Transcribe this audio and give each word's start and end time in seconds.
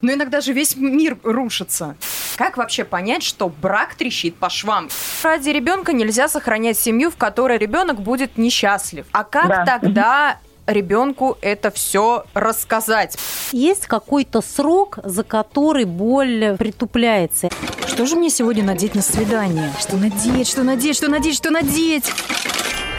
Но 0.00 0.12
иногда 0.12 0.40
же 0.40 0.52
весь 0.54 0.76
мир 0.76 1.18
рушится. 1.22 1.94
Как 2.36 2.56
вообще 2.56 2.84
понять, 2.84 3.22
что 3.22 3.50
брак 3.50 3.94
трещит 3.94 4.34
по 4.34 4.48
швам? 4.48 4.88
Ради 5.22 5.50
ребенка 5.50 5.92
нельзя 5.92 6.26
сохранять 6.26 6.78
семью, 6.78 7.10
в 7.10 7.16
которой 7.16 7.58
ребенок 7.58 8.00
будет 8.00 8.38
несчастлив. 8.38 9.04
А 9.12 9.24
как 9.24 9.48
да. 9.48 9.64
тогда 9.66 10.38
ребенку 10.66 11.36
это 11.42 11.70
все 11.70 12.24
рассказать? 12.32 13.18
Есть 13.52 13.86
какой-то 13.86 14.40
срок, 14.40 14.98
за 15.04 15.22
который 15.22 15.84
боль 15.84 16.56
притупляется. 16.58 17.50
Что 17.86 18.06
же 18.06 18.16
мне 18.16 18.30
сегодня 18.30 18.64
надеть 18.64 18.94
на 18.94 19.02
свидание? 19.02 19.70
Что 19.78 19.98
надеть, 19.98 20.48
что 20.48 20.62
надеть, 20.62 20.96
что 20.96 21.10
надеть, 21.10 21.36
что 21.36 21.50
надеть? 21.50 22.10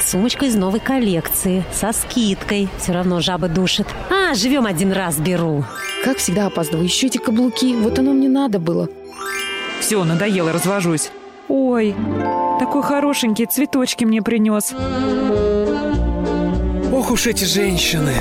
Сумочка 0.04 0.46
из 0.46 0.56
новой 0.56 0.80
коллекции, 0.80 1.64
со 1.72 1.94
скидкой. 1.94 2.68
Все 2.78 2.92
равно 2.92 3.22
жаба 3.22 3.48
душит. 3.48 3.88
А, 4.10 4.34
живем 4.34 4.66
один 4.66 4.92
раз, 4.92 5.18
беру. 5.18 5.64
Как 6.04 6.18
всегда 6.18 6.48
опаздываю. 6.48 6.86
Еще 6.86 7.08
эти 7.08 7.18
каблуки. 7.18 7.76
Вот 7.76 8.00
оно 8.00 8.12
мне 8.12 8.28
надо 8.28 8.60
было. 8.60 8.90
Все, 9.80 10.04
надоело, 10.04 10.52
развожусь. 10.52 11.12
Ой, 11.48 11.96
такой 12.60 12.84
хорошенький, 12.84 13.46
цветочки 13.46 14.06
мне 14.06 14.22
принес. 14.22 14.74
Ох 16.94 17.12
уж 17.12 17.28
эти 17.28 17.46
женщины. 17.46 18.14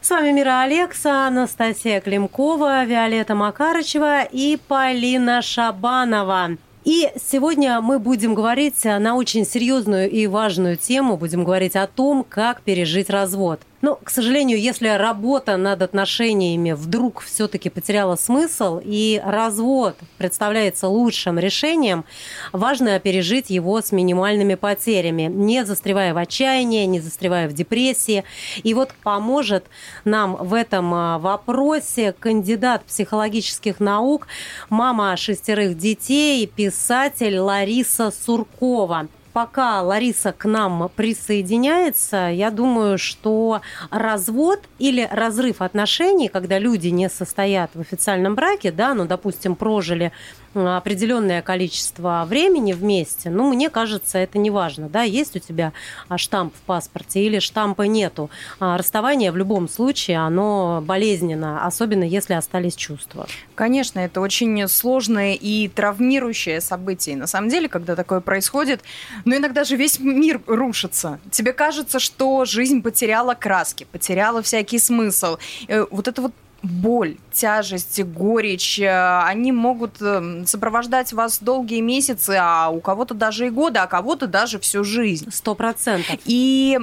С 0.00 0.10
вами 0.10 0.32
Мира 0.32 0.62
Алекса, 0.62 1.26
Анастасия 1.26 2.00
Климкова, 2.00 2.84
Виолетта 2.84 3.34
Макарычева 3.34 4.22
и 4.24 4.58
Полина 4.68 5.42
Шабанова. 5.42 6.56
И 6.84 7.10
сегодня 7.16 7.80
мы 7.80 7.98
будем 7.98 8.34
говорить 8.34 8.84
на 8.84 9.14
очень 9.14 9.46
серьезную 9.46 10.10
и 10.10 10.26
важную 10.26 10.76
тему. 10.76 11.16
Будем 11.16 11.44
говорить 11.44 11.76
о 11.76 11.86
том, 11.86 12.26
как 12.28 12.62
пережить 12.62 13.08
развод. 13.08 13.60
Но, 13.82 13.96
к 13.96 14.10
сожалению, 14.10 14.60
если 14.60 14.86
работа 14.86 15.56
над 15.56 15.82
отношениями 15.82 16.70
вдруг 16.70 17.20
все-таки 17.20 17.68
потеряла 17.68 18.14
смысл 18.14 18.80
и 18.82 19.20
развод 19.24 19.96
представляется 20.18 20.86
лучшим 20.86 21.36
решением, 21.36 22.04
важно 22.52 23.00
пережить 23.00 23.50
его 23.50 23.80
с 23.80 23.90
минимальными 23.90 24.54
потерями, 24.54 25.22
не 25.22 25.64
застревая 25.64 26.14
в 26.14 26.18
отчаянии, 26.18 26.86
не 26.86 27.00
застревая 27.00 27.48
в 27.48 27.54
депрессии. 27.54 28.22
И 28.62 28.72
вот 28.72 28.94
поможет 29.02 29.64
нам 30.04 30.36
в 30.36 30.54
этом 30.54 30.94
а, 30.94 31.18
вопросе 31.18 32.12
кандидат 32.12 32.84
психологических 32.84 33.80
наук, 33.80 34.28
мама 34.70 35.16
шестерых 35.16 35.76
детей, 35.76 36.46
писатель 36.46 37.36
Лариса 37.38 38.12
Суркова 38.12 39.08
пока 39.32 39.82
Лариса 39.82 40.32
к 40.32 40.44
нам 40.44 40.90
присоединяется, 40.94 42.30
я 42.32 42.50
думаю, 42.50 42.98
что 42.98 43.60
развод 43.90 44.60
или 44.78 45.08
разрыв 45.10 45.62
отношений, 45.62 46.28
когда 46.28 46.58
люди 46.58 46.88
не 46.88 47.08
состоят 47.08 47.70
в 47.74 47.80
официальном 47.80 48.34
браке, 48.34 48.72
да, 48.72 48.94
ну, 48.94 49.06
допустим, 49.06 49.56
прожили 49.56 50.12
определенное 50.54 51.42
количество 51.42 52.24
времени 52.28 52.72
вместе, 52.72 53.30
ну, 53.30 53.52
мне 53.52 53.70
кажется, 53.70 54.18
это 54.18 54.38
не 54.38 54.50
важно, 54.50 54.88
да, 54.88 55.02
есть 55.02 55.36
у 55.36 55.38
тебя 55.38 55.72
а, 56.08 56.18
штамп 56.18 56.54
в 56.54 56.60
паспорте 56.62 57.24
или 57.24 57.38
штампа 57.38 57.82
нету. 57.82 58.30
А 58.60 58.76
расставание 58.76 59.32
в 59.32 59.36
любом 59.36 59.68
случае, 59.68 60.18
оно 60.18 60.82
болезненно, 60.84 61.66
особенно 61.66 62.04
если 62.04 62.34
остались 62.34 62.74
чувства. 62.74 63.26
Конечно, 63.54 64.00
это 64.00 64.20
очень 64.20 64.66
сложное 64.68 65.34
и 65.34 65.68
травмирующее 65.68 66.60
событие. 66.60 67.16
на 67.16 67.26
самом 67.26 67.48
деле, 67.48 67.68
когда 67.68 67.96
такое 67.96 68.20
происходит, 68.20 68.82
но 69.24 69.36
иногда 69.36 69.64
же 69.64 69.76
весь 69.76 69.98
мир 69.98 70.40
рушится. 70.46 71.20
Тебе 71.30 71.52
кажется, 71.52 71.98
что 71.98 72.44
жизнь 72.44 72.82
потеряла 72.82 73.34
краски, 73.34 73.84
потеряла 73.90 74.42
всякий 74.42 74.78
смысл. 74.78 75.38
Э, 75.68 75.86
вот 75.90 76.08
это 76.08 76.22
вот 76.22 76.32
боль, 76.62 77.16
тяжесть, 77.32 78.02
горечь, 78.02 78.78
э, 78.78 79.22
они 79.24 79.52
могут 79.52 80.00
э, 80.00 80.44
сопровождать 80.46 81.12
вас 81.12 81.38
долгие 81.40 81.80
месяцы, 81.80 82.36
а 82.40 82.70
у 82.70 82.80
кого-то 82.80 83.14
даже 83.14 83.46
и 83.46 83.50
годы, 83.50 83.80
а 83.80 83.86
кого-то 83.86 84.26
даже 84.26 84.58
всю 84.58 84.84
жизнь. 84.84 85.28
Сто 85.30 85.54
процентов. 85.54 86.18
И 86.24 86.78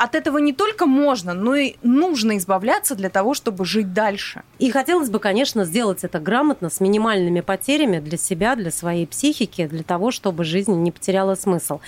от 0.00 0.14
этого 0.14 0.38
не 0.38 0.54
только 0.54 0.86
можно, 0.86 1.34
но 1.34 1.54
и 1.54 1.74
нужно 1.82 2.38
избавляться 2.38 2.94
для 2.94 3.10
того, 3.10 3.34
чтобы 3.34 3.66
жить 3.66 3.92
дальше. 3.92 4.42
И 4.58 4.70
хотелось 4.70 5.10
бы, 5.10 5.18
конечно, 5.18 5.66
сделать 5.66 6.04
это 6.04 6.18
грамотно, 6.18 6.70
с 6.70 6.80
минимальными 6.80 7.42
потерями 7.42 8.00
для 8.00 8.16
себя, 8.16 8.56
для 8.56 8.70
своей 8.70 9.06
психики, 9.06 9.66
для 9.66 9.82
того, 9.82 10.10
чтобы 10.10 10.44
жизнь 10.44 10.72
не 10.72 10.90
потеряла 10.90 11.34
смысл. 11.34 11.80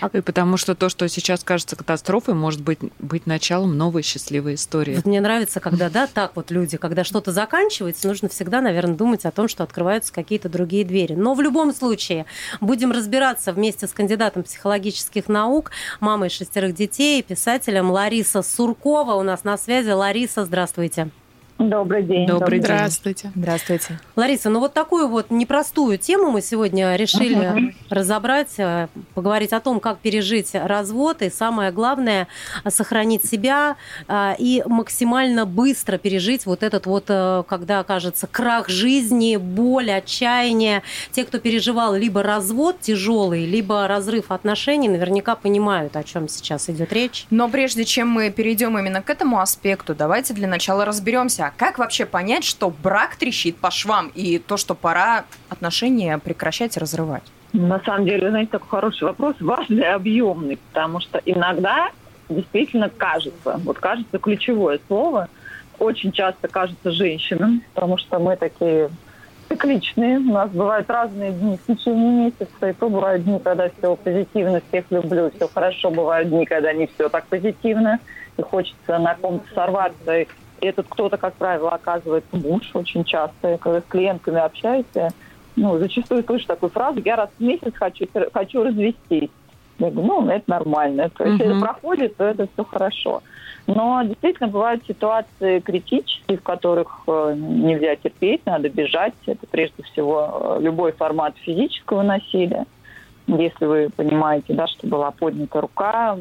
А... 0.00 0.08
И 0.10 0.22
потому 0.22 0.56
что 0.56 0.74
то, 0.74 0.88
что 0.88 1.06
сейчас 1.10 1.44
кажется 1.44 1.76
катастрофой, 1.76 2.32
может 2.32 2.62
быть, 2.62 2.78
быть 2.98 3.26
началом 3.26 3.76
новой 3.76 4.02
счастливой 4.02 4.54
истории. 4.54 4.96
Вот 4.96 5.04
мне 5.04 5.20
нравится, 5.20 5.60
когда, 5.60 5.90
да, 5.90 6.06
так 6.06 6.36
вот 6.36 6.50
люди, 6.50 6.78
когда 6.78 7.04
что-то 7.04 7.30
заканчивается, 7.30 8.08
нужно 8.08 8.30
всегда, 8.30 8.62
наверное, 8.62 8.96
думать 8.96 9.26
о 9.26 9.30
том, 9.32 9.48
что 9.48 9.64
открываются 9.64 10.14
какие-то 10.14 10.48
другие 10.48 10.86
двери. 10.86 11.12
Но 11.12 11.34
в 11.34 11.42
любом 11.42 11.74
случае 11.74 12.24
будем 12.62 12.90
разбираться 12.90 13.52
вместе 13.52 13.86
с 13.86 13.92
кандидатом 13.92 14.44
психологических 14.44 15.28
наук, 15.28 15.72
мамой 16.00 16.30
шестерых 16.30 16.74
детей, 16.74 17.22
писателем 17.22 17.49
писателем 17.50 17.90
Лариса 17.90 18.42
Суркова 18.42 19.14
у 19.14 19.24
нас 19.24 19.42
на 19.42 19.58
связи. 19.58 19.90
Лариса, 19.90 20.44
здравствуйте. 20.44 21.10
Добрый 21.60 22.02
день. 22.02 22.26
Добрый 22.26 22.58
день. 22.58 22.64
Здравствуйте. 22.64 23.32
Здравствуйте. 23.34 24.00
Лариса, 24.16 24.48
ну 24.48 24.60
вот 24.60 24.72
такую 24.72 25.08
вот 25.08 25.30
непростую 25.30 25.98
тему 25.98 26.30
мы 26.30 26.40
сегодня 26.40 26.96
решили 26.96 27.36
uh-huh. 27.36 27.74
разобрать, 27.90 28.54
э, 28.56 28.88
поговорить 29.14 29.52
о 29.52 29.60
том, 29.60 29.78
как 29.78 29.98
пережить 29.98 30.52
развод 30.54 31.20
и 31.20 31.28
самое 31.28 31.70
главное 31.70 32.28
сохранить 32.66 33.26
себя 33.26 33.76
э, 34.08 34.36
и 34.38 34.62
максимально 34.64 35.44
быстро 35.44 35.98
пережить 35.98 36.46
вот 36.46 36.62
этот 36.62 36.86
вот, 36.86 37.04
э, 37.08 37.42
когда 37.46 37.84
кажется 37.84 38.26
крах 38.26 38.70
жизни, 38.70 39.36
боль, 39.36 39.90
отчаяние. 39.90 40.82
Те, 41.12 41.24
кто 41.24 41.38
переживал 41.38 41.94
либо 41.94 42.22
развод 42.22 42.80
тяжелый, 42.80 43.44
либо 43.44 43.86
разрыв 43.86 44.30
отношений, 44.30 44.88
наверняка 44.88 45.36
понимают, 45.36 45.94
о 45.94 46.04
чем 46.04 46.26
сейчас 46.26 46.70
идет 46.70 46.90
речь. 46.94 47.26
Но 47.28 47.50
прежде 47.50 47.84
чем 47.84 48.08
мы 48.08 48.30
перейдем 48.30 48.78
именно 48.78 49.02
к 49.02 49.10
этому 49.10 49.40
аспекту, 49.40 49.94
давайте 49.94 50.32
для 50.32 50.48
начала 50.48 50.86
разберемся, 50.86 51.49
как 51.56 51.78
вообще 51.78 52.06
понять, 52.06 52.44
что 52.44 52.70
брак 52.70 53.16
трещит 53.16 53.56
по 53.56 53.70
швам 53.70 54.10
и 54.14 54.38
то, 54.38 54.56
что 54.56 54.74
пора 54.74 55.24
отношения 55.48 56.18
прекращать 56.18 56.76
и 56.76 56.80
разрывать? 56.80 57.24
На 57.52 57.80
самом 57.80 58.04
деле, 58.06 58.30
знаете, 58.30 58.52
такой 58.52 58.68
хороший 58.68 59.04
вопрос, 59.04 59.36
важный 59.40 59.82
и 59.82 59.86
объемный, 59.86 60.58
потому 60.72 61.00
что 61.00 61.20
иногда 61.24 61.90
действительно 62.28 62.88
кажется, 62.88 63.60
вот 63.64 63.78
кажется 63.78 64.18
ключевое 64.18 64.78
слово, 64.86 65.28
очень 65.78 66.12
часто 66.12 66.46
кажется 66.46 66.92
женщинам, 66.92 67.62
потому 67.74 67.98
что 67.98 68.18
мы 68.18 68.36
такие 68.36 68.90
цикличные. 69.48 70.18
У 70.18 70.32
нас 70.32 70.50
бывают 70.50 70.88
разные 70.88 71.32
дни 71.32 71.58
в 71.58 71.66
течение 71.66 72.26
месяца. 72.26 72.68
И 72.68 72.72
то 72.72 72.88
бывают 72.88 73.24
дни, 73.24 73.40
когда 73.40 73.68
все 73.70 73.96
позитивно, 73.96 74.62
всех 74.68 74.84
люблю, 74.90 75.32
все 75.34 75.48
хорошо. 75.48 75.90
Бывают 75.90 76.28
дни, 76.28 76.46
когда 76.46 76.72
не 76.72 76.86
все 76.86 77.08
так 77.08 77.24
позитивно. 77.26 77.98
И 78.36 78.42
хочется 78.42 78.98
на 78.98 79.14
ком-то 79.14 79.54
сорваться 79.54 80.26
этот 80.60 80.86
кто-то, 80.88 81.16
как 81.16 81.34
правило, 81.34 81.70
оказывается 81.70 82.36
муж 82.36 82.70
очень 82.74 83.04
часто. 83.04 83.58
Когда 83.58 83.80
с 83.80 83.84
клиентками 83.84 84.40
общаешься, 84.40 85.10
ну, 85.56 85.78
зачастую 85.78 86.24
слышу 86.24 86.46
такую 86.46 86.70
фразу, 86.70 87.00
я 87.04 87.16
раз 87.16 87.30
в 87.38 87.42
месяц 87.42 87.72
хочу, 87.74 88.06
хочу 88.32 88.62
развестись. 88.62 89.30
Я 89.78 89.90
говорю, 89.90 90.08
ну, 90.08 90.28
это 90.28 90.44
нормально. 90.46 91.10
То 91.10 91.24
есть, 91.24 91.40
если 91.40 91.58
проходит, 91.58 92.16
то 92.16 92.24
это 92.24 92.46
все 92.52 92.64
хорошо. 92.64 93.22
Но 93.66 94.02
действительно 94.02 94.48
бывают 94.48 94.84
ситуации 94.86 95.60
критические, 95.60 96.38
в 96.38 96.42
которых 96.42 97.02
э, 97.06 97.34
нельзя 97.36 97.96
терпеть, 97.96 98.44
надо 98.44 98.68
бежать. 98.68 99.14
Это 99.26 99.46
прежде 99.46 99.82
всего 99.84 100.56
э, 100.58 100.62
любой 100.62 100.92
формат 100.92 101.34
физического 101.38 102.02
насилия 102.02 102.66
если 103.38 103.64
вы 103.64 103.90
понимаете, 103.94 104.54
да, 104.54 104.66
что 104.66 104.86
была 104.86 105.10
поднята 105.10 105.60
рука, 105.60 106.16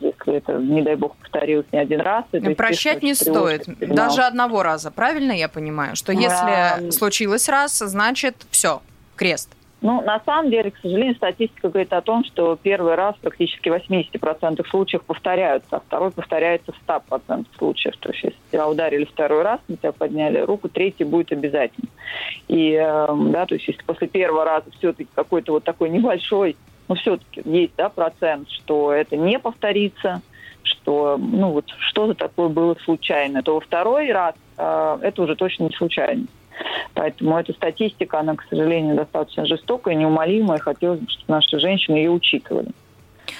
если 0.00 0.36
это, 0.36 0.54
не 0.54 0.82
дай 0.82 0.96
бог, 0.96 1.16
повторилось 1.16 1.66
не 1.72 1.78
один 1.78 2.00
раз. 2.00 2.24
Это, 2.32 2.50
Прощать 2.54 3.02
не 3.02 3.14
стоит, 3.14 3.64
сигнал. 3.64 3.96
даже 3.96 4.22
одного 4.22 4.62
раза, 4.62 4.90
правильно 4.90 5.32
я 5.32 5.48
понимаю? 5.48 5.96
Что 5.96 6.12
если 6.12 6.88
а... 6.88 6.92
случилось 6.92 7.48
раз, 7.48 7.78
значит 7.78 8.46
все, 8.50 8.82
крест. 9.16 9.50
Ну, 9.82 10.00
на 10.00 10.20
самом 10.24 10.50
деле, 10.50 10.70
к 10.70 10.78
сожалению, 10.78 11.14
статистика 11.16 11.68
говорит 11.68 11.92
о 11.92 12.00
том, 12.00 12.24
что 12.24 12.56
первый 12.60 12.94
раз 12.94 13.14
практически 13.20 13.68
в 13.68 13.74
80% 13.74 14.66
случаев 14.68 15.02
повторяются, 15.04 15.76
а 15.76 15.80
второй 15.80 16.10
повторяется 16.10 16.72
в 16.72 16.88
100% 16.88 17.46
случаев. 17.58 17.94
То 17.98 18.10
есть, 18.10 18.24
если 18.24 18.38
тебя 18.50 18.68
ударили 18.68 19.04
второй 19.04 19.42
раз, 19.42 19.60
на 19.68 19.76
тебя 19.76 19.92
подняли 19.92 20.38
руку, 20.38 20.68
третий 20.70 21.04
будет 21.04 21.30
обязательно. 21.30 21.88
И, 22.48 22.72
эм, 22.72 23.32
да, 23.32 23.44
то 23.44 23.54
есть, 23.54 23.68
если 23.68 23.82
после 23.82 24.08
первого 24.08 24.44
раза 24.44 24.70
все-таки 24.78 25.10
какой-то 25.14 25.52
вот 25.52 25.64
такой 25.64 25.90
небольшой, 25.90 26.56
но 26.88 26.94
все-таки 26.94 27.42
есть, 27.44 27.72
да, 27.76 27.90
процент, 27.90 28.48
что 28.50 28.92
это 28.92 29.16
не 29.16 29.38
повторится, 29.38 30.22
что, 30.62 31.18
ну, 31.18 31.50
вот 31.50 31.66
что-то 31.78 32.14
такое 32.14 32.48
было 32.48 32.76
случайно, 32.84 33.42
то 33.42 33.54
во 33.54 33.60
второй 33.60 34.10
раз 34.10 34.34
э, 34.56 34.98
это 35.02 35.22
уже 35.22 35.36
точно 35.36 35.64
не 35.64 35.72
случайно. 35.72 36.26
Поэтому 36.94 37.38
эта 37.38 37.52
статистика, 37.52 38.20
она, 38.20 38.34
к 38.34 38.44
сожалению, 38.48 38.96
достаточно 38.96 39.46
жестокая, 39.46 39.94
неумолимая. 39.94 40.58
Хотелось 40.58 41.00
бы, 41.00 41.10
чтобы 41.10 41.32
наши 41.32 41.58
женщины 41.58 41.96
ее 41.96 42.10
учитывали. 42.10 42.68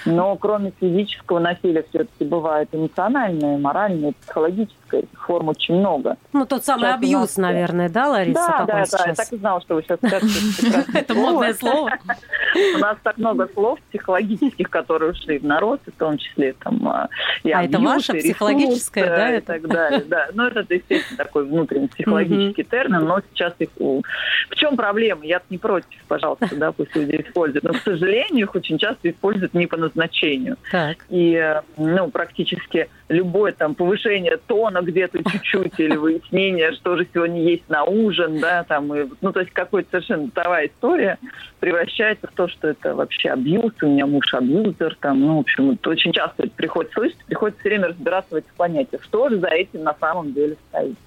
Но 0.05 0.35
кроме 0.35 0.71
физического 0.79 1.39
насилия 1.39 1.83
все-таки 1.89 2.25
бывает 2.25 2.69
эмоциональное, 2.71 3.57
моральное, 3.57 4.13
психологическое. 4.21 5.03
Форм 5.25 5.49
очень 5.49 5.75
много. 5.75 6.15
Ну, 6.31 6.45
тот 6.45 6.63
самый 6.63 6.83
Сейчас 6.83 6.95
абьюз, 6.95 7.21
нас- 7.21 7.37
наверное, 7.37 7.89
да, 7.89 8.07
Лариса? 8.09 8.33
Да, 8.33 8.65
да, 8.65 8.85
да, 8.89 9.05
я 9.07 9.15
так 9.15 9.33
и 9.33 9.37
знала, 9.37 9.61
что 9.61 9.75
вы 9.75 9.83
сейчас 9.83 9.99
скажете. 10.05 10.85
Это 10.93 11.13
модное 11.13 11.53
слово. 11.53 11.91
У 12.75 12.77
нас 12.79 12.97
так 13.03 13.17
много 13.17 13.49
слов 13.53 13.79
психологических, 13.89 14.69
которые 14.69 15.11
ушли 15.11 15.39
в 15.39 15.45
народ, 15.45 15.81
в 15.85 15.91
том 15.97 16.17
числе 16.17 16.53
там 16.53 16.87
а, 16.87 17.09
А 17.43 17.63
это 17.63 17.79
психологическое, 17.79 19.03
ресурс, 19.03 19.17
да, 19.17 19.31
э, 19.31 19.37
И 19.37 19.41
так 19.41 19.67
далее, 19.67 20.03
да. 20.07 20.27
Ну, 20.33 20.43
это, 20.45 20.73
естественно, 20.73 21.17
такой 21.17 21.45
внутренний 21.45 21.87
психологический 21.87 22.63
термин, 22.63 23.05
но 23.05 23.21
сейчас 23.33 23.53
их... 23.59 23.69
В 23.77 24.55
чем 24.55 24.75
проблема? 24.75 25.23
Я 25.25 25.41
не 25.49 25.57
против, 25.57 25.99
пожалуйста, 26.07 26.55
да, 26.55 26.71
пусть 26.71 26.95
люди 26.95 27.23
используют. 27.27 27.63
Но, 27.63 27.73
к 27.73 27.77
сожалению, 27.77 28.45
их 28.45 28.55
очень 28.55 28.77
часто 28.77 29.09
используют 29.09 29.53
не 29.53 29.67
по 29.67 29.76
назначению. 29.77 30.57
Так. 30.71 31.05
И, 31.09 31.33
э, 31.33 31.61
ну, 31.77 32.09
практически 32.09 32.89
любое 33.09 33.53
там 33.53 33.75
повышение 33.75 34.37
тона 34.47 34.81
где-то 34.81 35.23
чуть-чуть 35.23 35.79
или 35.79 35.95
выяснение, 35.95 36.73
что 36.73 36.97
же 36.97 37.07
сегодня 37.13 37.41
есть 37.41 37.67
на 37.69 37.83
ужин, 37.83 38.39
да, 38.39 38.63
там, 38.63 38.93
и, 38.93 39.07
ну, 39.21 39.31
то 39.31 39.39
есть 39.39 39.51
какая-то 39.53 39.89
совершенно 39.91 40.25
бытовая 40.25 40.67
история 40.67 41.17
превращается 41.59 42.27
в 42.27 42.31
то, 42.31 42.47
что 42.47 42.67
это 42.67 42.95
вообще 42.95 43.29
абьюз, 43.29 43.71
у 43.81 43.87
меня 43.87 44.05
муж 44.05 44.33
абьюзер, 44.33 44.97
там, 44.99 45.21
ну, 45.21 45.37
в 45.37 45.39
общем, 45.39 45.71
это 45.71 45.89
очень 45.89 46.11
часто 46.11 46.43
это 46.43 46.51
приходится 46.55 46.99
слышать, 46.99 47.17
приходится 47.25 47.59
все 47.61 47.69
время 47.69 47.87
разбираться 47.87 48.35
в 48.35 48.37
этих 48.37 48.53
понятиях, 48.53 49.03
что 49.03 49.29
же 49.29 49.39
за 49.39 49.47
этим 49.47 49.83
на 49.83 49.95
самом 49.99 50.33
деле 50.33 50.57
стоит. 50.69 50.97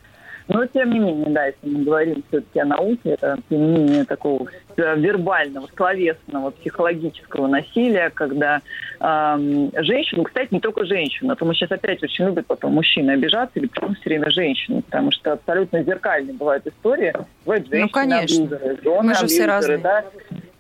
Но, 0.50 0.67
тем 0.67 0.91
не 0.91 0.99
менее, 0.99 1.31
да, 1.31 1.47
если 1.47 1.69
мы 1.69 1.85
говорим 1.85 2.25
все-таки 2.29 2.58
о 2.58 2.64
науке, 2.64 3.11
это 3.11 3.38
применение 3.49 4.05
такого 4.05 4.49
э, 4.76 4.99
вербального, 4.99 5.69
словесного, 5.76 6.50
психологического 6.50 7.47
насилия, 7.47 8.11
когда 8.11 8.61
эм, 8.99 9.70
женщину, 9.76 10.25
кстати, 10.25 10.49
не 10.50 10.58
только 10.58 10.85
женщину, 10.85 11.32
а 11.32 11.37
то 11.37 11.44
мы 11.44 11.55
сейчас 11.55 11.70
опять 11.70 12.02
очень 12.02 12.25
любят 12.26 12.47
потом 12.49 12.73
мужчины 12.73 13.12
обижаться 13.12 13.61
или 13.61 13.69
почему 13.69 13.94
все 13.94 14.11
время 14.11 14.29
женщины, 14.31 14.82
потому 14.82 15.12
что 15.12 15.35
абсолютно 15.35 15.85
зеркальные 15.85 16.35
бывают 16.35 16.67
истории. 16.67 17.12
Бывают 17.44 17.69
женщины 17.69 17.88
конечно. 17.93 18.44
абьюзеры, 18.44 18.79
жены 18.82 19.02
Мы 19.02 19.14
же 19.14 19.26
все 19.29 19.47
разные. 19.47 19.79
да. 19.79 20.05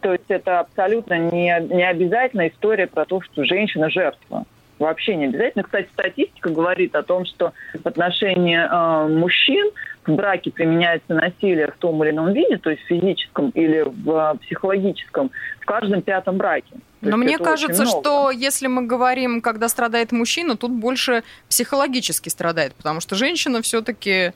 То 0.02 0.12
есть 0.12 0.24
это 0.28 0.60
абсолютно 0.60 1.18
не, 1.18 1.52
не 1.68 1.82
обязательно 1.86 2.46
история 2.46 2.86
про 2.86 3.04
то, 3.06 3.20
что 3.20 3.44
женщина 3.44 3.90
жертва. 3.90 4.44
Вообще 4.80 5.14
не 5.14 5.26
обязательно. 5.26 5.62
Кстати, 5.62 5.88
статистика 5.92 6.48
говорит 6.48 6.96
о 6.96 7.02
том, 7.02 7.26
что 7.26 7.52
в 7.74 7.86
отношении 7.86 8.56
э, 8.56 9.08
мужчин 9.08 9.70
в 10.06 10.14
браке 10.14 10.50
применяется 10.50 11.12
насилие 11.12 11.70
в 11.70 11.76
том 11.76 12.02
или 12.02 12.10
ином 12.10 12.32
виде, 12.32 12.56
то 12.56 12.70
есть 12.70 12.82
в 12.84 12.86
физическом 12.86 13.50
или 13.50 13.82
в 13.82 14.10
э, 14.10 14.38
психологическом, 14.46 15.30
в 15.60 15.66
каждом 15.66 16.00
пятом 16.00 16.38
браке. 16.38 16.70
То 16.72 17.10
Но 17.10 17.18
мне 17.18 17.36
кажется, 17.36 17.84
что 17.84 18.30
если 18.30 18.68
мы 18.68 18.86
говорим, 18.86 19.42
когда 19.42 19.68
страдает 19.68 20.12
мужчина, 20.12 20.56
тут 20.56 20.70
больше 20.70 21.24
психологически 21.50 22.30
страдает, 22.30 22.74
потому 22.74 23.00
что 23.00 23.16
женщина 23.16 23.60
все-таки 23.60 24.32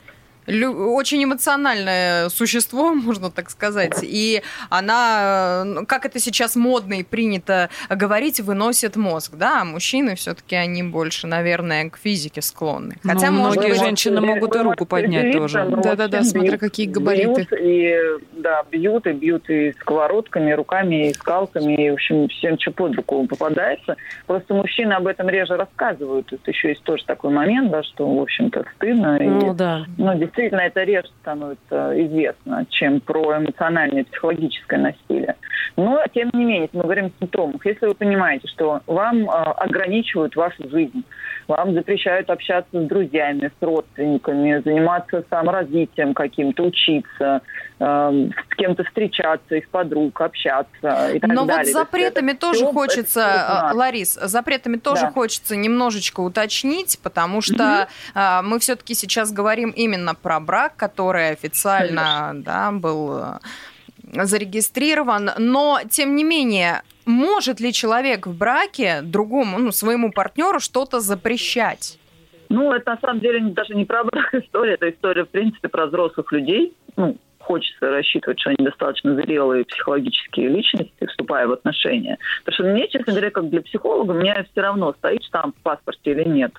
очень 0.46 1.24
эмоциональное 1.24 2.28
существо, 2.28 2.92
можно 2.94 3.30
так 3.30 3.50
сказать, 3.50 4.00
и 4.02 4.42
она, 4.70 5.62
ну, 5.64 5.86
как 5.86 6.06
это 6.06 6.18
сейчас 6.18 6.56
модно 6.56 6.94
и 6.94 7.02
принято 7.02 7.70
говорить, 7.88 8.40
выносит 8.40 8.96
мозг, 8.96 9.34
да, 9.36 9.62
а 9.62 9.64
мужчины 9.64 10.14
все-таки 10.16 10.56
они 10.56 10.82
больше, 10.82 11.26
наверное, 11.26 11.88
к 11.90 11.96
физике 11.98 12.42
склонны. 12.42 12.96
Хотя, 13.02 13.30
Ну, 13.30 13.38
может 13.38 13.56
многие 13.56 13.70
быть, 13.72 13.80
женщины 13.80 14.20
могут 14.20 14.54
и 14.54 14.58
руку 14.58 14.86
поднять 14.86 15.32
тоже. 15.32 15.66
Да-да-да, 15.82 16.22
смотря 16.22 16.58
какие 16.58 16.86
габариты. 16.86 17.46
Бьют 17.50 17.52
и, 17.60 17.96
да, 18.32 18.62
бьют 18.70 19.06
и 19.06 19.12
бьют 19.12 19.48
и 19.50 19.72
сковородками, 19.80 20.50
и 20.50 20.54
руками, 20.54 21.10
и 21.10 21.14
скалками, 21.14 21.86
и, 21.86 21.90
в 21.90 21.94
общем, 21.94 22.28
всем, 22.28 22.58
что 22.58 22.70
под 22.72 22.94
руку 22.96 23.26
попадается. 23.26 23.96
Просто 24.26 24.54
мужчины 24.54 24.92
об 24.92 25.06
этом 25.06 25.28
реже 25.28 25.56
рассказывают. 25.56 26.32
Это 26.32 26.50
еще 26.50 26.68
есть 26.70 26.82
тоже 26.82 27.04
такой 27.04 27.30
момент, 27.32 27.70
да, 27.70 27.82
что, 27.82 28.06
в 28.12 28.20
общем-то, 28.20 28.64
стыдно. 28.76 29.16
и- 29.16 29.24
Ну 29.26 29.54
да. 29.54 29.84
ну, 29.96 30.10
действительно, 30.34 30.62
это 30.62 30.82
реже 30.82 31.08
становится 31.20 31.92
известно, 32.06 32.66
чем 32.70 33.00
про 33.00 33.38
эмоциональное 33.38 34.04
психологическое 34.04 34.78
насилие. 34.78 35.36
Но, 35.76 36.02
тем 36.12 36.30
не 36.32 36.44
менее, 36.44 36.68
мы 36.72 36.82
говорим 36.82 37.06
о 37.06 37.10
симптомах, 37.20 37.64
если 37.64 37.86
вы 37.86 37.94
понимаете, 37.94 38.48
что 38.48 38.80
вам 38.86 39.28
э, 39.28 39.32
ограничивают 39.32 40.36
вашу 40.36 40.68
жизнь, 40.68 41.04
вам 41.48 41.74
запрещают 41.74 42.30
общаться 42.30 42.80
с 42.80 42.86
друзьями, 42.86 43.50
с 43.58 43.62
родственниками, 43.62 44.62
заниматься 44.64 45.24
саморазвитием 45.30 46.14
каким-то, 46.14 46.64
учиться, 46.64 47.42
э, 47.73 47.73
с 47.84 48.56
кем-то 48.56 48.84
встречаться, 48.84 49.56
из 49.56 49.66
подруг, 49.68 50.20
общаться 50.20 51.10
и 51.12 51.18
так 51.18 51.30
Но 51.30 51.40
вот 51.42 51.48
далее. 51.48 51.64
То 51.64 51.68
есть 51.68 51.72
запретами 51.74 52.30
это 52.32 52.40
тоже 52.40 52.58
всё- 52.64 52.72
хочется, 52.72 53.20
знак. 53.20 53.74
Ларис, 53.74 54.14
запретами 54.22 54.76
тоже 54.76 55.02
Да. 55.02 55.10
хочется 55.10 55.56
немножечко 55.56 56.20
уточнить, 56.20 56.98
потому 57.02 57.40
что 57.42 57.88
а, 58.14 58.42
мы 58.42 58.58
все-таки 58.58 58.94
сейчас 58.94 59.32
говорим 59.32 59.70
именно 59.70 60.14
про 60.14 60.40
брак, 60.40 60.76
который 60.76 61.30
официально 61.30 62.32
да, 62.34 62.70
был 62.72 63.12
а, 63.18 63.40
зарегистрирован, 64.24 65.30
но 65.38 65.80
тем 65.90 66.16
не 66.16 66.24
менее, 66.24 66.82
может 67.06 67.60
ли 67.60 67.72
человек 67.72 68.26
в 68.26 68.36
браке 68.36 69.00
другому, 69.02 69.58
ну, 69.58 69.72
своему 69.72 70.12
партнеру 70.12 70.60
что-то 70.60 71.00
запрещать? 71.00 71.98
Ну, 72.50 72.72
это 72.72 72.92
на 72.92 72.98
самом 73.00 73.20
деле 73.20 73.40
даже 73.52 73.74
не 73.74 73.84
про 73.84 74.04
брак 74.04 74.32
история, 74.34 74.74
это 74.74 74.88
история, 74.90 75.24
в 75.24 75.28
принципе, 75.28 75.68
про 75.68 75.86
взрослых 75.86 76.30
людей. 76.32 76.74
Ну, 76.96 77.16
хочется 77.44 77.90
рассчитывать, 77.90 78.40
что 78.40 78.50
они 78.50 78.64
достаточно 78.64 79.14
зрелые 79.14 79.64
психологические 79.64 80.48
личности, 80.48 81.06
вступая 81.06 81.46
в 81.46 81.52
отношения. 81.52 82.18
Потому 82.44 82.54
что 82.54 82.64
мне, 82.64 82.88
честно 82.88 83.12
говоря, 83.12 83.30
как 83.30 83.50
для 83.50 83.62
психолога, 83.62 84.14
меня 84.14 84.44
все 84.50 84.60
равно 84.62 84.94
стоит 84.94 85.22
штамп 85.24 85.54
в 85.56 85.62
паспорте 85.62 86.12
или 86.12 86.24
нет. 86.24 86.52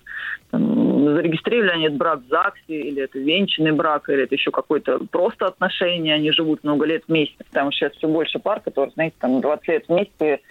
Там, 0.51 1.15
зарегистрировали 1.15 1.71
они 1.71 1.85
этот 1.87 1.97
брак 1.97 2.19
в 2.21 2.29
ЗАГСе, 2.29 2.61
или 2.67 3.03
это 3.03 3.19
венчанный 3.19 3.71
брак, 3.71 4.09
или 4.09 4.23
это 4.23 4.35
еще 4.35 4.51
какое-то 4.51 4.99
просто 5.11 5.47
отношение, 5.47 6.15
они 6.15 6.31
живут 6.31 6.63
много 6.63 6.85
лет 6.85 7.03
вместе. 7.07 7.43
Потому 7.43 7.71
что 7.71 7.79
сейчас 7.79 7.97
все 7.97 8.07
больше 8.07 8.39
пар, 8.39 8.61
которые, 8.61 8.91
знаете, 8.91 9.15
там 9.19 9.41
20 9.41 9.67
лет 9.67 9.85
вместе, 9.87 10.41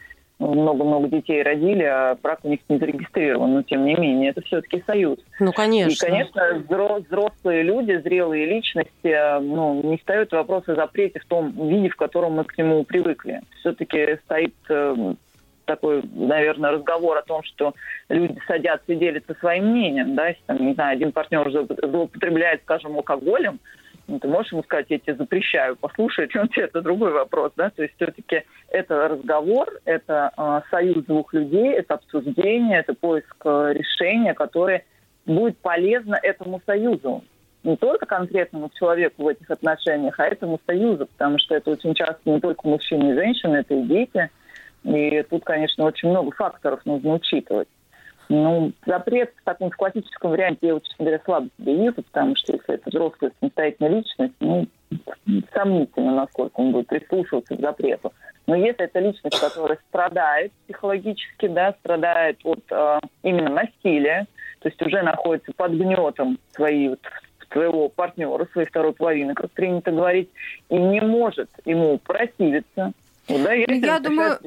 много-много 0.52 1.08
детей 1.08 1.43
родили, 1.43 1.82
а 1.82 2.17
брак 2.23 2.41
у 2.43 2.49
них 2.49 2.61
не 2.69 2.79
зарегистрирован. 2.79 3.55
Но, 3.55 3.62
тем 3.62 3.85
не 3.85 3.94
менее, 3.94 4.31
это 4.31 4.43
все-таки 4.43 4.82
союз. 4.87 5.19
Ну, 5.41 5.52
конечно. 5.52 6.06
И, 6.06 6.11
конечно, 6.11 6.64
взро- 6.69 7.05
взрослые 7.06 7.62
люди, 7.62 8.00
зрелые 8.02 8.46
личности, 8.46 8.91
э, 9.05 9.41
ну, 9.41 9.81
не 9.82 9.99
ставят 9.99 10.32
вопрос 10.32 10.69
о 10.69 10.75
запрете 10.75 11.20
в 11.20 11.26
том 11.26 11.52
виде, 11.69 11.88
в 11.88 11.96
котором 11.96 12.32
мы 12.32 12.44
к 12.44 12.56
нему 12.58 12.85
привыкли. 12.85 13.41
Все-таки 13.61 14.19
стоит 14.25 14.55
э, 14.69 15.14
такой, 15.64 16.02
наверное, 16.14 16.73
разговор 16.73 17.17
о 17.17 17.23
том, 17.23 17.43
что 17.43 17.75
люди 18.08 18.38
садятся 18.46 18.93
и 18.93 18.96
делятся 18.96 19.35
своим 19.41 19.70
мнением, 19.70 20.14
да, 20.14 20.29
если, 20.29 20.43
там, 20.46 20.67
не 20.67 20.75
знаю, 20.75 20.96
один 20.96 21.12
партнер 21.12 21.49
злоупо- 21.49 21.88
злоупотребляет, 21.88 22.63
скажем, 22.63 22.96
алкоголем, 22.96 23.60
ну, 24.06 24.19
ты 24.19 24.29
можешь 24.29 24.53
ему 24.53 24.63
сказать, 24.63 24.87
я 24.91 24.99
тебе 24.99 25.15
запрещаю, 25.15 25.77
послушай, 25.77 26.29
он 26.37 26.49
тебе, 26.49 26.65
это 26.65 26.82
другой 26.82 27.13
вопрос, 27.13 27.53
да, 27.56 27.70
то 27.70 27.82
есть 27.82 27.94
все-таки 27.96 28.43
это 28.69 29.08
разговор, 29.08 29.69
это 29.84 30.32
э, 30.37 30.61
союз 30.70 31.05
двух 31.05 31.32
людей, 31.32 31.73
это 31.73 31.94
обсуждение, 31.94 32.81
это 32.81 32.94
поиск 32.94 33.37
э, 33.44 33.73
решения, 33.75 34.34
которое 34.34 34.84
будет 35.27 35.56
полезно 35.58 36.19
этому 36.23 36.61
союзу. 36.67 37.25
Не 37.63 37.77
только 37.77 38.05
конкретному 38.05 38.70
человеку 38.75 39.23
в 39.23 39.29
этих 39.29 39.51
отношениях, 39.51 40.20
а 40.20 40.27
этому 40.27 40.61
союзу, 40.67 41.06
потому 41.06 41.39
что 41.39 41.55
это 41.55 41.70
очень 41.70 41.94
часто 41.94 42.20
не 42.27 42.39
только 42.39 42.69
мужчины 42.69 43.13
и 43.13 43.15
женщины, 43.15 43.56
это 43.56 43.75
и 43.75 43.82
дети. 43.84 44.31
И 44.82 45.23
тут, 45.31 45.44
конечно, 45.44 45.84
очень 45.87 46.11
много 46.11 46.31
факторов 46.32 46.84
нужно 46.84 47.15
учитывать. 47.15 47.69
Ну, 48.34 48.72
запрет 48.84 49.32
в 49.41 49.44
таком 49.44 49.70
в 49.70 49.76
классическом 49.76 50.32
варианте 50.32 50.67
я, 50.67 50.74
вот, 50.74 50.82
честно 50.82 51.05
говоря, 51.05 51.22
слабо 51.24 51.48
себе 51.56 51.76
вижу, 51.76 52.03
потому 52.03 52.34
что 52.34 52.53
если 52.53 52.74
это 52.74 52.91
взрослая 52.91 53.31
самостоятельная 53.38 53.91
личность, 53.93 54.34
ну, 54.41 54.67
сомнительно, 55.53 56.17
насколько 56.17 56.58
он 56.58 56.72
будет 56.72 56.88
прислушиваться 56.88 57.55
к 57.55 57.60
запрету. 57.60 58.12
Но 58.48 58.56
если 58.56 58.86
это 58.86 58.98
личность, 58.98 59.41
которая 59.41 59.79
страдает 59.88 60.50
психологически, 60.64 61.46
да, 61.46 61.76
страдает 61.79 62.41
от 62.43 62.60
э, 62.70 62.98
именно 63.22 63.50
насилия, 63.50 64.26
то 64.58 64.69
есть 64.69 64.82
уже 64.82 65.03
находится 65.03 65.53
под 65.56 65.72
гнетом 65.72 66.41
своей, 66.50 66.88
вот, 66.88 67.00
своего 67.53 67.88
партнера, 67.88 68.48
своей 68.50 68.67
второй 68.67 68.94
половины, 68.94 69.34
как 69.34 69.53
принято 69.53 69.93
говорить, 69.93 70.29
и 70.70 70.76
не 70.76 71.00
может 71.00 71.50
ему 71.64 71.98
противиться, 71.98 72.94
ну, 73.28 73.43
да, 73.44 73.52
если 73.52 73.86
Я 73.86 73.98
думаю, 74.00 74.38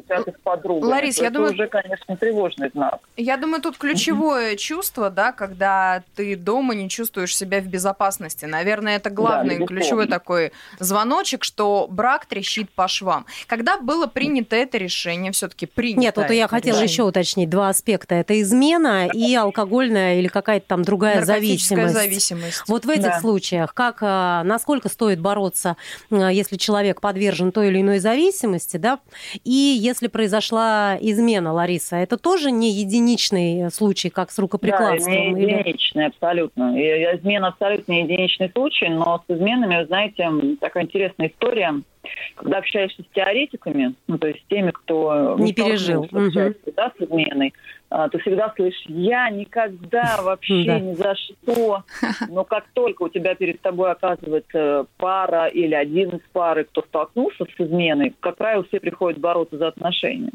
подругами, 0.43 0.89
Ларис, 0.91 1.17
я 1.17 1.25
это 1.25 1.34
думаю- 1.36 1.53
уже, 1.53 1.67
конечно, 1.67 2.15
тревожный 2.17 2.69
знак. 2.74 3.00
Я 3.15 3.38
думаю, 3.38 3.62
тут 3.62 3.77
ключевое 3.77 4.55
чувство, 4.55 5.10
да, 5.10 5.31
когда 5.31 6.03
ты 6.15 6.36
дома 6.36 6.75
не 6.75 6.89
чувствуешь 6.89 7.36
себя 7.36 7.60
в 7.62 7.65
безопасности. 7.65 8.46
Наверное, 8.46 8.98
это 8.98 9.10
главный, 9.10 9.55
безусловно. 9.55 9.67
ключевой 9.81 10.07
такой 10.07 10.51
звоночек, 10.79 11.43
что 11.43 11.88
брак 11.89 12.25
трещит 12.25 12.69
по 12.69 12.88
швам. 12.88 13.25
Когда 13.48 13.77
было 13.77 14.07
принято 14.07 14.55
это 14.55 14.77
решение, 14.77 15.31
все-таки 15.31 15.65
принято. 15.65 16.01
Нет, 16.01 16.17
вот 16.17 16.29
я 16.31 16.48
хотела 16.48 16.75
решение? 16.77 16.91
еще 16.93 17.03
уточнить 17.03 17.50
два 17.50 17.69
аспекта. 17.69 18.15
Это 18.15 18.39
измена 18.41 19.07
и 19.07 19.34
алкогольная 19.36 20.19
или 20.19 20.27
какая-то 20.27 20.67
там 20.67 20.84
другая 20.84 21.22
Наркотическая 21.25 21.88
зависимость. 21.89 21.96
зависимость. 22.36 22.63
Вот 22.67 22.86
в 22.86 22.89
этих 22.89 23.03
Да. 23.05 23.19
случаях, 23.22 23.74
как, 23.74 23.98
а, 24.01 24.43
насколько 24.43 24.89
стоит 24.89 25.19
бороться, 25.19 25.77
а, 26.12 26.31
если 26.31 26.57
человек 26.57 27.01
подвержен 27.01 27.51
той 27.51 27.69
или 27.69 27.81
иной 27.81 28.00
зависимости, 28.00 28.66
части, 28.67 28.77
да? 28.77 29.00
И 29.43 29.51
если 29.51 30.07
произошла 30.07 30.97
измена, 31.00 31.53
Лариса, 31.53 31.95
это 31.95 32.17
тоже 32.17 32.51
не 32.51 32.71
единичный 32.71 33.71
случай, 33.71 34.09
как 34.09 34.31
с 34.31 34.39
рукоприкладством? 34.39 35.13
Да, 35.13 35.19
не 35.19 35.43
единичный, 35.43 36.03
или... 36.03 36.09
абсолютно. 36.09 36.77
И 36.77 36.83
измена 37.17 37.47
абсолютно 37.47 37.93
единичный 37.93 38.50
случай, 38.50 38.89
но 38.89 39.24
с 39.27 39.31
изменами, 39.31 39.81
вы 39.81 39.86
знаете, 39.86 40.29
такая 40.59 40.83
интересная 40.83 41.29
история– 41.29 41.81
когда 42.36 42.59
общаешься 42.59 43.03
с 43.03 43.15
теоретиками, 43.15 43.93
ну, 44.07 44.17
то 44.17 44.27
есть 44.27 44.41
с 44.41 44.47
теми, 44.47 44.71
кто 44.71 45.36
не 45.38 45.53
пережил 45.53 46.03
угу. 46.03 46.31
да, 46.75 46.91
с 46.97 47.01
изменой, 47.01 47.53
ты 47.89 48.20
всегда 48.20 48.53
слышишь, 48.56 48.84
я 48.88 49.29
никогда 49.29 50.17
вообще 50.22 50.79
ни 50.79 50.94
за 50.94 51.15
что. 51.15 51.84
Но 52.29 52.44
как 52.44 52.65
только 52.74 53.03
у 53.03 53.10
тебя 53.10 53.36
перед 53.36 53.62
тобой 53.62 53.91
оказывается 53.91 54.88
пара 54.98 55.48
или 55.48 55.74
один 55.74 56.10
из 56.10 56.22
пары, 56.34 56.65
кто 56.65 56.82
столкнулся 56.82 57.46
с 57.46 57.62
изменой, 57.62 58.13
как 58.20 58.38
правило, 58.38 58.63
все 58.65 58.79
приходят 58.79 59.20
бороться 59.20 59.58
за 59.58 59.67
отношения. 59.67 60.32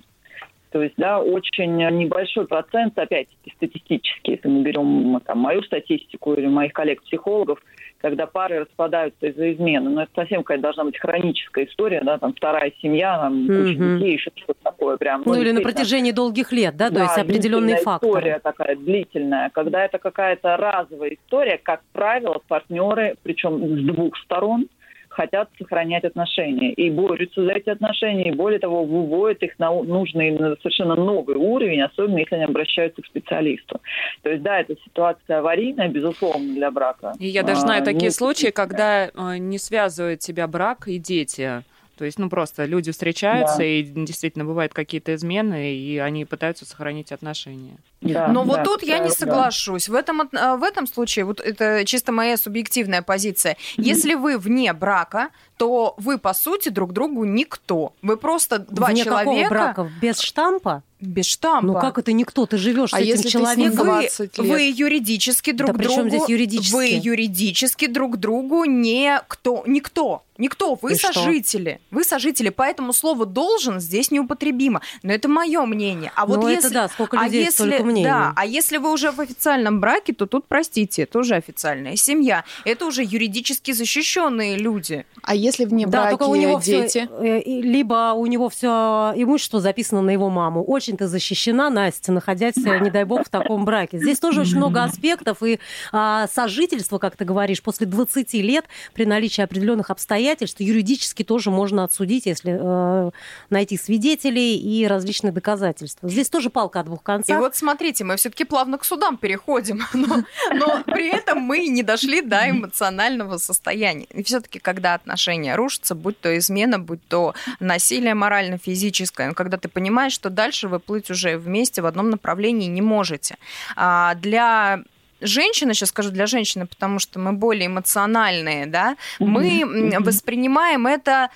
То 0.71 0.82
есть, 0.82 0.94
да, 0.97 1.21
очень 1.21 1.76
небольшой 1.76 2.47
процент, 2.47 2.99
опять-таки, 2.99 3.52
статистически, 3.56 4.30
если 4.30 4.49
мы 4.49 4.62
берем 4.62 5.21
там, 5.21 5.38
мою 5.38 5.62
статистику 5.62 6.32
или 6.32 6.47
моих 6.47 6.73
коллег-психологов, 6.73 7.62
когда 8.02 8.26
пары 8.26 8.61
распадаются 8.61 9.26
из-за 9.26 9.52
измены. 9.52 9.88
Но 9.88 10.02
это 10.02 10.11
совсем 10.14 10.42
какая-то 10.42 10.62
должна 10.62 10.85
быть 10.85 10.99
хроническая 10.99 11.64
история, 11.66 12.02
да, 12.02 12.18
там 12.18 12.35
вторая 12.35 12.73
семья, 12.82 13.16
там 13.18 13.44
mm-hmm. 13.44 13.47
куча 13.47 13.75
детей, 13.75 14.12
еще 14.14 14.30
что-то 14.35 14.59
такое 14.62 14.97
прям. 14.97 15.23
Ну, 15.25 15.35
ну 15.35 15.40
или 15.40 15.52
на 15.52 15.61
протяжении 15.61 16.11
долгих 16.11 16.52
лет, 16.52 16.76
да, 16.76 16.90
да 16.90 16.97
то 16.97 17.02
есть 17.04 17.18
определенный 17.18 17.76
фактор. 17.76 18.11
история 18.11 18.40
такая 18.40 18.76
длительная. 18.76 19.50
Когда 19.50 19.85
это 19.85 19.99
какая-то 19.99 20.56
разовая 20.56 21.14
история, 21.14 21.59
как 21.62 21.80
правило, 21.92 22.40
партнеры, 22.49 23.14
причем 23.23 23.78
с 23.78 23.87
двух 23.87 24.18
сторон, 24.18 24.66
хотят 25.12 25.50
сохранять 25.59 26.04
отношения 26.04 26.73
и 26.73 26.90
борются 26.90 27.45
за 27.45 27.52
эти 27.52 27.71
отношения, 27.71 28.31
и 28.31 28.35
более 28.35 28.59
того, 28.59 28.85
выводят 28.85 29.42
их 29.42 29.59
на 29.59 29.71
нужный, 29.71 30.31
на 30.33 30.57
совершенно 30.57 30.95
новый 30.95 31.37
уровень, 31.37 31.83
особенно 31.83 32.19
если 32.19 32.37
они 32.37 32.45
обращаются 32.45 33.02
к 33.02 33.07
специалисту. 33.07 33.81
То 34.23 34.31
есть, 34.31 34.42
да, 34.42 34.61
это 34.61 34.75
ситуация 34.85 35.38
аварийная, 35.38 35.88
безусловно, 35.88 36.54
для 36.54 36.71
брака. 36.71 37.12
И 37.19 37.26
я 37.26 37.42
даже 37.42 37.61
знаю 37.61 37.83
а, 37.83 37.85
такие 37.85 38.04
не... 38.04 38.11
случаи, 38.11 38.49
когда 38.49 39.07
э, 39.07 39.37
не 39.38 39.59
связывают 39.59 40.21
тебя 40.21 40.47
брак 40.47 40.88
и 40.88 40.99
дети. 40.99 41.62
То 41.99 42.04
есть, 42.04 42.19
ну, 42.19 42.28
просто 42.31 42.64
люди 42.64 42.90
встречаются, 42.90 43.59
да. 43.59 43.64
и 43.64 43.83
действительно 43.83 44.45
бывают 44.45 44.73
какие-то 44.73 45.14
измены, 45.14 45.75
и 45.75 45.99
они 45.99 46.25
пытаются 46.25 46.64
сохранить 46.64 47.12
отношения. 47.12 47.76
Да, 48.02 48.28
Но 48.28 48.44
да, 48.44 48.50
вот 48.50 48.64
тут 48.64 48.82
я 48.82 48.99
не 48.99 49.11
соглашусь. 49.11 49.87
Да. 49.87 49.92
В, 49.92 49.94
этом, 49.97 50.28
в 50.32 50.62
этом 50.62 50.87
случае, 50.87 51.25
вот 51.25 51.40
это 51.40 51.85
чисто 51.85 52.12
моя 52.12 52.37
субъективная 52.37 53.02
позиция, 53.02 53.56
если 53.76 54.14
вы 54.14 54.38
вне 54.38 54.73
брака, 54.73 55.30
то 55.56 55.94
вы, 55.99 56.18
по 56.18 56.35
сути, 56.35 56.68
друг 56.68 56.92
другу 56.92 57.25
никто. 57.25 57.94
Вы 58.02 58.16
просто 58.16 58.59
два 58.59 58.88
вне 58.88 59.04
человека... 59.04 59.49
брака? 59.49 59.90
Без 60.00 60.21
штампа? 60.21 60.82
без 61.02 61.26
штампа. 61.26 61.66
Ну 61.66 61.75
как 61.75 61.99
это 61.99 62.12
никто? 62.12 62.47
Ты 62.47 62.56
живешь 62.56 62.94
а 62.94 62.99
с 62.99 63.00
этим 63.00 63.28
человеком. 63.28 63.87
Вы, 63.87 64.09
вы 64.37 64.73
юридически 64.75 65.50
друг 65.50 65.76
да 65.76 65.85
другу. 65.85 66.09
здесь 66.09 66.28
юридически? 66.28 66.75
Вы 66.75 66.87
юридически 67.02 67.87
друг 67.87 68.18
другу 68.18 68.64
не 68.64 69.21
кто, 69.26 69.64
никто. 69.66 70.23
Никто, 70.38 70.78
вы 70.80 70.92
И 70.92 70.94
сожители. 70.94 71.80
Что? 71.88 71.97
Вы 71.97 72.04
сожители, 72.04 72.49
поэтому 72.49 72.92
слово 72.92 73.26
должен 73.26 73.80
здесь 73.80 74.11
неупотребимо. 74.11 74.80
Но 75.02 75.12
это 75.12 75.28
мое 75.28 75.64
мнение. 75.66 76.11
А 76.16 76.25
вот 76.25 76.40
ну, 76.40 76.49
если, 76.49 76.71
это 76.71 76.75
да, 76.75 76.88
сколько 76.88 77.18
а 77.21 77.25
людей, 77.25 77.42
а 77.42 77.44
если, 77.44 77.78
мнений. 77.92 78.08
Да, 78.08 78.32
а 78.37 78.46
если 78.46 78.78
вы 78.78 78.92
уже 78.92 79.11
в 79.11 79.20
официальном 79.20 79.80
браке, 79.80 80.12
то 80.12 80.26
тут, 80.26 80.46
простите, 80.46 81.02
это 81.02 81.18
уже 81.18 81.34
официальная 81.34 81.96
семья. 81.96 82.44
Это 82.64 82.87
уже 82.87 83.02
юридически 83.02 83.72
защищенные 83.72 84.56
люди. 84.56 85.06
А 85.22 85.34
если 85.34 85.64
вне 85.64 85.87
да, 85.87 86.02
браке 86.02 86.16
только 86.16 86.30
у 86.30 86.34
него 86.34 86.61
дети? 86.61 87.06
Все, 87.06 87.08
э, 87.25 87.42
либо 87.44 88.12
у 88.14 88.26
него 88.26 88.49
все 88.49 89.12
имущество 89.16 89.61
записано 89.61 90.02
на 90.02 90.11
его 90.11 90.30
маму. 90.30 90.64
Очень 90.64 90.96
ты 90.96 91.06
защищена, 91.06 91.70
Настя, 91.70 92.12
находясь, 92.12 92.56
не 92.56 92.90
дай 92.90 93.04
бог, 93.04 93.26
в 93.26 93.28
таком 93.28 93.64
браке. 93.64 93.99
Здесь 93.99 94.18
тоже 94.18 94.40
очень 94.40 94.56
много 94.56 94.82
аспектов. 94.82 95.42
И 95.42 95.58
а, 95.92 96.26
сожительство, 96.28 96.99
как 96.99 97.16
ты 97.16 97.25
говоришь, 97.25 97.62
после 97.62 97.87
20 97.87 98.34
лет 98.34 98.64
при 98.94 99.04
наличии 99.04 99.42
определенных 99.42 99.90
обстоятельств 99.90 100.61
юридически 100.61 101.22
тоже 101.22 101.50
можно 101.50 101.84
отсудить, 101.84 102.26
если 102.26 102.58
э, 102.58 103.11
найти 103.50 103.76
свидетелей 103.76 104.56
и 104.56 104.87
различные 104.87 105.32
доказательства. 105.32 106.08
Здесь 106.08 106.28
тоже 106.28 106.50
палка 106.50 106.80
о 106.80 106.84
двух 106.84 107.02
концах. 107.02 107.37
И 107.37 107.40
вот 107.40 107.56
смотрите, 107.82 108.04
мы 108.04 108.16
все-таки 108.16 108.44
плавно 108.44 108.78
к 108.78 108.84
судам 108.84 109.16
переходим, 109.16 109.82
но, 109.92 110.24
но 110.54 110.82
при 110.84 111.08
этом 111.08 111.38
мы 111.38 111.66
не 111.66 111.82
дошли 111.82 112.22
до 112.22 112.48
эмоционального 112.48 113.38
состояния. 113.38 114.06
И 114.14 114.22
все-таки, 114.22 114.60
когда 114.60 114.94
отношения 114.94 115.56
рушатся, 115.56 115.96
будь 115.96 116.20
то 116.20 116.38
измена, 116.38 116.78
будь 116.78 117.00
то 117.08 117.34
насилие 117.60 118.14
морально-физическое, 118.14 119.32
когда 119.32 119.56
ты 119.56 119.68
понимаешь, 119.68 120.12
что 120.12 120.30
дальше 120.30 120.68
вы 120.68 120.78
плыть 120.78 121.10
уже 121.10 121.36
вместе 121.36 121.82
в 121.82 121.86
одном 121.86 122.10
направлении 122.10 122.68
не 122.68 122.82
можете. 122.82 123.36
А 123.74 124.14
для 124.14 124.84
женщина, 125.20 125.74
сейчас 125.74 125.88
скажу 125.88 126.10
для 126.10 126.26
женщины, 126.26 126.66
потому 126.66 127.00
что 127.00 127.18
мы 127.18 127.32
более 127.32 127.66
эмоциональные, 127.66 128.66
да, 128.66 128.96
мы 129.18 129.64
воспринимаем 130.00 130.86
это 130.86 131.30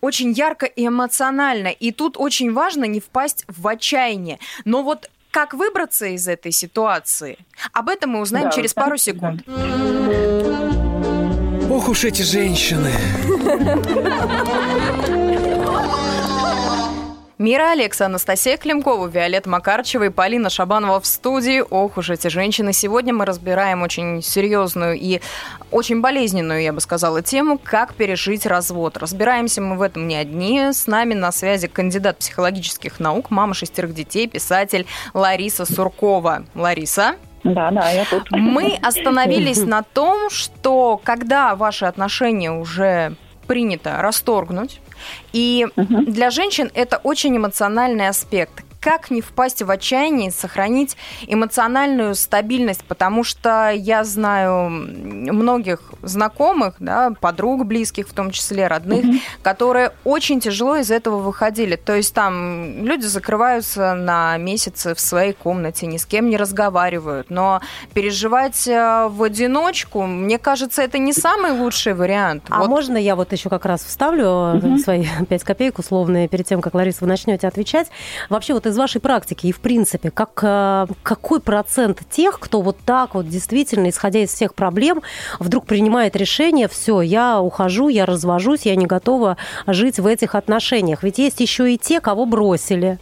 очень 0.00 0.32
ярко 0.32 0.66
и 0.66 0.86
эмоционально. 0.86 1.68
И 1.68 1.90
тут 1.90 2.16
очень 2.18 2.52
важно 2.52 2.84
не 2.84 3.00
впасть 3.00 3.44
в 3.48 3.66
отчаяние. 3.66 4.38
Но 4.64 4.82
вот 4.82 5.08
как 5.34 5.52
выбраться 5.52 6.06
из 6.06 6.28
этой 6.28 6.52
ситуации? 6.52 7.38
Об 7.72 7.88
этом 7.88 8.10
мы 8.10 8.20
узнаем 8.20 8.50
да, 8.50 8.52
через 8.52 8.72
пару 8.72 8.96
секунд. 8.96 9.42
Ох 11.68 11.88
уж 11.88 12.04
эти 12.04 12.22
женщины. 12.22 12.92
Мира 17.36 17.72
Алекса, 17.72 18.06
Анастасия 18.06 18.56
Климкова, 18.56 19.08
Виолетта 19.08 19.50
Макарчева 19.50 20.04
и 20.04 20.08
Полина 20.08 20.50
Шабанова 20.50 21.00
в 21.00 21.06
студии. 21.06 21.64
Ох 21.68 21.96
уж 21.96 22.10
эти 22.10 22.28
женщины. 22.28 22.72
Сегодня 22.72 23.12
мы 23.12 23.24
разбираем 23.24 23.82
очень 23.82 24.22
серьезную 24.22 24.96
и 24.96 25.20
очень 25.72 26.00
болезненную, 26.00 26.62
я 26.62 26.72
бы 26.72 26.80
сказала, 26.80 27.22
тему 27.22 27.58
«Как 27.58 27.94
пережить 27.94 28.46
развод». 28.46 28.98
Разбираемся 28.98 29.60
мы 29.60 29.76
в 29.76 29.82
этом 29.82 30.06
не 30.06 30.14
одни. 30.14 30.72
С 30.72 30.86
нами 30.86 31.14
на 31.14 31.32
связи 31.32 31.66
кандидат 31.66 32.18
психологических 32.18 33.00
наук, 33.00 33.32
мама 33.32 33.52
шестерых 33.54 33.94
детей, 33.94 34.28
писатель 34.28 34.86
Лариса 35.12 35.66
Суркова. 35.66 36.44
Лариса? 36.54 37.16
Да, 37.42 37.72
да, 37.72 37.90
я 37.90 38.04
тут. 38.04 38.30
Мы 38.30 38.78
остановились 38.80 39.64
на 39.64 39.82
том, 39.82 40.30
что 40.30 41.00
когда 41.02 41.56
ваши 41.56 41.84
отношения 41.84 42.52
уже 42.52 43.16
принято 43.48 44.00
расторгнуть, 44.00 44.80
и 45.32 45.66
угу. 45.76 46.02
для 46.02 46.30
женщин 46.30 46.70
это 46.74 46.98
очень 46.98 47.36
эмоциональный 47.36 48.08
аспект 48.08 48.64
как 48.84 49.10
не 49.10 49.22
впасть 49.22 49.62
в 49.62 49.70
отчаяние 49.70 50.30
сохранить 50.30 50.98
эмоциональную 51.26 52.14
стабильность, 52.14 52.84
потому 52.84 53.24
что 53.24 53.70
я 53.70 54.04
знаю 54.04 54.68
многих 54.68 55.80
знакомых, 56.02 56.74
да, 56.80 57.14
подруг 57.18 57.64
близких, 57.64 58.06
в 58.06 58.12
том 58.12 58.30
числе 58.30 58.66
родных, 58.66 59.02
mm-hmm. 59.06 59.20
которые 59.42 59.92
очень 60.04 60.38
тяжело 60.38 60.76
из 60.76 60.90
этого 60.90 61.16
выходили. 61.20 61.76
То 61.76 61.96
есть 61.96 62.12
там 62.12 62.84
люди 62.84 63.06
закрываются 63.06 63.94
на 63.94 64.36
месяцы 64.36 64.94
в 64.94 65.00
своей 65.00 65.32
комнате, 65.32 65.86
ни 65.86 65.96
с 65.96 66.04
кем 66.04 66.28
не 66.28 66.36
разговаривают, 66.36 67.30
но 67.30 67.62
переживать 67.94 68.68
э, 68.68 69.08
в 69.08 69.22
одиночку, 69.22 70.02
мне 70.02 70.38
кажется, 70.38 70.82
это 70.82 70.98
не 70.98 71.14
самый 71.14 71.52
лучший 71.52 71.94
вариант. 71.94 72.44
А 72.50 72.58
вот. 72.58 72.68
можно 72.68 72.98
я 72.98 73.16
вот 73.16 73.32
еще 73.32 73.48
как 73.48 73.64
раз 73.64 73.82
вставлю 73.82 74.26
mm-hmm. 74.26 74.78
свои 74.78 75.06
пять 75.30 75.42
копеек 75.42 75.78
условные 75.78 76.28
перед 76.28 76.46
тем, 76.46 76.60
как 76.60 76.74
Лариса 76.74 76.98
вы 77.00 77.06
начнете 77.06 77.48
отвечать? 77.48 77.88
Вообще 78.28 78.52
вот 78.52 78.66
из 78.66 78.73
из 78.74 78.78
вашей 78.78 79.00
практики 79.00 79.46
и 79.46 79.52
в 79.52 79.60
принципе, 79.60 80.10
как, 80.10 80.40
э, 80.42 80.86
какой 81.02 81.40
процент 81.40 82.00
тех, 82.10 82.38
кто 82.40 82.60
вот 82.60 82.76
так 82.84 83.14
вот 83.14 83.28
действительно, 83.28 83.88
исходя 83.88 84.20
из 84.20 84.30
всех 84.30 84.54
проблем, 84.54 85.02
вдруг 85.38 85.66
принимает 85.66 86.16
решение, 86.16 86.68
все, 86.68 87.00
я 87.00 87.40
ухожу, 87.40 87.88
я 87.88 88.04
развожусь, 88.04 88.62
я 88.62 88.74
не 88.74 88.86
готова 88.86 89.36
жить 89.66 89.98
в 89.98 90.06
этих 90.06 90.34
отношениях. 90.34 91.02
Ведь 91.02 91.18
есть 91.18 91.40
еще 91.40 91.72
и 91.72 91.78
те, 91.78 92.00
кого 92.00 92.26
бросили. 92.26 92.98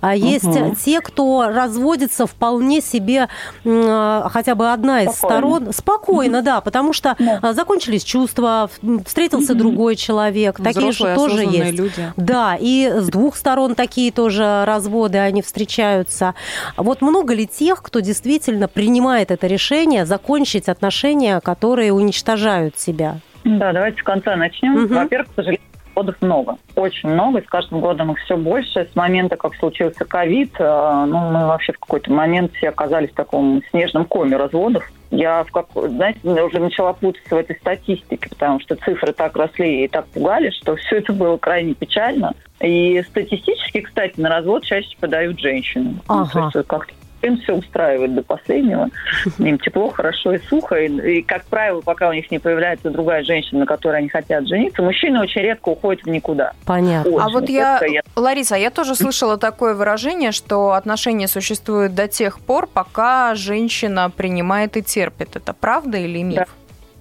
А 0.00 0.16
есть 0.16 0.44
угу. 0.44 0.74
те, 0.74 1.00
кто 1.00 1.48
разводится 1.48 2.26
вполне 2.26 2.80
себе, 2.80 3.28
э, 3.64 4.22
хотя 4.30 4.54
бы 4.54 4.72
одна 4.72 5.02
из 5.02 5.12
спокойно. 5.12 5.36
сторон, 5.36 5.72
спокойно, 5.72 6.38
угу. 6.38 6.44
да, 6.44 6.60
потому 6.60 6.92
что 6.92 7.16
да. 7.18 7.52
закончились 7.52 8.02
чувства, 8.02 8.68
встретился 9.06 9.52
угу. 9.52 9.58
другой 9.60 9.96
человек. 9.96 10.58
Взрослые, 10.58 10.74
такие 10.74 10.92
же 10.92 11.14
тоже 11.14 11.42
есть. 11.44 11.78
Люди. 11.78 12.12
Да, 12.16 12.56
и 12.58 12.92
с 12.96 13.08
двух 13.08 13.36
сторон 13.36 13.76
такие 13.76 14.10
тоже 14.10 14.64
разводы 14.66 15.11
годы 15.12 15.18
они 15.18 15.42
встречаются. 15.42 16.34
Вот 16.76 17.02
много 17.02 17.34
ли 17.34 17.46
тех, 17.46 17.82
кто 17.82 18.00
действительно 18.00 18.68
принимает 18.68 19.30
это 19.30 19.46
решение 19.46 20.06
закончить 20.06 20.68
отношения, 20.68 21.40
которые 21.40 21.92
уничтожают 21.92 22.78
себя? 22.78 23.18
Да, 23.44 23.72
давайте 23.72 24.00
с 24.00 24.04
конца 24.04 24.36
начнем. 24.36 24.84
Угу. 24.84 24.94
Во-первых, 24.94 25.28
к 25.28 25.34
сожалению, 25.34 25.66
разводов 25.94 26.20
много, 26.20 26.56
очень 26.76 27.10
много, 27.10 27.38
и 27.38 27.44
с 27.44 27.48
каждым 27.48 27.80
годом 27.80 28.12
их 28.12 28.18
все 28.20 28.36
больше. 28.36 28.88
С 28.90 28.96
момента, 28.96 29.36
как 29.36 29.54
случился 29.56 30.04
ковид, 30.04 30.54
э, 30.58 31.04
ну, 31.08 31.30
мы 31.30 31.46
вообще 31.46 31.72
в 31.72 31.78
какой-то 31.78 32.12
момент 32.12 32.52
все 32.54 32.70
оказались 32.70 33.10
в 33.10 33.14
таком 33.14 33.62
снежном 33.70 34.04
коме 34.06 34.36
разводов. 34.36 34.90
Я, 35.10 35.44
в 35.44 35.50
как, 35.50 35.66
знаете, 35.74 36.20
уже 36.24 36.58
начала 36.58 36.94
путаться 36.94 37.34
в 37.34 37.38
этой 37.38 37.56
статистике, 37.56 38.28
потому 38.30 38.60
что 38.60 38.76
цифры 38.76 39.12
так 39.12 39.36
росли 39.36 39.84
и 39.84 39.88
так 39.88 40.06
пугали, 40.06 40.50
что 40.50 40.76
все 40.76 40.98
это 40.98 41.12
было 41.12 41.36
крайне 41.36 41.74
печально. 41.74 42.32
И 42.60 43.02
статистически, 43.08 43.80
кстати, 43.82 44.18
на 44.18 44.30
развод 44.30 44.64
чаще 44.64 44.96
подают 44.98 45.38
женщины. 45.38 45.96
Ага. 46.08 46.30
Ну, 46.34 46.50
то 46.50 46.58
есть 46.58 46.68
как-то 46.68 46.94
им 47.22 47.38
все 47.38 47.54
устраивает 47.54 48.14
до 48.14 48.22
последнего. 48.22 48.88
Им 49.38 49.58
тепло, 49.58 49.90
хорошо 49.90 50.32
и 50.32 50.38
сухо. 50.38 50.76
И, 50.76 51.18
и, 51.18 51.22
как 51.22 51.44
правило, 51.44 51.80
пока 51.80 52.08
у 52.08 52.12
них 52.12 52.30
не 52.30 52.38
появляется 52.38 52.90
другая 52.90 53.22
женщина, 53.22 53.60
на 53.60 53.66
которой 53.66 53.98
они 53.98 54.08
хотят 54.08 54.46
жениться, 54.46 54.82
мужчины 54.82 55.20
очень 55.20 55.42
редко 55.42 55.70
уходят 55.70 56.02
в 56.02 56.08
никуда. 56.08 56.52
Понятно. 56.66 57.10
А 57.22 57.26
Очень 57.26 57.32
вот 57.32 57.48
я, 57.48 57.78
редко. 57.80 58.10
Лариса, 58.16 58.56
я 58.56 58.70
тоже 58.70 58.94
слышала 58.94 59.38
такое 59.38 59.74
выражение, 59.74 60.32
что 60.32 60.72
отношения 60.72 61.28
существуют 61.28 61.94
до 61.94 62.08
тех 62.08 62.40
пор, 62.40 62.66
пока 62.66 63.34
женщина 63.34 64.10
принимает 64.10 64.76
и 64.76 64.82
терпит. 64.82 65.36
Это 65.36 65.52
правда 65.52 65.98
или 65.98 66.22
миф? 66.22 66.36
Да. 66.36 66.46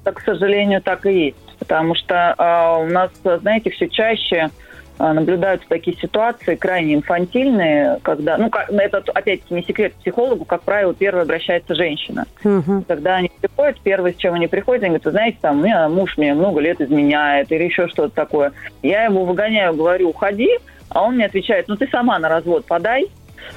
Так, 0.03 0.15
к 0.15 0.21
сожалению, 0.21 0.81
так 0.81 1.05
и 1.05 1.25
есть. 1.25 1.37
Потому 1.59 1.93
что 1.93 2.35
э, 2.37 2.83
у 2.83 2.87
нас, 2.91 3.11
знаете, 3.23 3.69
все 3.69 3.87
чаще 3.87 4.49
наблюдаются 5.01 5.67
такие 5.67 5.97
ситуации 5.97 6.55
крайне 6.55 6.95
инфантильные, 6.95 7.99
когда, 8.03 8.37
ну, 8.37 8.49
как, 8.49 8.69
это 8.71 9.03
опять-таки 9.13 9.53
не 9.53 9.63
секрет 9.63 9.93
психологу, 9.95 10.45
как 10.45 10.61
правило, 10.61 10.93
первой 10.93 11.23
обращается 11.23 11.75
женщина. 11.75 12.25
Мгм. 12.43 12.83
Когда 12.87 13.15
они 13.15 13.31
приходят, 13.41 13.79
первое, 13.81 14.13
с 14.13 14.17
чем 14.17 14.35
они 14.35 14.47
приходят, 14.47 14.83
они 14.83 14.89
говорят, 14.89 15.05
вы 15.05 15.11
знаете, 15.11 15.37
там, 15.41 15.59
у 15.59 15.63
меня 15.63 15.89
муж 15.89 16.17
мне 16.17 16.33
много 16.33 16.59
лет 16.59 16.81
изменяет 16.81 17.51
или 17.51 17.63
еще 17.63 17.87
что-то 17.87 18.13
такое. 18.13 18.51
Я 18.83 19.05
его 19.05 19.25
выгоняю, 19.25 19.73
говорю, 19.73 20.09
уходи, 20.09 20.49
а 20.89 21.03
он 21.03 21.15
мне 21.15 21.25
отвечает, 21.25 21.67
ну, 21.67 21.75
ты 21.75 21.87
сама 21.87 22.19
на 22.19 22.29
развод 22.29 22.65
подай. 22.65 23.07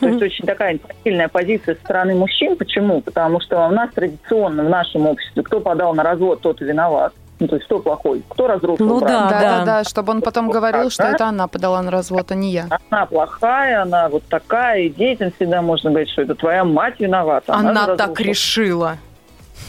То 0.01 0.09
есть 0.09 0.23
очень 0.23 0.47
такая 0.47 0.75
инфантильная 0.75 1.29
позиция 1.29 1.75
со 1.75 1.81
стороны 1.83 2.15
мужчин. 2.15 2.57
Почему? 2.57 3.01
Потому 3.03 3.41
что 3.41 3.67
у 3.67 3.71
нас 3.71 3.91
традиционно 3.93 4.65
в 4.65 4.69
нашем 4.71 5.07
обществе 5.07 5.43
кто 5.43 5.61
подал 5.61 5.95
на 5.95 6.03
развод, 6.03 6.41
тот 6.41 6.63
и 6.63 6.65
виноват. 6.65 7.13
Ну, 7.41 7.49
то 7.49 7.57
есть 7.57 7.67
кто 7.67 7.81
плохой? 7.81 8.23
Кто 8.29 8.47
разрушил 8.47 8.87
Ну 8.87 9.01
брак? 9.01 9.11
да, 9.11 9.29
да, 9.29 9.29
да. 9.29 9.41
да, 9.41 9.65
да, 9.65 9.85
чтобы 9.85 10.13
он 10.13 10.23
потом 10.23 10.51
говорил, 10.51 10.91
что 10.91 11.05
это 11.05 11.27
она 11.27 11.49
подала 11.49 11.83
на 11.83 11.91
развод, 11.91 12.31
а 12.31 12.35
не 12.35 12.53
я. 12.53 12.69
Она 12.91 13.07
плохая, 13.07 13.83
она 13.83 14.09
вот 14.09 14.23
такая, 14.29 14.83
и 14.83 14.89
детям 14.89 15.33
всегда 15.33 15.61
можно 15.61 15.91
говорить, 15.91 16.11
что 16.11 16.23
это 16.23 16.35
твоя 16.35 16.65
мать 16.65 17.01
виновата. 17.01 17.53
Она 17.53 17.87
же 17.87 17.97
так 17.97 18.19
решила. 18.21 18.99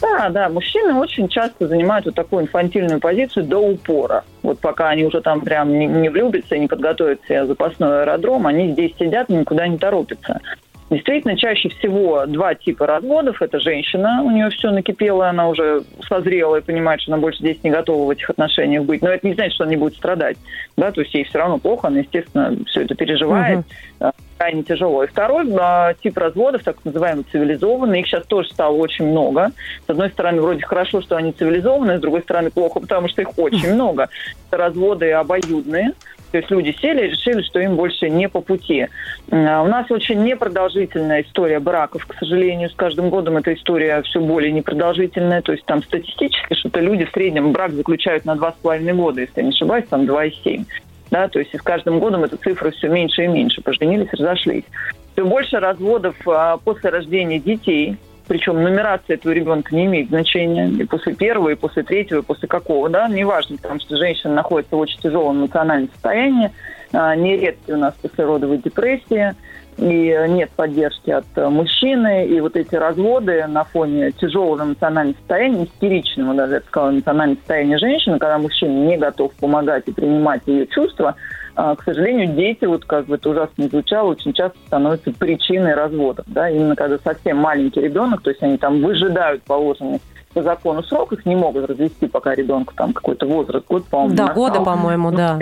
Да, 0.01 0.29
да, 0.29 0.49
мужчины 0.49 0.93
очень 0.95 1.27
часто 1.29 1.67
занимают 1.67 2.05
вот 2.05 2.15
такую 2.15 2.43
инфантильную 2.43 2.99
позицию 2.99 3.45
до 3.45 3.59
упора. 3.59 4.23
Вот 4.43 4.59
пока 4.59 4.89
они 4.89 5.05
уже 5.05 5.21
там 5.21 5.41
прям 5.41 5.77
не, 5.77 5.85
не 5.85 6.09
влюбятся 6.09 6.55
и 6.55 6.59
не 6.59 6.67
подготовят 6.67 7.21
себе 7.27 7.45
запасной 7.45 8.01
аэродром, 8.01 8.45
они 8.47 8.71
здесь 8.71 8.93
сидят 8.99 9.29
и 9.29 9.33
никуда 9.33 9.67
не 9.67 9.77
торопятся. 9.77 10.41
Действительно, 10.89 11.35
чаще 11.35 11.69
всего 11.69 12.25
два 12.27 12.53
типа 12.53 12.85
разводов. 12.85 13.41
Это 13.41 13.59
женщина, 13.59 14.21
у 14.23 14.29
нее 14.29 14.49
все 14.51 14.69
накипело, 14.69 15.27
она 15.27 15.49
уже 15.49 15.83
созрела 16.07 16.57
и 16.57 16.61
понимает, 16.61 17.01
что 17.01 17.11
она 17.13 17.21
больше 17.21 17.39
здесь 17.39 17.57
не 17.63 17.71
готова 17.71 18.05
в 18.05 18.09
этих 18.11 18.29
отношениях 18.29 18.83
быть. 18.83 19.01
Но 19.01 19.09
это 19.09 19.25
не 19.25 19.33
значит, 19.33 19.53
что 19.53 19.63
она 19.63 19.71
не 19.71 19.77
будет 19.77 19.95
страдать. 19.95 20.37
Да, 20.77 20.91
то 20.91 21.01
есть 21.01 21.13
ей 21.15 21.23
все 21.23 21.39
равно 21.39 21.57
плохо, 21.57 21.87
она, 21.87 21.99
естественно, 21.99 22.55
все 22.67 22.81
это 22.83 22.93
переживает. 22.93 23.59
э, 23.99 24.11
Крайне 24.37 24.61
тяжело. 24.63 25.03
И 25.03 25.07
второй 25.07 25.47
э, 25.49 25.93
тип 26.03 26.17
разводов, 26.17 26.61
так 26.63 26.75
называемый 26.83 27.25
цивилизованный, 27.31 28.01
их 28.01 28.07
сейчас 28.07 28.25
тоже 28.27 28.49
стало 28.49 28.75
очень 28.75 29.07
много. 29.07 29.51
С 29.87 29.89
одной 29.89 30.09
стороны, 30.11 30.41
вроде 30.41 30.63
хорошо, 30.65 31.01
что 31.01 31.15
они 31.15 31.31
цивилизованные, 31.31 31.97
с 31.97 32.01
другой 32.01 32.21
стороны, 32.21 32.51
плохо, 32.51 32.79
потому 32.79 33.07
что 33.07 33.23
их 33.23 33.29
очень 33.39 33.69
много. 33.73 34.09
Это 34.49 34.57
разводы 34.57 35.11
обоюдные. 35.13 35.93
То 36.35 36.39
есть 36.39 36.51
люди 36.51 36.75
сели 36.81 37.07
и 37.07 37.11
решили, 37.11 37.41
что 37.43 37.61
им 37.61 37.77
больше 37.77 38.09
не 38.09 38.27
по 38.27 38.41
пути. 38.41 38.87
Э, 39.31 39.61
У 39.61 39.67
нас 39.67 39.89
очень 39.89 40.21
непродолжительная 40.21 41.21
история 41.21 41.61
браков, 41.61 42.05
к 42.05 42.13
сожалению. 42.15 42.69
С 42.69 42.75
каждым 42.75 43.09
годом 43.09 43.37
эта 43.37 43.53
история 43.53 44.01
все 44.01 44.19
более 44.19 44.51
непродолжительная. 44.51 45.41
То 45.41 45.53
есть 45.53 45.63
там 45.63 45.81
статистически 45.81 46.53
что-то 46.55 46.81
люди 46.81 47.05
в 47.05 47.11
среднем 47.11 47.53
брак 47.53 47.71
заключают 47.71 48.25
на 48.25 48.33
2,5 48.33 48.93
года, 48.95 49.21
если 49.21 49.33
я 49.37 49.43
не 49.43 49.49
ошибаюсь, 49.51 49.85
там 49.89 50.01
2,7. 50.01 50.65
Да, 51.09 51.29
то 51.29 51.39
есть 51.39 51.53
и 51.53 51.57
с 51.57 51.61
каждым 51.61 51.99
годом 51.99 52.25
эта 52.25 52.35
цифра 52.35 52.69
все 52.71 52.89
меньше 52.89 53.23
и 53.23 53.27
меньше. 53.27 53.61
Поженились, 53.61 54.11
разошлись. 54.11 54.65
Все 55.13 55.23
больше 55.23 55.61
разводов 55.61 56.17
а, 56.27 56.57
после 56.57 56.89
рождения 56.89 57.39
детей. 57.39 57.95
Причем 58.27 58.61
нумерация 58.63 59.15
этого 59.15 59.31
ребенка 59.31 59.75
не 59.75 59.85
имеет 59.85 60.09
значения. 60.09 60.67
И 60.69 60.83
после 60.85 61.13
первого, 61.13 61.49
и 61.49 61.55
после 61.55 61.83
третьего, 61.83 62.19
и 62.19 62.23
после 62.23 62.47
какого, 62.47 62.89
да, 62.89 63.07
неважно, 63.07 63.57
потому 63.57 63.79
что 63.79 63.97
женщина 63.97 64.33
находится 64.33 64.75
в 64.75 64.79
очень 64.79 64.99
тяжелом 64.99 65.41
эмоциональном 65.41 65.89
состоянии. 65.91 66.51
А, 66.93 67.15
Нередки 67.15 67.71
у 67.71 67.77
нас 67.77 67.93
послеродовые 68.01 68.59
депрессии, 68.59 69.35
и 69.77 70.15
нет 70.29 70.51
поддержки 70.55 71.11
от 71.11 71.25
мужчины. 71.35 72.27
И 72.27 72.39
вот 72.39 72.55
эти 72.55 72.75
разводы 72.75 73.45
на 73.47 73.65
фоне 73.65 74.11
тяжелого 74.11 74.63
эмоционального 74.63 75.17
состояния, 75.17 75.65
истеричного 75.65 76.33
даже, 76.33 76.53
я 76.53 76.59
бы 76.61 76.65
сказала, 76.67 76.91
эмоционального 76.91 77.37
состояния 77.39 77.77
женщины, 77.77 78.17
когда 78.17 78.37
мужчина 78.37 78.71
не 78.71 78.97
готов 78.97 79.33
помогать 79.33 79.83
и 79.87 79.91
принимать 79.91 80.41
ее 80.45 80.65
чувства, 80.67 81.15
к 81.55 81.83
сожалению, 81.83 82.35
дети, 82.35 82.65
вот 82.65 82.85
как 82.85 83.05
бы 83.05 83.15
это 83.15 83.29
ужасно 83.29 83.63
не 83.63 83.67
звучало, 83.69 84.11
очень 84.11 84.33
часто 84.33 84.57
становятся 84.67 85.11
причиной 85.11 85.73
разводов. 85.73 86.25
Да? 86.27 86.49
Именно 86.49 86.75
когда 86.75 86.97
совсем 86.99 87.37
маленький 87.37 87.81
ребенок, 87.81 88.21
то 88.21 88.29
есть 88.29 88.43
они 88.43 88.57
там 88.57 88.81
выжидают 88.81 89.43
положенный 89.43 90.01
по 90.33 90.43
закону 90.43 90.83
срок, 90.83 91.13
их 91.13 91.25
не 91.25 91.35
могут 91.35 91.69
развести, 91.69 92.07
пока 92.07 92.35
ребенку 92.35 92.73
там 92.75 92.91
какой-то 92.91 93.25
возраст, 93.25 93.65
год, 93.67 93.85
по-моему, 93.85 94.15
До 94.15 94.23
не 94.23 94.33
года, 94.33 94.55
настал. 94.59 94.65
по-моему, 94.65 95.11
Но 95.11 95.17
да. 95.17 95.39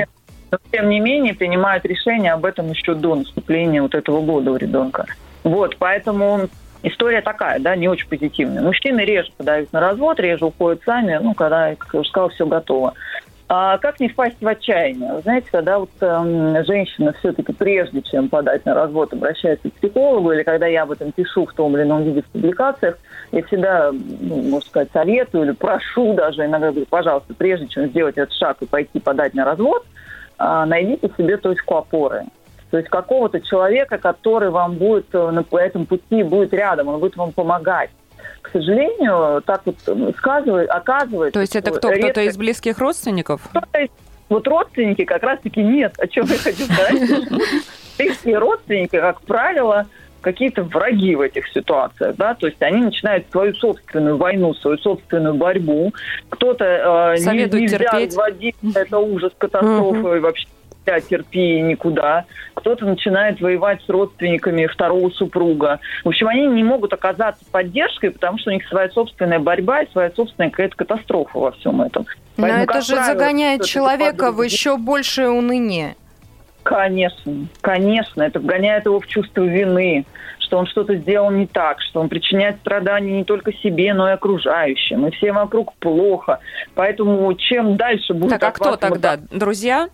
но, 0.52 0.58
тем 0.72 0.90
не 0.90 1.00
менее, 1.00 1.34
принимают 1.34 1.84
решение 1.86 2.32
об 2.32 2.46
этом 2.46 2.70
еще 2.70 2.94
до 2.94 3.16
наступления 3.16 3.82
вот 3.82 3.96
этого 3.96 4.22
года 4.22 4.52
у 4.52 4.56
ребенка. 4.56 5.08
Вот, 5.44 5.78
поэтому 5.78 6.48
история 6.84 7.22
такая, 7.22 7.60
да, 7.60 7.76
не 7.76 7.88
очень 7.88 8.08
позитивная. 8.08 8.62
Мужчины 8.62 9.02
реже 9.02 9.32
подают 9.36 9.74
на 9.74 9.80
развод, 9.80 10.20
реже 10.20 10.46
уходят 10.46 10.82
сами, 10.86 11.20
ну, 11.22 11.34
когда, 11.34 11.76
как 11.76 11.94
я 11.94 12.00
уже 12.02 12.10
сказала, 12.10 12.30
все 12.30 12.46
готово. 12.46 12.94
А 13.56 13.78
как 13.78 14.00
не 14.00 14.08
впасть 14.10 14.42
в 14.42 14.48
отчаяние? 14.48 15.14
Вы 15.14 15.22
знаете, 15.22 15.48
когда 15.52 15.78
вот 15.78 15.92
эм, 16.02 16.66
женщина 16.66 17.14
все-таки 17.20 17.54
прежде, 17.54 18.02
чем 18.02 18.28
подать 18.28 18.66
на 18.66 18.74
развод, 18.74 19.14
обращается 19.14 19.70
к 19.70 19.74
психологу, 19.74 20.32
или 20.32 20.42
когда 20.42 20.66
я 20.66 20.82
об 20.82 20.92
этом 20.92 21.12
пишу 21.12 21.46
в 21.46 21.54
том 21.54 21.78
или 21.78 21.84
ином 21.84 22.02
виде 22.02 22.24
в 22.24 22.26
публикациях, 22.30 22.98
я 23.32 23.44
всегда, 23.44 23.92
ну, 23.92 24.42
можно 24.42 24.68
сказать, 24.68 24.90
советую 24.92 25.44
или 25.44 25.52
прошу 25.52 26.16
даже, 26.16 26.46
иногда 26.46 26.72
говорю, 26.72 26.88
пожалуйста, 26.90 27.36
прежде 27.36 27.68
чем 27.68 27.90
сделать 27.90 28.18
этот 28.18 28.34
шаг 28.34 28.58
и 28.62 28.66
пойти 28.66 29.00
подать 29.00 29.36
на 29.36 29.46
развод, 29.46 29.86
а, 30.40 30.66
найдите 30.66 31.12
себе 31.16 31.38
точку 31.38 31.76
опоры. 31.76 32.24
То 32.72 32.78
есть 32.78 32.90
какого-то 32.90 33.40
человека, 33.40 34.00
который 34.00 34.50
вам 34.50 34.78
будет 34.78 35.14
э, 35.14 35.30
на 35.30 35.44
по 35.44 35.60
этому 35.60 35.86
пути 35.86 36.24
будет 36.24 36.54
рядом, 36.54 36.88
он 36.88 37.00
будет 37.00 37.16
вам 37.16 37.32
помогать. 37.32 37.92
К 38.44 38.50
сожалению, 38.52 39.42
так 39.42 39.62
вот 39.66 39.78
э, 39.88 40.12
сказывает, 40.18 40.70
оказывается... 40.70 41.34
То 41.34 41.42
есть 41.42 41.56
это 41.56 41.72
кто? 41.72 41.88
Кто-то 41.90 41.96
редко- 41.96 42.24
из 42.24 42.38
близких 42.38 42.78
родственников? 42.78 43.42
кто-то 43.50 43.80
из- 43.80 43.90
Вот 44.30 44.48
родственники 44.48 45.06
как 45.06 45.24
раз-таки 45.24 45.64
нет. 45.64 45.94
О 45.98 46.08
чем 46.08 46.26
я 46.26 46.38
хочу 46.38 46.66
сказать? 46.66 47.02
Близкие 47.98 48.38
родственники, 48.38 49.00
как 49.00 49.22
правило, 49.22 49.88
какие-то 50.22 50.64
враги 50.64 51.16
в 51.16 51.22
этих 51.22 51.48
ситуациях, 51.50 52.16
да, 52.18 52.34
то 52.34 52.48
есть 52.48 52.62
они 52.62 52.82
начинают 52.82 53.30
свою 53.30 53.54
собственную 53.54 54.18
войну, 54.18 54.54
свою 54.56 54.78
собственную 54.78 55.36
борьбу. 55.36 55.94
Кто-то 56.30 56.66
э, 57.14 57.18
не, 57.20 57.24
Советует 57.24 57.62
нельзя 57.64 57.78
терпеть. 57.78 58.08
разводить, 58.10 58.56
это 58.76 58.98
ужас, 59.00 59.32
катастрофа, 59.38 60.16
и 60.16 60.20
вообще 60.20 60.48
нельзя, 60.86 61.00
терпи 61.00 61.62
никуда. 61.62 62.26
Кто-то 62.54 62.86
начинает 62.86 63.42
воевать 63.42 63.82
с 63.86 63.90
родственниками 63.90 64.68
второго 64.68 65.10
супруга. 65.10 65.80
В 66.04 66.10
общем, 66.10 66.28
они 66.28 66.48
не 66.48 66.64
могут 66.64 66.94
оказаться 66.94 67.44
поддержкой, 67.52 68.12
потому 68.12 68.38
что 68.38 68.52
у 68.52 68.54
них 68.54 68.68
своя 68.68 68.90
собственная 68.90 69.40
борьба 69.40 69.82
и 69.82 69.92
своя 69.92 70.12
собственная 70.12 70.50
какая-то 70.50 70.76
катастрофа 70.76 71.38
во 71.38 71.52
всем 71.52 71.82
этом. 71.82 72.06
Но 72.38 72.44
Поэтому, 72.44 72.64
это 72.64 72.74
как 72.74 72.84
же 72.84 72.96
правило, 72.96 73.14
загоняет 73.14 73.66
человека 73.66 74.32
в 74.32 74.42
еще 74.42 74.78
большее 74.78 75.30
уныние. 75.30 75.96
Конечно, 76.64 77.48
конечно, 77.60 78.24
это 78.24 78.40
вгоняет 78.40 78.86
его 78.86 79.02
в 79.02 79.08
чувство 79.08 79.42
вины, 79.42 80.06
что 80.40 80.58
он 80.58 80.66
что-то 80.66 80.96
сделал 80.96 81.30
не 81.30 81.46
так, 81.46 81.82
что 81.82 82.00
он 82.00 82.08
причиняет 82.08 82.58
страдания 82.62 83.18
не 83.18 83.26
только 83.26 83.52
себе, 83.52 83.94
но 83.94 84.10
и 84.10 84.14
окружающим, 84.14 85.06
и 85.06 85.12
всем 85.12 85.36
вокруг 85.36 85.74
плохо. 85.74 86.40
Поэтому 86.74 87.34
чем 87.34 87.76
дальше 87.76 88.14
будет... 88.14 88.40
Так, 88.40 88.44
а 88.44 88.52
кто 88.52 88.78
тогда? 88.78 89.18
Друзья? 89.30 89.90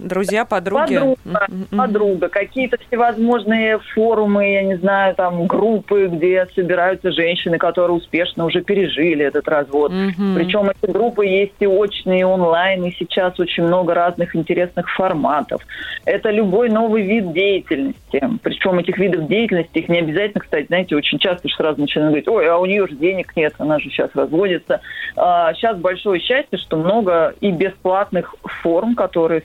Друзья, 0.00 0.44
подруги. 0.44 0.94
Подруга, 0.94 1.46
подруга, 1.70 2.28
какие-то 2.28 2.78
всевозможные 2.86 3.78
форумы, 3.94 4.52
я 4.52 4.62
не 4.62 4.76
знаю, 4.76 5.14
там 5.14 5.46
группы, 5.46 6.06
где 6.06 6.46
собираются 6.54 7.12
женщины, 7.12 7.58
которые 7.58 7.96
успешно 7.96 8.46
уже 8.46 8.62
пережили 8.62 9.24
этот 9.24 9.46
развод. 9.48 9.92
Мгм. 9.92 10.34
Причем 10.34 10.70
эти 10.70 10.90
группы 10.90 11.26
есть 11.26 11.54
и 11.60 11.66
очные, 11.66 12.20
и 12.20 12.24
онлайн, 12.24 12.84
и 12.84 12.92
сейчас 12.98 13.38
очень 13.38 13.64
много 13.64 13.94
разных 13.94 14.34
интересных 14.34 14.90
форматов. 14.90 15.62
Это 16.04 16.30
любой 16.30 16.70
новый 16.70 17.02
вид 17.02 17.32
деятельности. 17.32 18.22
Причем 18.42 18.78
этих 18.78 18.98
видов 18.98 19.26
деятельности, 19.28 19.78
их 19.78 19.88
не 19.88 19.98
обязательно, 19.98 20.40
кстати, 20.40 20.66
знаете, 20.66 20.96
очень 20.96 21.18
часто 21.18 21.48
же 21.48 21.54
сразу 21.54 21.80
начинают 21.80 22.10
говорить, 22.10 22.28
ой, 22.28 22.48
а 22.48 22.58
у 22.58 22.66
нее 22.66 22.86
же 22.86 22.94
денег 22.94 23.36
нет, 23.36 23.54
она 23.58 23.78
же 23.78 23.90
сейчас 23.90 24.10
разводится. 24.14 24.80
А, 25.16 25.52
сейчас 25.54 25.76
большое 25.78 26.20
счастье, 26.20 26.58
что 26.58 26.76
много 26.76 27.34
и 27.40 27.50
бесплатных 27.50 28.34
форм, 28.62 28.94
которые 28.94 29.40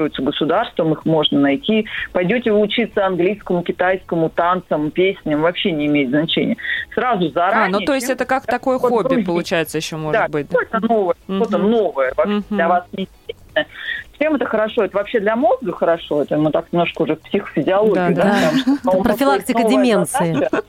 спонсируются 0.00 0.22
государством, 0.22 0.92
их 0.92 1.04
можно 1.04 1.38
найти. 1.40 1.86
Пойдете 2.12 2.52
вы 2.52 2.60
учиться 2.60 3.06
английскому, 3.06 3.62
китайскому, 3.62 4.30
танцам, 4.30 4.90
песням, 4.90 5.42
вообще 5.42 5.72
не 5.72 5.86
имеет 5.86 6.10
значения. 6.10 6.56
Сразу 6.94 7.26
А, 7.26 7.30
заранее... 7.30 7.78
ну 7.78 7.84
то 7.84 7.94
есть 7.94 8.08
это 8.08 8.24
как 8.24 8.46
такое 8.46 8.78
хобби, 8.78 9.22
получается, 9.22 9.78
еще 9.78 9.96
может 9.96 10.20
да, 10.20 10.28
быть. 10.28 10.48
да? 10.48 10.58
что-то 10.66 10.86
новое, 10.86 11.14
что-то 11.26 11.58
Мгм. 11.58 11.70
новое 11.70 12.12
вообще 12.16 12.32
Мгм. 12.34 12.44
для 12.50 12.68
вас 12.68 12.84
неизвестное. 12.92 13.66
Всем 14.14 14.34
это 14.34 14.44
хорошо, 14.46 14.84
это 14.84 14.96
вообще 14.96 15.20
для 15.20 15.34
мозга 15.36 15.72
хорошо, 15.72 16.22
это 16.22 16.36
мы 16.36 16.50
так 16.50 16.66
немножко 16.72 17.02
уже 17.02 17.16
в 17.16 17.20
психофизиологию, 17.22 18.14
Да, 18.14 18.22
да, 18.22 18.38
да. 18.40 18.72
у 18.84 18.86
мозга 18.96 19.02
Профилактика 19.10 19.64
деменции. 19.64 20.32
задача. 20.34 20.62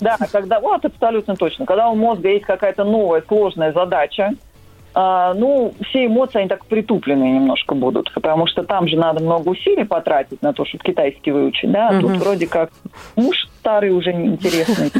Да, 0.00 0.16
когда, 0.32 0.58
вот 0.60 0.84
абсолютно 0.84 1.36
точно, 1.36 1.66
когда 1.66 1.88
у 1.88 1.94
мозга 1.94 2.28
есть 2.30 2.44
какая-то 2.46 2.84
новая 2.84 3.22
сложная 3.28 3.72
задача, 3.72 4.30
а, 4.30 4.51
ну, 4.94 5.72
все 5.88 6.06
эмоции, 6.06 6.40
они 6.40 6.48
так 6.48 6.66
притупленные 6.66 7.32
немножко 7.32 7.74
будут, 7.74 8.12
потому 8.12 8.46
что 8.46 8.62
там 8.62 8.86
же 8.88 8.96
надо 8.96 9.22
много 9.22 9.48
усилий 9.48 9.84
потратить 9.84 10.42
на 10.42 10.52
то, 10.52 10.64
чтобы 10.64 10.84
китайский 10.84 11.30
выучить, 11.30 11.70
да, 11.72 11.88
а 11.88 12.00
тут 12.00 12.12
вроде 12.18 12.46
как 12.46 12.70
муж 13.16 13.48
старый 13.60 13.90
уже 13.90 14.12
неинтересный, 14.12 14.90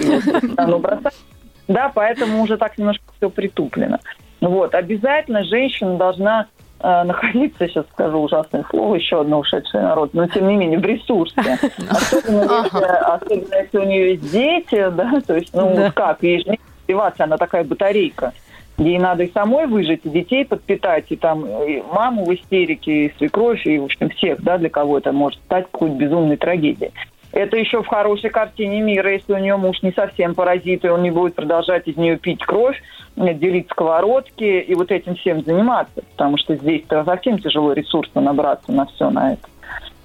да, 1.69 1.91
поэтому 1.95 2.43
уже 2.43 2.57
так 2.57 2.79
немножко 2.79 3.05
все 3.17 3.31
притуплено. 3.31 3.99
Вот, 4.41 4.75
обязательно 4.75 5.45
женщина 5.45 5.97
должна 5.97 6.47
э, 6.81 7.03
находиться, 7.05 7.69
сейчас 7.69 7.87
скажу 7.93 8.19
ужасное 8.19 8.65
слово, 8.71 8.97
еще 8.97 9.21
одно 9.21 9.39
ушедшее 9.39 9.85
народ, 9.85 10.15
но 10.15 10.27
тем 10.27 10.49
не 10.49 10.57
менее 10.57 10.79
в 10.81 10.85
ресурсе. 10.85 11.59
Особенно 11.89 12.43
если, 12.65 12.85
особенно 12.85 13.55
если 13.55 13.79
у 13.79 13.85
нее 13.85 14.11
есть 14.13 14.33
дети, 14.33 14.91
да, 14.91 15.21
то 15.25 15.37
есть, 15.37 15.55
ну, 15.55 15.73
Да. 15.77 15.93
как, 15.93 16.23
ей 16.23 16.39
же 16.43 16.51
не 16.51 16.59
деваться, 16.89 17.25
она 17.25 17.37
такая 17.37 17.63
батарейка. 17.63 18.33
Ей 18.79 18.99
надо 18.99 19.25
и 19.25 19.33
самой 19.33 19.67
выжить, 19.67 20.01
и 20.05 20.09
детей 20.09 20.45
подпитать, 20.45 21.07
и 21.11 21.17
там 21.17 21.47
и 21.47 21.83
маму 21.93 22.25
в 22.25 22.35
истерике, 22.35 23.07
и 23.07 23.13
свекровь, 23.19 23.67
и, 23.67 23.79
в 23.79 23.85
общем, 23.85 24.09
всех, 24.11 24.43
да, 24.43 24.59
для 24.59 24.71
кого 24.71 24.99
это 24.99 25.13
может 25.13 25.41
стать 25.41 25.67
какой-то 25.71 25.97
безумной 25.97 26.37
трагедией. 26.37 26.93
Это 27.33 27.57
еще 27.57 27.83
в 27.83 27.87
хорошей 27.87 28.29
картине 28.29 28.83
мира, 28.83 29.11
если 29.11 29.33
у 29.33 29.39
нее 29.39 29.57
муж 29.57 29.83
не 29.83 29.93
совсем 29.93 30.35
паразит, 30.35 30.85
и 30.85 30.89
он 30.89 31.03
не 31.03 31.11
будет 31.11 31.35
продолжать 31.35 31.89
из 31.89 31.97
нее 31.97 32.19
пить 32.19 32.45
кровь, 32.45 32.81
э, 33.17 33.35
делить 33.35 33.69
сковородки 33.71 34.45
и 34.45 34.75
вот 34.75 34.91
этим 34.91 35.17
всем 35.17 35.43
заниматься, 35.43 36.03
потому 36.13 36.37
что 36.37 36.57
здесь-то 36.57 37.05
совсем 37.05 37.39
тяжело 37.39 37.73
ресурсно 37.73 38.21
набраться 38.21 38.71
на 38.71 38.87
все 38.87 39.09
на 39.11 39.33
это. 39.33 39.49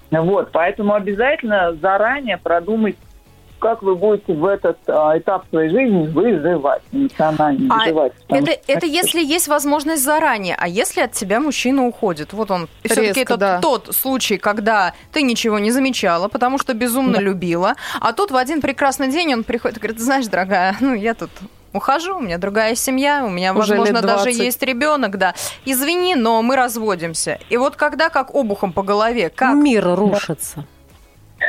Вот, 0.10 0.52
поэтому 0.54 0.94
обязательно 0.94 1.74
заранее 1.74 2.38
продумать, 2.38 2.96
как 3.60 3.82
вы 3.82 3.96
будете 3.96 4.34
в 4.34 4.46
этот 4.46 4.78
а, 4.88 5.18
этап 5.18 5.46
своей 5.50 5.70
жизни 5.70 6.08
выживать, 6.08 6.82
эмоционально 6.92 7.74
А 7.74 7.80
выживать. 7.80 8.14
Это, 8.30 8.52
что- 8.52 8.62
это 8.68 8.86
если 8.86 9.24
есть 9.24 9.48
возможность 9.48 10.04
заранее, 10.04 10.56
а 10.60 10.68
если 10.68 11.02
от 11.02 11.12
тебя 11.14 11.40
мужчина 11.40 11.86
уходит? 11.86 12.34
Вот 12.34 12.52
он. 12.52 12.68
Все-таки 12.84 13.22
это 13.22 13.38
да. 13.38 13.60
тот 13.60 13.96
случай, 13.96 14.38
когда 14.38 14.94
ты 15.12 15.22
ничего 15.22 15.60
не 15.60 15.72
замечала, 15.72 16.28
потому 16.28 16.58
что 16.58 16.74
безумно 16.74 17.18
любила, 17.18 17.76
а 18.00 18.14
тут 18.14 18.32
в 18.32 18.36
один 18.36 18.62
прекрасный 18.62 19.10
день 19.10 19.34
он 19.34 19.44
приходит 19.44 19.78
и 19.78 19.80
говорит, 19.80 20.00
знаешь, 20.00 20.28
дорогая, 20.28 20.76
ну 20.80 20.94
я 20.94 21.14
тут 21.14 21.30
ухожу, 21.74 22.18
у 22.18 22.22
меня 22.22 22.38
другая 22.38 22.76
семья, 22.76 23.24
у 23.26 23.30
меня, 23.30 23.54
Уже 23.54 23.76
возможно, 23.76 24.02
даже 24.02 24.26
20. 24.26 24.40
есть 24.40 24.64
ребенок, 24.64 25.18
да. 25.18 25.34
Извини, 25.66 26.16
но 26.16 26.42
мы 26.42 26.56
разводимся. 26.56 27.40
И 27.50 27.58
вот 27.58 27.76
когда 27.76 28.10
как 28.10 28.34
обухом 28.34 28.74
по 28.74 28.84
голове, 28.84 29.30
как? 29.30 29.56
Мир 29.56 29.96
рушится. 29.96 30.66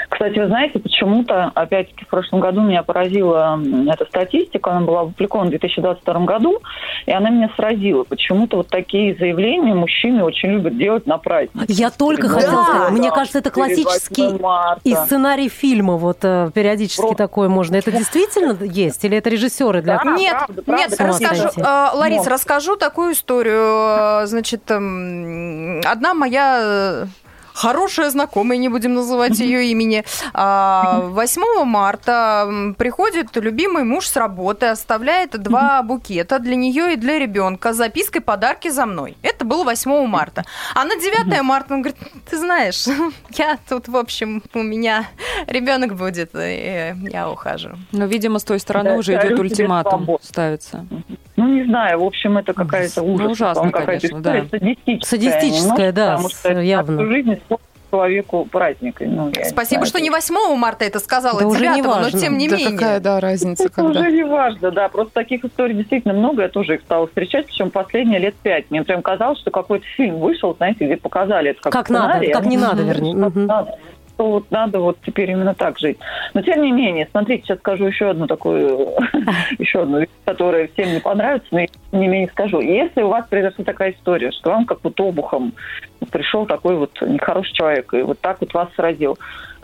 Кстати, 0.08 0.38
вы 0.38 0.46
знаете, 0.46 0.78
почему-то, 0.78 1.52
опять-таки, 1.54 2.04
в 2.04 2.08
прошлом 2.08 2.40
году 2.40 2.62
меня 2.62 2.82
поразила 2.82 3.60
эта 3.90 4.04
статистика, 4.06 4.72
она 4.72 4.80
была 4.86 5.00
опубликована 5.02 5.48
в 5.48 5.50
2022 5.50 6.20
году, 6.20 6.60
и 7.06 7.12
она 7.12 7.30
меня 7.30 7.50
сразила. 7.56 8.04
Почему-то 8.04 8.58
вот 8.58 8.68
такие 8.68 9.14
заявления 9.16 9.74
мужчины 9.74 10.24
очень 10.24 10.50
любят 10.50 10.76
делать 10.76 11.06
на 11.06 11.18
праздник. 11.18 11.50
Я 11.68 11.90
только 11.90 12.28
хотела 12.28 12.64
сказать, 12.64 12.90
мне 12.92 13.10
кажется, 13.10 13.38
это 13.38 13.50
перед 13.50 13.68
8 13.68 13.82
классический 13.84 14.38
и 14.84 14.94
сценарий 14.94 15.48
фильма 15.48 15.96
вот 15.96 16.18
э, 16.22 16.50
периодически 16.54 17.02
Про- 17.08 17.14
такое 17.14 17.48
можно. 17.48 17.76
Это 17.76 17.92
действительно 17.98 18.56
есть? 18.64 19.04
Или 19.04 19.18
это 19.18 19.30
режиссеры 19.30 19.82
для... 19.82 19.98
Да. 19.98 20.16
Нет, 20.16 20.36
правда, 20.38 20.62
правда, 20.62 20.82
нет, 20.82 21.00
расскажу, 21.00 21.48
э, 21.56 21.88
Ларис, 21.94 22.26
расскажу 22.26 22.76
такую 22.76 23.12
историю. 23.12 24.22
Э, 24.22 24.26
Значит, 24.26 24.70
эм, 24.70 25.80
одна 25.84 26.14
моя 26.14 26.60
э, 26.62 27.06
хорошая 27.58 28.10
знакомая, 28.10 28.58
не 28.58 28.68
будем 28.68 28.94
называть 28.94 29.40
ее 29.40 29.66
имени, 29.66 30.04
а, 30.32 31.00
8 31.00 31.64
марта 31.64 32.44
м, 32.46 32.74
приходит 32.74 33.36
любимый 33.36 33.84
муж 33.84 34.06
с 34.06 34.16
работы, 34.16 34.66
оставляет 34.66 35.30
два 35.42 35.82
букета 35.82 36.38
для 36.38 36.54
нее 36.54 36.92
и 36.92 36.96
для 36.96 37.18
ребенка 37.18 37.72
с 37.72 37.76
запиской 37.76 38.20
«Подарки 38.20 38.68
за 38.70 38.86
мной». 38.86 39.16
Это 39.22 39.44
было 39.44 39.64
8 39.64 40.06
марта. 40.06 40.44
А 40.74 40.84
на 40.84 40.94
9 40.96 41.42
марта 41.42 41.74
он 41.74 41.82
говорит, 41.82 42.00
ты 42.30 42.38
знаешь, 42.38 42.86
я 43.30 43.58
тут, 43.68 43.88
в 43.88 43.96
общем, 43.96 44.42
у 44.54 44.62
меня 44.62 45.08
ребенок 45.46 45.96
будет, 45.96 46.30
и 46.34 46.94
я 47.10 47.28
ухожу. 47.28 47.70
Но, 47.92 48.06
видимо, 48.06 48.38
с 48.38 48.44
той 48.44 48.60
стороны 48.60 48.90
Да, 48.90 48.96
уже 48.96 49.14
идет 49.14 49.38
ультиматум 49.38 50.18
ставится. 50.22 50.86
Ну, 51.38 51.46
не 51.48 51.64
знаю, 51.64 52.00
в 52.00 52.04
общем, 52.04 52.36
это 52.36 52.52
какая-то 52.52 53.00
Ну, 53.00 53.14
ужас. 53.14 53.32
ужасно, 53.32 53.54
по-моему, 53.54 53.72
какая-то 53.78 54.08
конечно, 54.08 54.18
история 54.18 54.42
да. 54.42 54.48
садистическая. 54.58 55.18
Садистическая, 55.20 55.92
да, 55.92 56.10
Потому 56.12 56.28
что 56.30 56.48
это 56.48 56.60
явно. 56.60 56.98
всю 56.98 57.10
жизнь 57.12 57.38
человеку 57.90 58.44
праздник. 58.50 58.96
Ну, 59.00 59.32
Спасибо, 59.46 59.80
знаю, 59.80 59.86
что 59.86 59.98
это 59.98 60.04
не 60.04 60.10
8 60.10 60.56
марта 60.56 60.84
это 60.84 60.98
сказала, 60.98 61.38
Да 61.38 61.44
а 61.46 61.48
уже 61.48 61.60
9 61.60 61.84
но 61.84 62.10
тем 62.10 62.36
не 62.36 62.48
да 62.48 62.56
менее. 62.56 62.72
какая, 62.76 63.00
да, 63.00 63.20
разница, 63.20 63.64
Это 63.64 63.72
когда. 63.72 64.00
уже 64.00 64.10
не 64.12 64.24
важно, 64.24 64.70
да. 64.70 64.88
Просто 64.88 65.14
таких 65.14 65.44
историй 65.44 65.74
действительно 65.74 66.12
много. 66.12 66.42
Я 66.42 66.48
тоже 66.48 66.74
их 66.74 66.82
стала 66.82 67.06
встречать, 67.06 67.46
причем 67.46 67.70
последние 67.70 68.18
лет 68.18 68.34
пять. 68.34 68.70
Мне 68.70 68.82
прям 68.82 69.00
казалось, 69.00 69.38
что 69.38 69.50
какой-то 69.50 69.86
фильм 69.96 70.18
вышел, 70.18 70.54
знаете, 70.56 70.84
где 70.84 70.96
показали 70.96 71.52
это 71.52 71.60
как, 71.62 71.72
Как 71.72 71.88
надо, 71.88 72.26
как 72.26 72.44
не 72.46 72.56
надо, 72.58 72.82
ну, 72.82 72.88
вернее. 72.88 73.14
как 73.24 73.34
надо. 73.36 73.78
Что 74.18 74.30
вот 74.30 74.50
надо 74.50 74.80
вот 74.80 74.98
теперь 75.06 75.30
именно 75.30 75.54
так 75.54 75.78
жить. 75.78 75.96
Но 76.34 76.42
тем 76.42 76.60
не 76.60 76.72
менее, 76.72 77.06
смотрите, 77.08 77.44
сейчас 77.44 77.58
скажу 77.58 77.84
еще 77.86 78.10
одну 78.10 78.26
такую, 78.26 78.88
еще 79.58 79.82
одну 79.82 80.00
вещь, 80.00 80.08
которая 80.24 80.66
всем 80.66 80.92
не 80.92 80.98
понравится, 80.98 81.46
но 81.52 81.60
я 81.60 81.66
тем 81.68 82.00
не 82.00 82.08
менее 82.08 82.28
скажу. 82.28 82.60
Если 82.60 83.00
у 83.00 83.08
вас 83.08 83.28
произошла 83.28 83.64
такая 83.64 83.92
история, 83.92 84.32
что 84.32 84.50
вам 84.50 84.66
как 84.66 84.80
вот 84.82 85.00
обухом 85.00 85.52
пришел 86.10 86.46
такой 86.46 86.74
вот 86.74 87.00
нехороший 87.00 87.52
человек 87.52 87.94
и 87.94 88.02
вот 88.02 88.18
так 88.18 88.40
вот 88.40 88.52
вас 88.54 88.68
сразил, 88.74 89.16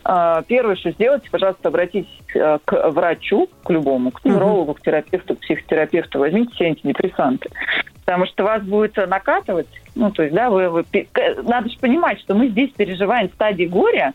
а, 0.05 0.43
Первое, 0.43 0.77
что 0.77 0.91
сделайте, 0.93 1.31
пожалуйста, 1.31 1.69
обратитесь 1.69 2.07
э, 2.35 2.59
к 2.65 2.91
врачу, 2.91 3.49
к 3.65 3.71
любому, 3.71 4.11
к 4.11 4.23
неврологу, 4.23 4.75
к 4.75 4.83
терапевту, 4.83 5.35
к 5.35 5.41
психотерапевту, 5.41 6.19
возьмите 6.19 6.55
все 6.55 6.67
антидепрессанты. 6.67 7.49
Потому 8.05 8.27
что 8.27 8.45
вас 8.45 8.63
будет 8.63 8.97
накатывать, 8.97 9.69
ну, 9.95 10.11
то 10.11 10.23
есть, 10.23 10.35
да, 10.35 10.51
вы, 10.51 10.69
вы 10.69 10.85
надо 11.45 11.71
же 11.71 11.79
понимать, 11.79 12.21
что 12.21 12.35
мы 12.35 12.49
здесь 12.49 12.71
переживаем 12.73 13.31
стадии 13.31 13.65
горя, 13.65 14.13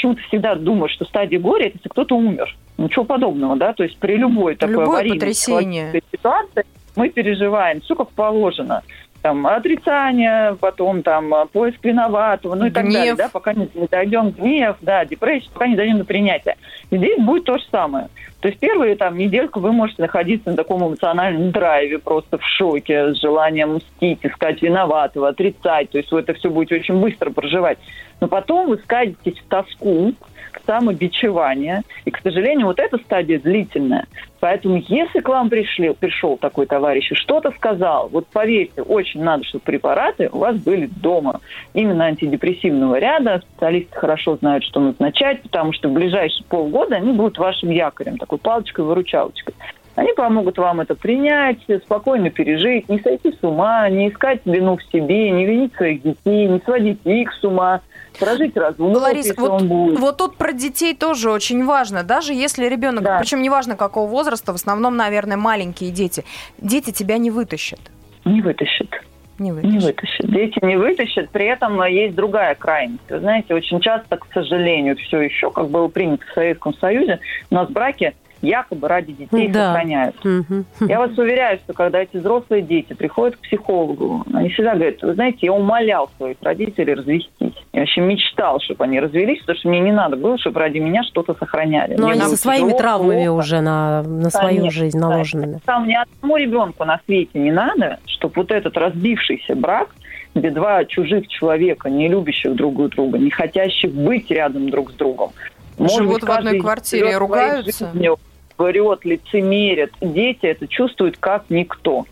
почему-то 0.00 0.22
всегда 0.28 0.54
думаю, 0.54 0.88
что 0.88 1.04
стадия 1.04 1.38
горя– 1.38 1.66
это 1.66 1.76
если 1.76 1.88
кто-то 1.90 2.16
умер. 2.16 2.56
Ничего 2.78 3.04
подобного, 3.04 3.56
да, 3.56 3.74
то 3.74 3.82
есть 3.82 3.98
при 3.98 4.16
любой 4.16 4.56
такой 4.56 4.72
Любое 4.72 4.86
аварийной 4.86 5.34
ситуации 5.34 6.64
мы 6.96 7.10
переживаем 7.10 7.82
все 7.82 7.94
как 7.94 8.08
положено. 8.12 8.82
Там 9.22 9.46
отрицание, 9.46 10.56
потом 10.58 11.02
там 11.02 11.48
поиск 11.52 11.84
виноватого, 11.84 12.54
ну 12.54 12.66
и 12.66 12.70
так 12.70 12.84
Гнев. 12.84 12.94
далее, 12.94 13.14
да, 13.16 13.28
пока 13.30 13.52
не 13.52 13.68
не 13.74 13.86
дойдем 13.86 14.30
гнев, 14.30 14.76
да, 14.80 15.04
депрессия, 15.04 15.50
пока 15.52 15.66
не 15.66 15.76
дойдем 15.76 15.98
до 15.98 16.04
принятия. 16.04 16.56
Здесь 16.90 17.18
будет 17.18 17.44
то 17.44 17.58
же 17.58 17.64
самое. 17.70 18.08
То 18.40 18.48
есть 18.48 18.58
первые 18.58 18.96
там 18.96 19.18
недельку 19.18 19.60
вы 19.60 19.72
можете 19.72 20.00
находиться 20.00 20.50
на 20.50 20.56
таком 20.56 20.82
эмоциональном 20.86 21.50
драйве, 21.50 21.98
просто 21.98 22.38
в 22.38 22.44
шоке, 22.44 23.12
с 23.12 23.20
желанием 23.20 23.74
мстить, 23.74 24.20
искать 24.22 24.62
виноватого, 24.62 25.28
отрицать. 25.28 25.90
То 25.90 25.98
есть 25.98 26.10
вы 26.10 26.20
это 26.20 26.32
все 26.32 26.48
будете 26.48 26.76
очень 26.76 26.98
быстро 26.98 27.30
проживать. 27.30 27.78
Но 28.20 28.28
потом 28.28 28.68
вы 28.68 28.78
скатитесь 28.78 29.38
в 29.38 29.48
тоску, 29.48 30.14
в 30.50 30.66
самобичевание. 30.66 31.82
И, 32.04 32.10
к 32.10 32.20
сожалению, 32.22 32.66
вот 32.66 32.78
эта 32.78 32.98
стадия 32.98 33.38
длительная. 33.38 34.06
Поэтому, 34.40 34.82
если 34.88 35.20
к 35.20 35.28
вам 35.28 35.50
пришли, 35.50 35.92
пришел 35.92 36.38
такой 36.38 36.66
товарищ 36.66 37.12
и 37.12 37.14
что-то 37.14 37.50
сказал, 37.52 38.08
вот 38.08 38.26
поверьте, 38.28 38.82
очень 38.82 39.22
надо, 39.22 39.44
чтобы 39.44 39.62
препараты 39.64 40.30
у 40.32 40.38
вас 40.38 40.56
были 40.56 40.86
дома. 40.86 41.40
Именно 41.74 42.06
антидепрессивного 42.06 42.98
ряда. 42.98 43.42
Специалисты 43.52 43.94
хорошо 43.94 44.36
знают, 44.36 44.64
что 44.64 44.80
нужно 44.80 45.06
начать, 45.06 45.42
потому 45.42 45.72
что 45.72 45.88
в 45.88 45.92
ближайшие 45.92 46.44
полгода 46.48 46.96
они 46.96 47.12
будут 47.12 47.38
вашим 47.38 47.70
якорем, 47.70 48.16
такой 48.16 48.38
палочкой-выручалочкой. 48.38 49.54
Они 49.96 50.12
помогут 50.14 50.56
вам 50.56 50.80
это 50.80 50.94
принять, 50.94 51.58
спокойно 51.84 52.30
пережить, 52.30 52.88
не 52.88 53.00
сойти 53.00 53.32
с 53.32 53.44
ума, 53.44 53.88
не 53.90 54.08
искать 54.08 54.40
вину 54.46 54.78
в 54.78 54.82
себе, 54.84 55.30
не 55.30 55.44
винить 55.44 55.74
своих 55.74 56.02
детей, 56.02 56.46
не 56.46 56.58
сводить 56.60 57.00
их 57.04 57.32
с 57.34 57.44
ума, 57.44 57.82
прожить 58.18 58.56
развод, 58.56 58.96
Ларис, 58.96 59.26
если 59.26 59.40
вот, 59.40 59.62
вот 59.98 60.16
тут 60.16 60.36
про 60.36 60.52
детей 60.52 60.94
тоже 60.94 61.30
очень 61.30 61.64
важно. 61.64 62.02
Даже 62.02 62.32
если 62.34 62.66
ребенок, 62.66 63.04
Да. 63.04 63.18
причем 63.18 63.42
неважно 63.42 63.76
какого 63.76 64.08
возраста, 64.08 64.52
в 64.52 64.56
основном, 64.56 64.96
наверное, 64.96 65.36
маленькие 65.36 65.90
дети, 65.90 66.24
дети 66.58 66.90
тебя 66.90 67.18
не 67.18 67.30
вытащат. 67.30 67.80
Не 68.24 68.42
вытащит. 68.42 68.90
Не 69.38 69.52
вытащат. 69.52 69.72
Не 69.72 69.78
вытащит. 69.86 70.30
Дети 70.30 70.58
не 70.64 70.76
вытащат. 70.76 71.30
При 71.30 71.46
этом 71.46 71.80
э, 71.80 71.90
есть 71.90 72.14
другая 72.14 72.54
крайность. 72.54 73.00
Вы 73.08 73.20
знаете, 73.20 73.54
очень 73.54 73.80
часто, 73.80 74.18
к 74.18 74.26
сожалению, 74.34 74.96
все 74.96 75.20
еще, 75.22 75.50
как 75.50 75.68
было 75.70 75.88
принято 75.88 76.24
в 76.30 76.34
Советском 76.34 76.74
Союзе, 76.74 77.20
у 77.50 77.54
нас 77.54 77.70
браки 77.70 78.14
якобы 78.42 78.88
ради 78.88 79.12
детей 79.12 79.48
Да. 79.48 79.68
сохраняются. 79.68 80.28
Мгм. 80.28 80.66
Я 80.80 80.98
вас 80.98 81.16
уверяю, 81.16 81.58
что 81.58 81.72
когда 81.72 82.00
эти 82.02 82.16
взрослые 82.18 82.62
дети 82.62 82.92
приходят 82.94 83.36
к 83.36 83.40
психологу, 83.40 84.24
они 84.32 84.48
всегда 84.50 84.74
говорят, 84.74 85.00
вы 85.02 85.14
знаете, 85.14 85.38
я 85.42 85.52
умолял 85.52 86.10
своих 86.18 86.36
родителей 86.42 86.94
развестись. 86.94 87.59
Я 87.80 87.84
вообще 87.84 88.00
мечтал, 88.02 88.60
чтобы 88.60 88.84
они 88.84 89.00
развелись, 89.00 89.40
потому 89.40 89.58
что 89.58 89.68
мне 89.68 89.80
не 89.80 89.92
надо 89.92 90.16
было, 90.16 90.36
чтобы 90.38 90.60
ради 90.60 90.78
меня 90.78 91.02
что-то 91.04 91.34
сохраняли. 91.34 91.94
Но 91.96 92.08
Мне 92.08 92.12
они 92.20 92.22
со 92.30 92.36
своими 92.36 92.64
тяжело, 92.66 92.78
травмами 92.78 93.24
плохо. 93.26 93.38
уже 93.38 93.60
на, 93.62 94.02
на 94.02 94.28
свою 94.30 94.56
Конечно, 94.58 94.70
жизнь 94.70 95.00
да. 95.00 95.08
наложенными. 95.08 95.60
Там 95.64 95.86
ни 95.88 95.94
одному 95.94 96.36
ребенку 96.36 96.84
на 96.84 97.00
свете 97.06 97.38
не 97.38 97.50
надо, 97.50 97.98
чтобы 98.06 98.34
вот 98.36 98.50
этот 98.50 98.76
разбившийся 98.76 99.54
брак, 99.54 99.94
где 100.34 100.50
два 100.50 100.84
чужих 100.84 101.26
человека, 101.28 101.88
не 101.88 102.08
любящих 102.08 102.54
друг 102.54 102.88
друга, 102.90 103.18
не 103.18 103.30
хотящих 103.30 103.92
быть 103.92 104.30
рядом 104.30 104.68
друг 104.68 104.90
с 104.90 104.94
другом, 104.94 105.30
Живут 105.78 106.22
в 106.22 106.30
одной 106.30 106.60
квартире, 106.60 107.16
ругаются. 107.16 107.86
жизнью, 107.92 108.18
врет, 108.58 109.04
лицемерит. 109.06 109.92
Дети 110.02 110.44
это 110.46 110.66
чувствуют 110.68 111.16
как 111.18 111.44
никто. 111.48 112.04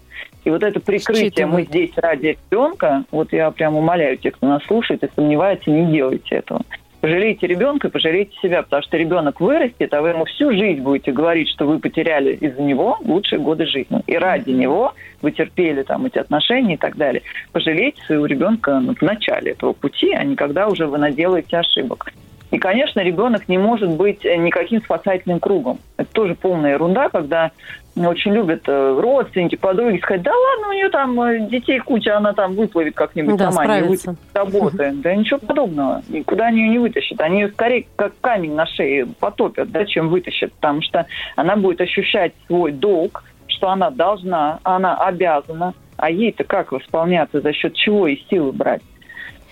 И 0.48 0.50
вот 0.50 0.62
это 0.62 0.80
прикрытие 0.80 1.44
«мы 1.44 1.60
Считывают. 1.60 1.68
здесь 1.68 1.90
ради 1.96 2.38
ребенка», 2.50 3.04
вот 3.10 3.34
я 3.34 3.50
прям 3.50 3.76
умоляю 3.76 4.16
тех, 4.16 4.32
кто 4.32 4.46
нас 4.46 4.64
слушает 4.64 5.04
и 5.04 5.08
сомневается, 5.14 5.70
не 5.70 5.92
делайте 5.92 6.36
этого. 6.36 6.62
Пожалейте 7.02 7.46
ребенка 7.46 7.88
и 7.88 7.90
пожалейте 7.90 8.32
себя, 8.40 8.62
потому 8.62 8.82
что 8.82 8.96
ребенок 8.96 9.42
вырастет, 9.42 9.92
а 9.92 10.00
вы 10.00 10.08
ему 10.08 10.24
всю 10.24 10.50
жизнь 10.52 10.80
будете 10.80 11.12
говорить, 11.12 11.50
что 11.50 11.66
вы 11.66 11.78
потеряли 11.80 12.34
из-за 12.36 12.62
него 12.62 12.96
лучшие 13.04 13.40
годы 13.40 13.66
жизни. 13.66 14.00
И 14.06 14.16
ради 14.16 14.52
него 14.52 14.94
вы 15.20 15.32
терпели 15.32 15.82
там 15.82 16.06
эти 16.06 16.16
отношения 16.16 16.74
и 16.74 16.78
так 16.78 16.96
далее. 16.96 17.20
Пожалейте 17.52 18.00
своего 18.04 18.24
ребенка 18.24 18.80
в 18.98 19.02
начале 19.02 19.50
этого 19.50 19.74
пути, 19.74 20.12
а 20.14 20.24
не 20.24 20.34
когда 20.34 20.66
уже 20.66 20.86
вы 20.86 20.96
наделаете 20.96 21.58
ошибок. 21.58 22.10
И, 22.50 22.58
конечно, 22.58 23.00
ребенок 23.00 23.48
не 23.48 23.58
может 23.58 23.90
быть 23.90 24.24
э, 24.24 24.36
никаким 24.36 24.80
спасательным 24.82 25.38
кругом. 25.38 25.80
Это 25.96 26.10
тоже 26.12 26.34
полная 26.34 26.72
ерунда, 26.72 27.08
когда 27.10 27.50
очень 27.96 28.32
любят 28.32 28.62
э, 28.66 29.00
родственники, 29.00 29.56
подруги 29.56 29.98
сказать, 29.98 30.22
да 30.22 30.32
ладно, 30.32 30.68
у 30.68 30.72
нее 30.72 30.88
там 30.88 31.20
э, 31.20 31.48
детей 31.48 31.78
куча, 31.80 32.16
она 32.16 32.32
там 32.32 32.54
выплывет 32.54 32.94
как-нибудь 32.94 33.36
Да, 33.36 33.50
сама, 33.50 33.62
не 33.62 33.66
справится. 33.66 34.10
выйдет 34.10 34.22
с 34.32 34.36
работы. 34.36 34.92
Да 35.02 35.14
ничего 35.14 35.38
подобного. 35.38 36.02
Никуда 36.08 36.46
они 36.46 36.62
ее 36.62 36.68
не 36.70 36.78
вытащат. 36.78 37.20
Они 37.20 37.40
ее 37.40 37.48
скорее 37.48 37.86
как 37.96 38.12
камень 38.20 38.54
на 38.54 38.66
шее 38.66 39.06
потопят, 39.18 39.70
да, 39.70 39.84
чем 39.84 40.08
вытащат. 40.08 40.52
Потому 40.52 40.82
что 40.82 41.06
она 41.36 41.56
будет 41.56 41.80
ощущать 41.80 42.32
свой 42.46 42.72
долг, 42.72 43.24
что 43.46 43.68
она 43.68 43.90
должна, 43.90 44.60
она 44.62 44.96
обязана. 44.96 45.74
А 45.96 46.10
ей-то 46.10 46.44
как 46.44 46.72
восполняться, 46.72 47.40
за 47.40 47.52
счет 47.52 47.74
чего 47.74 48.06
и 48.06 48.16
силы 48.30 48.52
брать? 48.52 48.82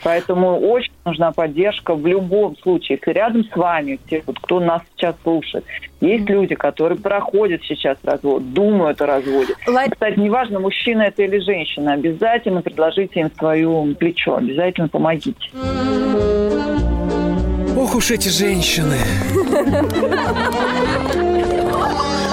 Поэтому 0.03 0.59
очень 0.61 0.93
нужна 1.05 1.33
поддержка 1.33 1.95
в 1.95 2.07
любом 2.07 2.57
случае. 2.59 2.99
Если 2.99 3.11
рядом 3.19 3.45
с 3.45 3.57
вами, 3.57 3.99
те, 4.09 4.23
вот, 4.27 4.39
кто 4.41 4.61
нас 4.61 4.83
сейчас 4.97 5.15
слушает, 5.23 5.65
есть 6.01 6.29
люди, 6.29 6.55
которые 6.55 6.99
проходят 6.99 7.63
сейчас 7.65 7.97
развод, 8.05 8.53
думают 8.53 9.01
о 9.01 9.07
разводе. 9.07 9.55
Лар- 9.67 9.91
Кстати, 9.91 10.19
неважно, 10.19 10.61
мужчина 10.61 11.03
это 11.03 11.23
или 11.23 11.39
женщина, 11.39 11.95
обязательно 11.95 12.63
предложите 12.63 13.21
им 13.21 13.31
свое 13.39 13.95
плечо, 13.99 14.37
обязательно 14.37 14.89
помогите. 14.89 15.37
Ох 17.77 17.95
уж 17.95 18.11
эти 18.11 18.29
женщины. 18.29 18.97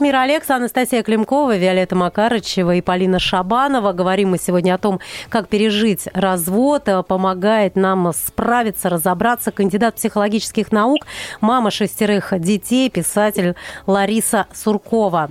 Мира 0.00 0.22
Алекса, 0.22 0.56
Анастасия 0.56 1.02
Климкова, 1.02 1.56
Виолетта 1.56 1.96
Макарычева 1.96 2.76
и 2.76 2.80
Полина 2.80 3.18
Шабанова. 3.18 3.92
Говорим 3.92 4.30
мы 4.30 4.38
сегодня 4.38 4.74
о 4.74 4.78
том, 4.78 5.00
как 5.28 5.48
пережить 5.48 6.08
развод. 6.14 6.88
Э, 6.88 7.02
Помогает 7.02 7.74
нам 7.74 8.12
справиться, 8.12 8.88
разобраться 8.90 9.50
кандидат 9.50 9.96
психологических 9.96 10.70
наук, 10.70 11.06
мама 11.40 11.70
шестерых 11.70 12.38
детей, 12.38 12.90
писатель 12.90 13.54
Лариса 13.86 14.46
Суркова. 14.52 15.30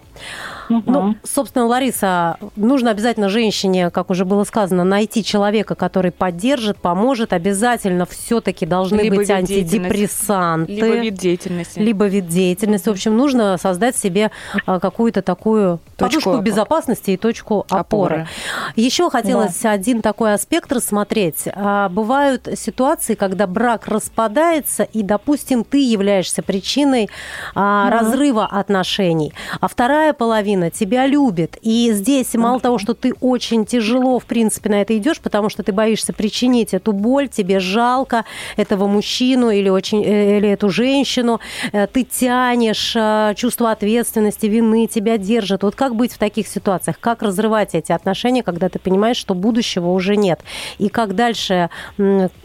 Ну, 0.70 1.16
собственно, 1.24 1.66
Лариса, 1.66 2.38
нужно 2.56 2.92
обязательно 2.92 3.30
женщине, 3.30 3.90
как 3.90 4.10
уже 4.10 4.26
было 4.26 4.44
сказано, 4.44 4.84
найти 4.84 5.24
человека, 5.24 5.76
который 5.76 6.12
поддержит, 6.12 6.78
поможет. 6.78 7.34
Обязательно 7.34 8.06
все-таки 8.06 8.66
должны 8.66 9.02
Либо 9.02 9.18
быть 9.18 9.30
антидепрессанты. 9.30 10.72
Либо 10.74 10.96
вид 10.98 11.14
деятельности. 11.16 11.80
либо 11.80 12.06
вид 12.06 12.28
деятельности. 12.28 12.90
В 12.90 12.92
общем, 12.92 13.16
нужно 13.16 13.58
создать 13.58 13.96
себе 13.96 14.32
а, 14.66 14.80
какую-то 14.80 15.22
такую 15.22 15.80
Точку 15.96 15.98
подушку 15.98 16.30
опоры. 16.32 16.44
безопасности 16.44 17.12
и 17.12 17.18
точку 17.18 17.66
опоры. 17.70 17.78
Опоры. 17.88 18.28
Еще 18.76 19.10
хотелось 19.10 19.64
один 19.66 20.02
такой 20.02 20.34
аспект 20.34 20.72
рассмотреть. 20.72 21.44
А, 21.54 21.90
Бывают 21.90 22.48
ситуации, 22.56 23.16
когда 23.16 23.48
брак 23.48 23.88
распадается, 23.88 24.84
и, 24.84 25.04
допустим, 25.04 25.64
ты 25.64 25.80
являешься 25.80 26.42
причиной 26.44 27.10
а, 27.56 27.90
разрыва 27.90 28.46
отношений, 28.46 29.34
а 29.60 29.68
вторая 29.68 30.14
половина 30.14 30.57
тебя 30.70 31.06
любит. 31.08 31.58
И 31.62 31.92
здесь 31.94 32.34
мало 32.36 32.60
того, 32.60 32.78
что 32.78 32.94
ты 32.94 33.14
очень 33.22 33.66
тяжело, 33.66 34.20
в 34.20 34.26
принципе, 34.26 34.70
на 34.70 34.82
это 34.82 34.98
идешь, 34.98 35.20
потому 35.20 35.50
что 35.50 35.64
ты 35.64 35.72
боишься 35.72 36.14
причинить 36.14 36.74
эту 36.74 36.92
боль, 36.92 37.28
тебе 37.28 37.60
жалко 37.60 38.26
этого 38.56 38.88
мужчину 38.88 39.50
или, 39.50 39.70
очень, 39.70 40.04
э, 40.04 40.38
или 40.38 40.50
эту 40.50 40.70
женщину, 40.70 41.40
э, 41.72 41.88
ты 41.88 42.04
тянешь 42.04 42.94
э, 42.96 43.34
чувство 43.36 43.72
ответственности, 43.72 44.46
вины, 44.48 44.88
тебя 44.88 45.18
держит. 45.18 45.64
Вот 45.64 45.76
как 45.76 45.96
быть 45.96 46.14
в 46.14 46.18
таких 46.18 46.48
ситуациях? 46.48 47.00
Как 47.00 47.22
разрывать 47.22 47.76
эти 47.76 47.92
отношения, 47.92 48.44
когда 48.44 48.70
ты 48.70 48.80
понимаешь, 48.80 49.18
что 49.18 49.34
будущего 49.34 49.90
уже 49.90 50.16
нет? 50.16 50.42
И 50.78 50.90
как 50.90 51.16
дальше 51.16 51.70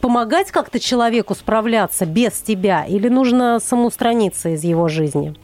помогать 0.01 0.51
как-то 0.51 0.79
человеку 0.79 1.35
справляться 1.35 2.07
без 2.07 2.33
тебя? 2.41 2.85
Или 2.85 3.09
нужно 3.09 3.61
самоустраниться 3.61 4.51
из 4.51 4.65
его 4.65 4.89
жизни? 4.89 5.35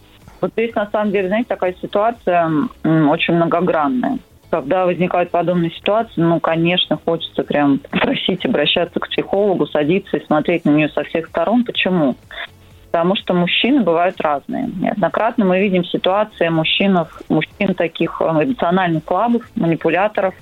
Вот 0.40 0.52
здесь, 0.52 0.74
на 0.74 0.88
самом 0.90 1.12
деле, 1.12 1.28
знаете, 1.28 1.48
такая 1.48 1.74
ситуация 1.80 2.50
очень 2.84 3.34
многогранная. 3.34 4.18
Когда 4.50 4.86
возникают 4.86 5.30
подобные 5.30 5.70
ситуации, 5.70 6.20
ну, 6.22 6.40
конечно, 6.40 6.98
хочется 7.04 7.42
прям 7.42 7.78
просить 7.90 8.46
обращаться 8.46 8.98
к 8.98 9.08
психологу, 9.08 9.66
садиться 9.66 10.16
и 10.16 10.24
смотреть 10.24 10.64
на 10.64 10.70
нее 10.70 10.88
со 10.88 11.04
всех 11.04 11.26
сторон. 11.26 11.64
Почему? 11.64 12.16
Потому 12.90 13.14
что 13.16 13.34
мужчины 13.34 13.82
бывают 13.82 14.18
разные. 14.20 14.70
Неоднократно 14.80 15.44
мы 15.44 15.60
видим 15.60 15.84
ситуации 15.84 16.48
мужчин, 16.48 16.98
мужчин 17.28 17.74
таких 17.74 18.22
э, 18.22 18.24
эмоционально 18.24 19.02
слабых, 19.06 19.50
манипуляторов, 19.56 20.34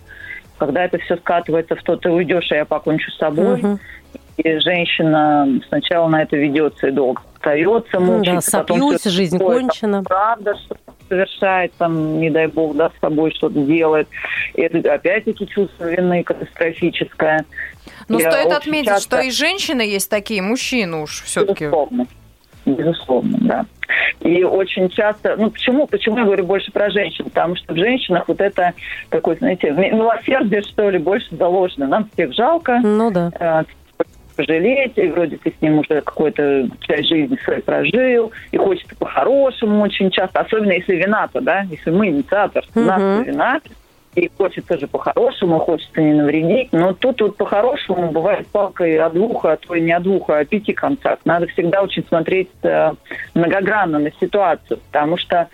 когда 0.57 0.85
это 0.85 0.99
все 0.99 1.17
скатывается 1.17 1.75
в 1.75 1.83
то, 1.83 1.97
ты 1.97 2.09
уйдешь, 2.09 2.53
а 2.53 2.57
я 2.57 2.65
покончу 2.65 3.11
с 3.11 3.19
собой. 3.19 3.59
Мгм. 3.59 3.81
И 4.37 4.59
женщина 4.61 5.49
сначала 5.69 6.07
на 6.09 6.23
это 6.23 6.37
ведется 6.37 6.87
и 6.87 6.93
долго 6.93 7.23
остается, 7.57 8.01
Ну 8.01 8.07
да, 8.07 8.19
мучается. 8.19 8.59
потом 8.59 8.79
сопьюсь, 8.81 9.01
всё 9.01 9.11
жизнь 9.11 9.39
такое, 9.39 9.61
кончена. 9.61 9.93
там, 9.99 10.05
правда, 10.05 10.55
что 10.57 10.77
совершает, 11.09 11.73
там, 11.79 12.19
не 12.21 12.31
дай 12.31 12.47
бог, 12.49 12.77
да, 12.77 12.91
с 12.91 13.01
собой 13.01 13.31
что-то 13.33 13.61
делает. 13.61 14.09
И 14.55 14.63
это 14.63 14.93
опять-таки 14.95 15.47
чувство 15.47 15.85
вины 15.85 16.23
катастрофическое. 16.25 17.45
Но 18.09 18.19
И 18.19 18.23
стоит 18.23 18.53
отметить, 18.53 18.87
часто- 18.89 19.17
что 19.19 19.21
и 19.27 19.31
женщины 19.31 19.83
есть 19.83 20.11
такие, 20.11 20.43
мужчины 20.43 21.03
уж 21.03 21.23
все-таки. 21.23 21.65
Безусловно. 21.67 22.07
Безусловно, 22.65 23.39
да. 23.43 23.67
И 24.21 24.43
очень 24.43 24.89
часто, 24.89 25.37
ну 25.37 25.51
почему, 25.51 25.87
почему 25.87 26.19
я 26.19 26.25
говорю 26.25 26.45
больше 26.45 26.73
про 26.73 26.91
женщин? 26.91 27.27
Потому 27.27 27.55
что 27.55 27.73
в 27.73 27.77
женщинах 27.77 28.25
вот 28.27 28.41
это 28.41 28.73
такое, 29.11 29.37
знаете, 29.37 29.71
милосердие, 29.71 30.63
что 30.63 30.91
ли, 30.91 30.99
больше 30.99 31.37
заложено. 31.37 31.87
Нам 31.87 32.11
всех 32.13 32.35
жалко, 32.35 32.81
Ну 32.83 33.13
да. 33.13 33.65
Пожалеть, 34.37 34.93
и 34.97 35.09
вроде 35.09 35.37
ты 35.39 35.53
с 35.57 35.63
ним 35.63 35.79
уже 35.79 36.01
какую-то 36.03 36.69
часть 36.81 37.09
жизни 37.09 37.39
своей 37.45 37.63
прожил, 37.63 38.33
и 38.53 38.57
хочется 38.57 38.95
по-хорошему 38.97 39.83
очень 39.83 40.11
часто, 40.11 40.41
особенно 40.41 40.73
если 40.73 40.97
вина-то, 40.97 41.41
да, 41.41 41.63
если 41.71 41.91
мы 41.91 42.09
инициатор, 42.09 42.65
у 42.75 42.81
нас 42.81 43.01
Мгм. 43.01 43.23
вина, 43.25 43.61
и 44.17 44.31
хочется 44.39 44.79
же 44.79 44.87
по-хорошему, 44.87 45.59
хочется 45.59 46.01
не 46.01 46.15
навредить, 46.15 46.73
но 46.73 46.95
тут 46.95 47.21
вот 47.21 47.37
по-хорошему 47.37 48.11
бывает 48.13 48.47
палкой 48.49 48.99
о 48.99 49.11
двух, 49.11 49.45
а 49.45 49.57
то 49.57 49.75
и 49.75 49.81
не 49.83 49.93
о 49.93 50.01
двух, 50.01 50.31
а 50.31 50.39
о 50.39 50.45
пяти 50.45 50.73
концах. 50.73 51.19
Надо 51.27 51.47
всегда 51.49 51.83
очень 51.83 52.05
смотреть 52.09 52.49
э, 52.63 52.93
многогранно 53.35 53.99
на 53.99 54.11
ситуацию, 54.19 54.81
потому 54.91 55.19
что 55.19 55.49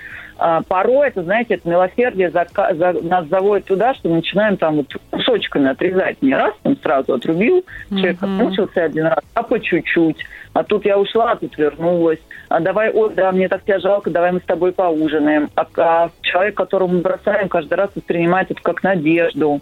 порой, 0.69 1.09
это, 1.09 1.23
знаете, 1.23 1.55
это 1.55 1.69
милосердие 1.69 2.31
зака- 2.31 2.75
за- 2.75 3.01
нас 3.03 3.27
заводит 3.29 3.67
туда, 3.67 3.95
что 3.95 4.09
мы 4.09 4.17
начинаем 4.17 4.57
там 4.57 4.77
вот 4.77 4.87
кусочками 5.11 5.71
отрезать. 5.71 6.21
Не 6.23 6.35
раз 6.35 6.55
там 6.63 6.77
сразу 6.83 7.15
отрубил, 7.15 7.65
человек 7.91 8.21
Мгм. 8.23 8.41
отмучился 8.41 8.85
один 8.85 9.07
раз, 9.07 9.21
а 9.35 9.43
по 9.43 9.61
чуть-чуть. 9.61 10.25
А 10.55 10.65
тут 10.65 10.85
я 10.85 10.99
ушла, 10.99 11.33
а 11.33 11.37
тут 11.37 11.57
вернулась. 11.57 12.19
А 12.49 12.61
давай, 12.61 12.91
ой, 12.93 13.13
да, 13.15 13.33
мне 13.33 13.49
так 13.49 13.63
тебя 13.63 13.79
жалко, 13.79 14.11
давай 14.11 14.33
мы 14.33 14.41
с 14.41 14.45
тобой 14.45 14.73
поужинаем. 14.73 15.49
А, 15.55 15.67
а 15.77 16.11
человек, 16.21 16.55
которого 16.57 16.89
мы 16.89 17.01
бросаем, 17.01 17.49
каждый 17.49 17.75
раз 17.75 17.91
воспринимает 17.95 18.51
это 18.51 18.61
как 18.63 18.83
надежду. 18.83 19.61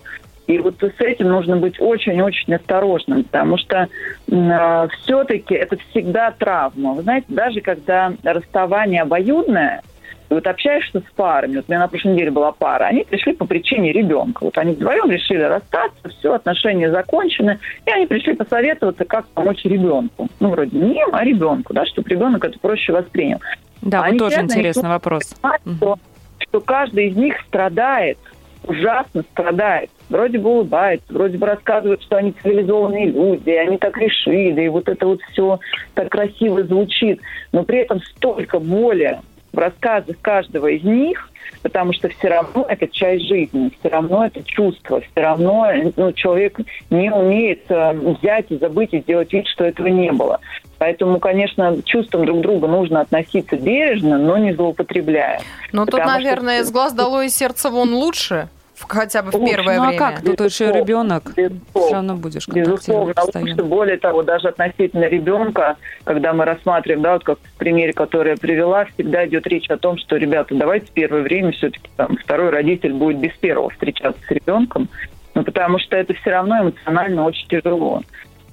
И 0.49 0.59
вот 0.59 0.75
с 0.81 1.01
этим 1.01 1.29
нужно 1.29 1.57
быть 1.59 1.81
очень-очень 1.81 2.53
осторожным, 2.55 3.23
потому 3.23 3.57
что 3.57 3.87
э, 4.29 4.89
все-таки 5.03 5.55
это 5.55 5.77
всегда 5.91 6.33
травма. 6.33 6.95
Вы 6.95 7.03
знаете, 7.03 7.27
даже 7.29 7.61
когда 7.61 8.13
расставание 8.25 9.03
обоюдное, 9.03 9.83
и 10.31 10.35
вот 10.35 10.47
общаешься 10.47 11.01
с 11.01 11.13
парами, 11.17 11.57
вот 11.57 11.65
у 11.69 11.73
меня 11.73 11.81
на 11.81 11.89
прошлой 11.89 12.13
неделе 12.13 12.31
была 12.31 12.53
пара, 12.53 12.85
они 12.85 13.03
пришли 13.03 13.33
по 13.35 13.47
причине 13.47 13.93
ребенка. 13.93 14.45
Вот 14.45 14.57
они 14.59 14.75
вдвоем 14.75 15.11
решили 15.11 15.43
расстаться, 15.43 16.09
все, 16.09 16.35
отношения 16.35 16.91
закончены, 16.91 17.59
и 17.85 17.91
они 17.91 18.07
пришли 18.07 18.35
посоветоваться, 18.35 19.05
как 19.05 19.27
помочь 19.29 19.65
ребенку. 19.65 20.29
Ну, 20.39 20.51
вроде 20.51 20.79
не 20.79 20.95
им, 20.95 21.09
а 21.13 21.25
ребенку, 21.25 21.75
да, 21.75 21.85
чтобы 21.87 22.09
ребенок 22.09 22.45
это 22.45 22.59
проще 22.61 22.93
воспринял. 22.93 23.41
Да, 23.83 24.03
Они 24.03 24.19
вот 24.19 24.27
тоже 24.27 24.37
честно 24.37 24.53
интересный 24.53 24.89
вопрос. 24.89 25.35
понимать, 25.41 25.61
что, 25.77 25.99
что 26.39 26.61
каждый 26.61 27.09
из 27.09 27.17
них 27.17 27.35
страдает, 27.49 28.19
ужасно 28.65 29.23
страдает. 29.33 29.91
Вроде 30.09 30.39
бы 30.39 30.51
улыбается, 30.51 31.13
вроде 31.13 31.39
бы 31.39 31.47
рассказывают, 31.47 32.03
что 32.03 32.17
они 32.17 32.33
цивилизованные 32.33 33.07
люди, 33.07 33.51
они 33.51 33.79
так 33.79 33.97
решили, 33.97 34.63
и 34.63 34.69
вот 34.69 34.89
это 34.89 35.07
вот 35.07 35.21
все 35.33 35.59
так 35.95 36.11
красиво 36.11 36.63
звучит. 36.65 37.21
Но 37.53 37.63
при 37.65 37.79
этом 37.79 38.01
столько 38.03 38.59
боли 38.59 39.19
в 39.53 39.59
рассказах 39.59 40.17
каждого 40.21 40.69
из 40.69 40.83
них, 40.85 41.29
потому 41.63 41.93
что 41.93 42.09
все 42.09 42.29
равно 42.29 42.65
это 42.69 42.87
часть 42.89 43.27
жизни, 43.27 43.71
все 43.79 43.89
равно 43.89 44.27
это 44.27 44.43
чувство, 44.45 45.01
все 45.01 45.21
равно 45.21 45.67
ну, 45.97 46.13
человек 46.13 46.59
не 46.91 47.11
умеет 47.13 47.65
э, 47.69 47.93
взять 47.93 48.47
и 48.51 48.59
забыть 48.59 48.93
и 48.93 49.01
сделать 49.01 49.33
вид, 49.33 49.47
что 49.47 49.65
этого 49.65 49.89
не 49.89 50.13
было. 50.13 50.41
Поэтому, 50.79 51.19
конечно, 51.19 51.77
чувствам 51.85 52.25
друг 52.25 52.41
друга 52.41 52.67
нужно 52.67 53.03
относиться 53.03 53.57
бережно, 53.57 54.19
но 54.19 54.39
не 54.39 54.55
злоупотребляя. 54.55 55.41
Но 55.73 55.85
тут, 55.85 55.97
Потому 55.97 56.11
что- 56.11 56.23
наверное, 56.23 56.65
с 56.65 56.71
глаз 56.71 56.93
долой 56.95 57.27
из 57.27 57.37
сердца 57.37 57.71
вон 57.71 57.93
лучше, 57.93 58.49
в- 58.81 58.87
хотя 58.89 59.23
бы 59.23 59.31
в 59.31 59.35
Лучше. 59.35 59.55
первое 59.57 59.77
Ну 59.77 59.83
а 59.83 59.87
время. 59.89 59.99
как? 59.99 60.21
Тут 60.23 60.41
еще 60.41 60.65
Безусловно. 60.67 60.79
ребенок. 60.79 61.23
Все 61.33 61.49
Безусловно. 61.49 61.93
равно 61.97 62.15
будешь 62.17 62.49
Безусловно, 62.49 63.13
что 63.13 63.23
постоянно. 63.27 63.63
более 63.65 63.97
того, 63.99 64.23
даже 64.23 64.49
относительно 64.49 65.05
ребенка, 65.05 65.77
когда 66.05 66.33
мы 66.33 66.45
рассматриваем, 66.45 67.03
да, 67.03 67.13
вот 67.15 67.25
как 67.25 67.39
в 67.39 67.59
примере, 67.59 67.93
который 67.93 68.31
я 68.31 68.37
привела, 68.37 68.87
всегда 68.87 69.27
идет 69.27 69.47
речь 69.47 69.69
о 69.71 69.77
том, 69.77 69.99
что, 69.99 70.17
ребята, 70.17 70.55
давайте 70.55 70.87
первое 70.93 71.23
время 71.23 71.53
все-таки 71.53 71.89
там 71.97 72.17
второй 72.17 72.51
родитель 72.51 72.93
будет 72.95 73.19
без 73.19 73.33
первого 73.39 73.71
встречаться 73.71 74.21
с 74.27 74.31
ребенком, 74.31 74.89
ну, 75.35 75.45
потому 75.45 75.79
что 75.79 75.97
это 75.97 76.15
все 76.15 76.31
равно 76.31 76.61
эмоционально 76.63 77.25
очень 77.25 77.47
тяжело. 77.49 78.03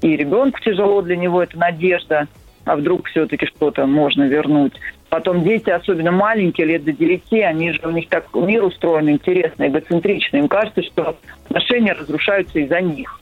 И 0.02 0.16
ребенку 0.16 0.60
тяжело, 0.60 1.02
для 1.02 1.16
него 1.18 1.42
это 1.42 1.58
надежда, 1.58 2.28
а 2.66 2.76
вдруг 2.76 3.08
все-таки 3.08 3.46
что-то 3.48 3.86
можно 3.88 4.24
вернуть. 4.24 4.74
Потом 5.10 5.44
дети, 5.44 5.70
особенно 5.70 6.12
маленькие, 6.12 6.68
лет 6.68 6.84
до 6.84 6.92
9, 6.92 7.34
они 7.46 7.72
же, 7.72 7.82
у 7.84 7.92
них 7.92 8.10
так 8.10 8.28
мир 8.34 8.64
устроен 8.64 9.10
интересно, 9.10 9.68
эгоцентрично. 9.68 10.38
Им 10.38 10.50
кажется, 10.50 10.82
что 10.84 11.18
отношения 11.46 11.94
разрушаются 11.94 12.60
из-за 12.60 12.82
них. 12.82 13.22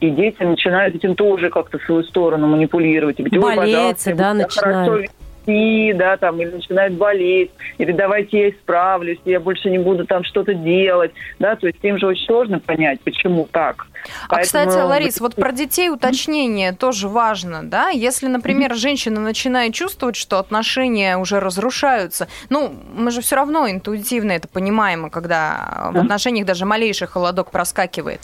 И 0.00 0.10
дети 0.10 0.42
начинают 0.42 0.94
этим 0.94 1.14
тоже 1.14 1.50
как-то 1.50 1.78
в 1.78 1.82
свою 1.82 2.02
сторону 2.04 2.46
манипулировать. 2.46 3.20
И 3.20 3.22
говорить, 3.22 3.44
«Ой, 3.44 3.56
Болеть, 3.56 3.74
пожалуйста, 3.74 4.10
я 4.10 4.16
да, 4.16 4.34
так 4.34 4.52
хорошо 4.52 5.00
вести», 5.46 5.92
да, 5.94 6.16
там, 6.16 6.40
или 6.40 6.50
начинают 6.50 6.94
болеть, 6.94 7.50
или 7.78 7.92
давайте 7.92 8.38
я 8.38 8.50
исправлюсь, 8.50 9.18
я 9.24 9.40
больше 9.40 9.70
не 9.70 9.78
буду 9.78 10.06
там 10.06 10.24
что-то 10.24 10.54
делать, 10.54 11.12
да, 11.38 11.56
то 11.56 11.66
есть 11.66 11.78
им 11.82 11.98
же 11.98 12.06
очень 12.06 12.26
сложно 12.26 12.58
понять, 12.58 13.00
почему 13.00 13.46
так. 13.50 13.86
А, 14.28 14.38
кстати, 14.40 14.66
Поэтому- 14.68 14.88
Ларис, 14.88 15.20
вот 15.20 15.34
про 15.34 15.50
детей 15.52 15.90
уточнение 15.90 16.72
тоже 16.72 17.08
важно, 17.08 17.62
да? 17.64 17.88
Если, 17.88 18.26
например, 18.28 18.74
женщина 18.76 19.20
начинает 19.20 19.74
чувствовать, 19.74 20.14
что 20.16 20.38
отношения 20.38 21.16
уже 21.16 21.40
разрушаются, 21.40 22.28
ну, 22.48 22.72
мы 22.96 23.10
же 23.10 23.20
все 23.20 23.36
равно 23.36 23.68
интуитивно 23.68 24.32
это 24.32 24.46
понимаем, 24.48 25.10
когда 25.10 25.88
в 25.90 25.94
Да. 25.94 26.00
отношениях 26.02 26.46
даже 26.46 26.64
малейший 26.66 27.08
холодок 27.08 27.50
проскакивает. 27.50 28.20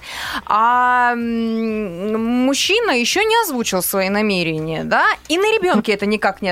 А 0.47 1.15
мужчина 1.17 2.93
еще 2.93 3.25
не 3.25 3.35
озвучил 3.43 3.83
свои 3.83 4.09
намерения, 4.09 4.85
да? 4.85 5.05
И 5.29 5.37
на 5.37 5.53
ребенке 5.57 5.93
это 5.93 6.07
никак 6.07 6.43
не 6.43 6.51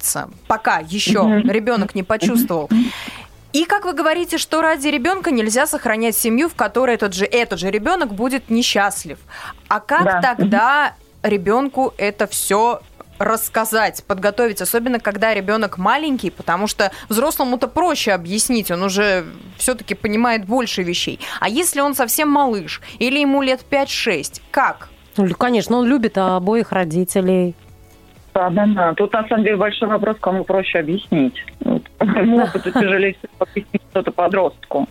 отражается. 0.00 0.30
Пока 0.46 0.78
еще 0.78 1.42
ребенок 1.44 1.94
не 1.94 2.02
почувствовал. 2.02 2.68
И 3.52 3.64
как 3.64 3.84
вы 3.84 3.94
говорите, 3.94 4.38
что 4.38 4.62
ради 4.62 4.88
ребенка 4.88 5.32
нельзя 5.32 5.66
сохранять 5.66 6.16
семью, 6.16 6.48
в 6.48 6.54
которой 6.54 6.94
этот 6.94 7.14
же, 7.14 7.24
этот 7.24 7.58
же 7.58 7.70
ребенок 7.70 8.14
будет 8.14 8.48
несчастлив. 8.48 9.18
А 9.68 9.80
как 9.80 10.04
Да. 10.04 10.20
тогда 10.20 10.94
ребенку 11.24 11.92
это 11.98 12.28
все 12.28 12.80
рассказать, 13.18 14.04
подготовить, 14.06 14.62
особенно 14.62 15.00
когда 15.00 15.34
ребенок 15.34 15.78
маленький, 15.78 16.30
потому 16.30 16.68
что 16.68 16.92
взрослому-то 17.08 17.66
проще 17.66 18.12
объяснить, 18.12 18.70
он 18.70 18.82
уже 18.84 19.26
все-таки 19.58 19.94
понимает 19.94 20.46
больше 20.46 20.84
вещей. 20.84 21.18
А 21.40 21.48
если 21.48 21.80
он 21.80 21.94
совсем 21.94 22.28
малыш 22.30 22.80
или 23.00 23.18
ему 23.18 23.42
лет 23.42 23.62
5-6, 23.68 24.40
как? 24.52 24.88
Ну, 25.16 25.28
конечно, 25.34 25.76
он 25.76 25.86
любит 25.86 26.16
обоих 26.16 26.70
родителей. 26.72 27.54
Да, 28.34 28.48
да, 28.50 28.66
да. 28.66 28.94
Тут 28.94 29.12
на 29.12 29.26
самом 29.28 29.44
деле 29.44 29.56
большой 29.56 29.88
вопрос, 29.88 30.16
кому 30.20 30.44
проще 30.44 30.78
объяснить. 30.78 31.34
Вот. 31.60 31.82
Опыту 31.98 32.70
тяжелее 32.72 33.16
объяснить 33.38 33.82
что-то 33.90 34.12
подростку. 34.12 34.86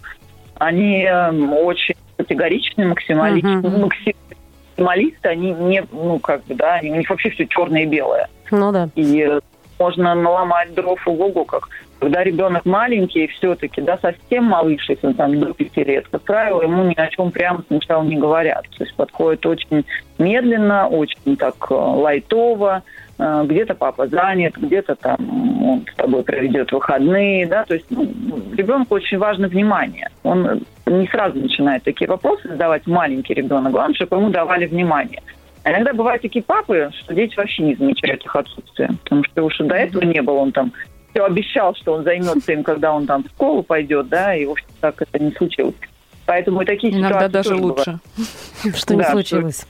Они 0.58 1.04
эм, 1.04 1.54
очень 1.54 1.96
категоричны, 2.18 2.86
максималисты, 2.88 3.48
Мгм. 3.48 3.82
максималисты, 4.76 5.30
они 5.30 5.52
не, 5.54 5.84
ну, 5.92 6.20
как 6.20 6.44
бы, 6.46 6.56
да, 6.56 6.76
они- 6.76 6.92
у 6.92 6.96
них 6.96 7.10
вообще 7.10 7.30
все 7.30 7.46
черное 7.48 7.84
и 7.84 7.86
белое. 7.86 8.28
Ну 8.52 8.72
да. 8.74 8.90
И 8.96 9.22
э, 9.22 9.40
можно 9.80 10.14
наломать 10.16 10.74
дров 10.74 11.00
ого 11.08 11.46
как. 11.46 11.70
Когда 12.00 12.24
ребенок 12.24 12.66
маленький, 12.66 13.28
все-таки, 13.28 13.82
да, 13.82 13.98
совсем 13.98 14.46
малыш, 14.46 14.88
если 14.90 15.08
он 15.08 15.14
там 15.16 15.38
до 15.40 15.54
пяти 15.54 15.84
лет, 15.84 16.08
как 16.10 16.22
правило, 16.24 16.62
ему 16.62 16.84
ни 16.86 16.94
о 16.96 17.08
чем 17.08 17.32
прямо 17.32 17.62
сначала 17.68 18.04
не 18.04 18.18
говорят. 18.18 18.64
То 18.78 18.84
есть 18.84 18.96
подходит 18.96 19.46
очень 19.46 19.86
медленно, 20.18 20.88
очень 20.88 21.36
так 21.38 21.56
э, 21.70 21.74
лайтово, 21.74 22.84
где-то 23.20 23.76
папа 23.76 24.08
занят, 24.08 24.56
где-то 24.56 24.96
там 24.96 25.18
он 25.62 25.86
с 25.92 25.96
тобой 25.96 26.24
проведет 26.24 26.72
выходные, 26.72 27.46
да, 27.46 27.66
то 27.66 27.74
есть 27.74 27.86
ну, 27.90 28.08
ребенку 28.56 28.96
очень 28.96 29.18
важно 29.18 29.48
внимание. 29.48 30.10
Он 30.24 30.62
не 30.86 31.08
сразу 31.08 31.38
начинает 31.38 31.84
такие 31.84 32.08
вопросы 32.08 32.48
задавать 32.48 32.88
маленький 32.88 33.34
ребенок, 33.34 33.74
главное, 33.74 33.96
чтобы 33.96 34.18
ему 34.18 34.30
давали 34.30 34.66
внимание. 34.66 35.22
А 35.64 35.72
иногда 35.72 35.94
бывают 35.94 36.22
такие 36.22 36.44
папы, 36.44 36.90
что 36.98 37.14
дети 37.14 37.36
вообще 37.36 37.64
не 37.64 37.76
замечают 37.76 38.24
их 38.24 38.36
отсутствие. 38.36 38.90
Потому 39.04 39.24
что 39.26 39.44
уж 39.44 39.58
до 39.58 39.76
этого 39.76 40.04
не 40.04 40.22
было. 40.22 40.38
Он 40.38 40.52
там 40.54 40.72
все 41.12 41.26
обещал, 41.26 41.76
что 41.76 41.94
он 41.94 42.04
займется 42.04 42.54
им, 42.54 42.64
когда 42.64 42.94
он 42.94 43.06
там 43.06 43.24
в 43.24 43.28
школу 43.28 43.62
пойдет, 43.62 44.08
да, 44.08 44.34
и, 44.34 44.46
в 44.46 44.52
общем, 44.52 44.68
так 44.80 45.02
это 45.02 45.20
не 45.20 45.32
случилось. 45.32 45.76
Поэтому 46.26 46.62
и 46.62 46.66
такие 46.66 46.94
Иногда 46.94 47.28
ситуации 47.28 47.32
даже 47.32 47.50
тоже 47.50 47.62
лучше. 47.62 48.00
Что 48.76 48.96
не 48.96 49.02
Да, 49.02 49.12
случилось. 49.12 49.66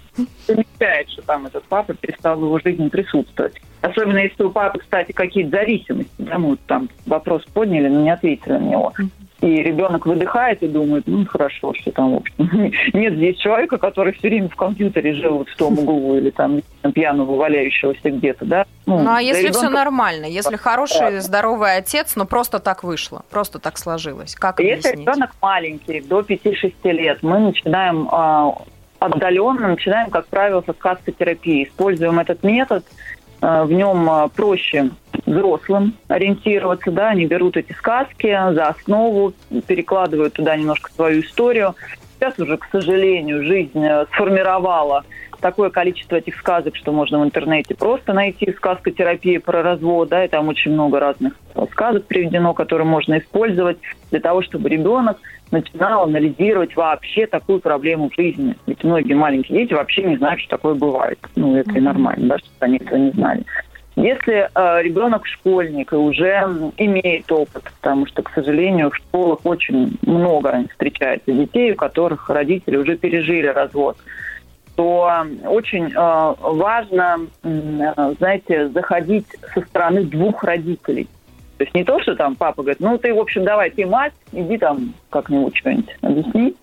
Замечает, 0.48 1.10
что 1.10 1.22
там 1.24 1.46
этот 1.46 1.64
папа 1.66 1.94
перестал 1.94 2.38
в 2.38 2.44
его 2.44 2.60
жизни 2.60 2.90
присутствовать. 2.90 3.54
Особенно 3.82 4.18
если 4.18 4.44
у 4.44 4.50
папы, 4.50 4.80
кстати, 4.80 5.12
какие-то 5.14 5.52
зависимости. 5.52 6.12
Да, 6.18 6.38
мы 6.38 6.50
вот 6.52 6.60
там 6.68 6.90
вопрос 7.06 7.44
подняли, 7.54 7.88
но 7.88 8.02
не 8.02 8.10
ответили 8.10 8.54
на 8.54 8.58
него. 8.60 8.94
И 9.42 9.64
ребенок 9.64 10.06
выдыхает 10.06 10.62
и 10.64 10.68
думает, 10.68 11.06
ну 11.08 11.26
хорошо, 11.26 11.74
что 11.74 11.92
там, 11.94 12.14
в 12.14 12.18
общем, 12.18 12.74
нет 12.94 13.14
здесь 13.14 13.38
человека, 13.38 13.78
который 13.78 14.12
все 14.12 14.28
время 14.28 14.50
в 14.50 14.56
компьютере 14.58 15.14
жил 15.14 15.38
вот 15.38 15.48
в 15.48 15.56
том 15.56 15.80
углу 15.80 16.18
или 16.18 16.30
там 16.30 16.62
пьяного 16.94 17.38
валяющегося 17.38 18.10
где-то, 18.12 18.44
да. 18.44 18.66
Ну, 18.86 18.98
а 19.00 19.20
для 19.20 19.20
если 19.20 19.52
все 19.52 19.62
ребенка- 19.62 19.74
нормально, 19.76 20.26
если 20.26 20.58
хороший, 20.58 21.22
здоровый 21.22 21.78
отец, 21.78 22.18
но 22.18 22.26
просто 22.26 22.60
так 22.60 22.84
вышло, 22.84 23.24
просто 23.30 23.60
так 23.60 23.78
сложилось, 23.78 24.36
как 24.36 24.60
Если 24.60 24.90
объяснить? 24.90 25.08
ребенок 25.08 25.32
маленький, 25.42 26.02
до 26.02 26.20
5-6 26.20 26.74
лет, 26.92 27.24
мы 27.24 27.40
начинаем 27.40 28.10
а, 28.12 28.54
отдаленно, 29.00 29.70
начинаем, 29.70 30.10
как 30.10 30.28
правило, 30.28 30.64
со 30.66 30.74
сказкотерапии. 30.74 31.64
Используем 31.64 32.20
этот 32.20 32.44
метод, 32.44 32.86
а, 33.42 33.64
в 33.64 33.72
нем 33.72 34.10
а, 34.10 34.28
проще 34.28 34.92
взрослым 35.26 35.94
ориентироваться, 36.08 36.92
да, 36.92 37.10
они 37.10 37.26
берут 37.26 37.58
эти 37.58 37.72
сказки 37.74 38.28
за 38.54 38.68
основу, 38.68 39.34
перекладывают 39.68 40.34
туда 40.34 40.56
немножко 40.56 40.92
свою 40.92 41.22
историю. 41.22 41.76
Сейчас 42.18 42.38
уже, 42.38 42.58
к 42.58 42.68
сожалению, 42.72 43.44
жизнь 43.44 43.82
э, 43.82 44.06
сформировала 44.12 45.06
такое 45.40 45.70
количество 45.70 46.18
этих 46.18 46.38
сказок, 46.38 46.76
что 46.76 46.92
можно 46.92 47.20
в 47.20 47.24
интернете 47.24 47.76
просто 47.76 48.12
найти 48.12 48.52
сказкотерапия 48.52 49.40
про 49.40 49.62
развод, 49.62 50.10
да, 50.10 50.26
и 50.26 50.28
там 50.28 50.50
очень 50.50 50.72
много 50.74 51.00
разных 51.00 51.34
э, 51.56 51.66
сказок 51.72 52.06
приведено, 52.06 52.54
которые 52.54 52.86
можно 52.86 53.20
использовать 53.20 53.78
для 54.12 54.20
того, 54.20 54.42
чтобы 54.42 54.68
ребенок 54.68 55.18
начинал 55.52 56.04
анализировать 56.04 56.76
вообще 56.76 57.28
такую 57.28 57.60
проблему 57.60 58.10
в 58.10 58.16
жизни. 58.16 58.56
Ведь 58.68 58.84
многие 58.84 59.14
маленькие 59.14 59.60
дети 59.60 59.74
вообще 59.74 60.04
не 60.04 60.18
знают, 60.18 60.42
что 60.42 60.58
такое 60.58 60.76
бывает. 60.76 61.20
Ну, 61.36 61.56
это 61.56 61.72
и 61.72 61.80
нормально, 61.80 62.28
да, 62.28 62.38
что 62.38 62.50
они 62.60 62.78
этого 62.78 62.98
не 62.98 63.12
знали. 63.12 63.44
Если 63.96 64.50
э, 64.54 64.82
ребенок 64.82 65.26
школьник 65.26 65.92
и 65.92 65.96
уже 65.96 66.72
имеет 66.78 67.30
опыт, 67.32 67.64
потому 67.82 68.06
что, 68.06 68.22
к 68.22 68.32
сожалению, 68.34 68.92
в 68.92 68.96
школах 68.96 69.40
очень 69.44 69.98
много 70.04 70.64
встречается 70.72 71.34
детей, 71.34 71.74
у 71.74 71.76
которых 71.76 72.30
родители 72.30 72.78
уже 72.78 72.96
пережили 72.96 73.48
развод, 73.48 73.98
то 74.76 75.26
очень 75.44 75.92
э, 75.92 76.34
важно, 76.40 77.18
э, 77.44 78.14
знаете, 78.20 78.70
заходить 78.70 79.28
со 79.54 79.60
стороны 79.62 80.06
двух 80.06 80.46
родителей. 80.46 81.10
То 81.60 81.66
есть 81.66 81.76
не 81.76 81.84
то, 81.84 82.02
что 82.02 82.16
там 82.16 82.38
папа 82.38 82.62
говорит, 82.64 82.80
ну 82.80 82.98
ты, 82.98 83.14
в 83.14 83.20
общем, 83.20 83.44
давай, 83.44 83.70
ты 83.70 83.86
мать, 83.86 84.14
иди 84.32 84.58
там 84.58 84.94
как-нибудь 85.10 85.58
что-нибудь 85.58 85.94
объясни. 86.02 86.56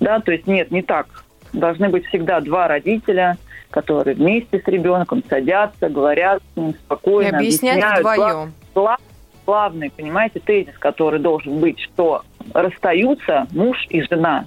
Да, 0.00 0.18
то 0.18 0.32
есть 0.32 0.48
нет, 0.48 0.72
не 0.72 0.82
так. 0.82 1.06
Должны 1.52 1.88
быть 1.88 2.04
всегда 2.06 2.40
два 2.40 2.66
родителя, 2.66 3.36
которые 3.70 4.16
вместе 4.16 4.58
с 4.58 4.66
ребенком 4.66 5.22
садятся, 5.30 5.88
говорят 5.88 6.42
с 6.54 6.56
ним 6.56 6.74
спокойно, 6.74 7.36
И 7.36 7.38
объясняют 7.38 7.84
объясняют. 7.84 8.00
вдвоем. 8.18 8.52
Глав- 8.74 9.00
Главный, 9.46 9.90
понимаете, 9.90 10.40
тезис, 10.40 10.76
который 10.78 11.20
должен 11.20 11.60
быть, 11.60 11.78
что 11.78 12.22
расстаются 12.52 13.46
муж 13.52 13.86
и 13.90 14.02
жена. 14.02 14.46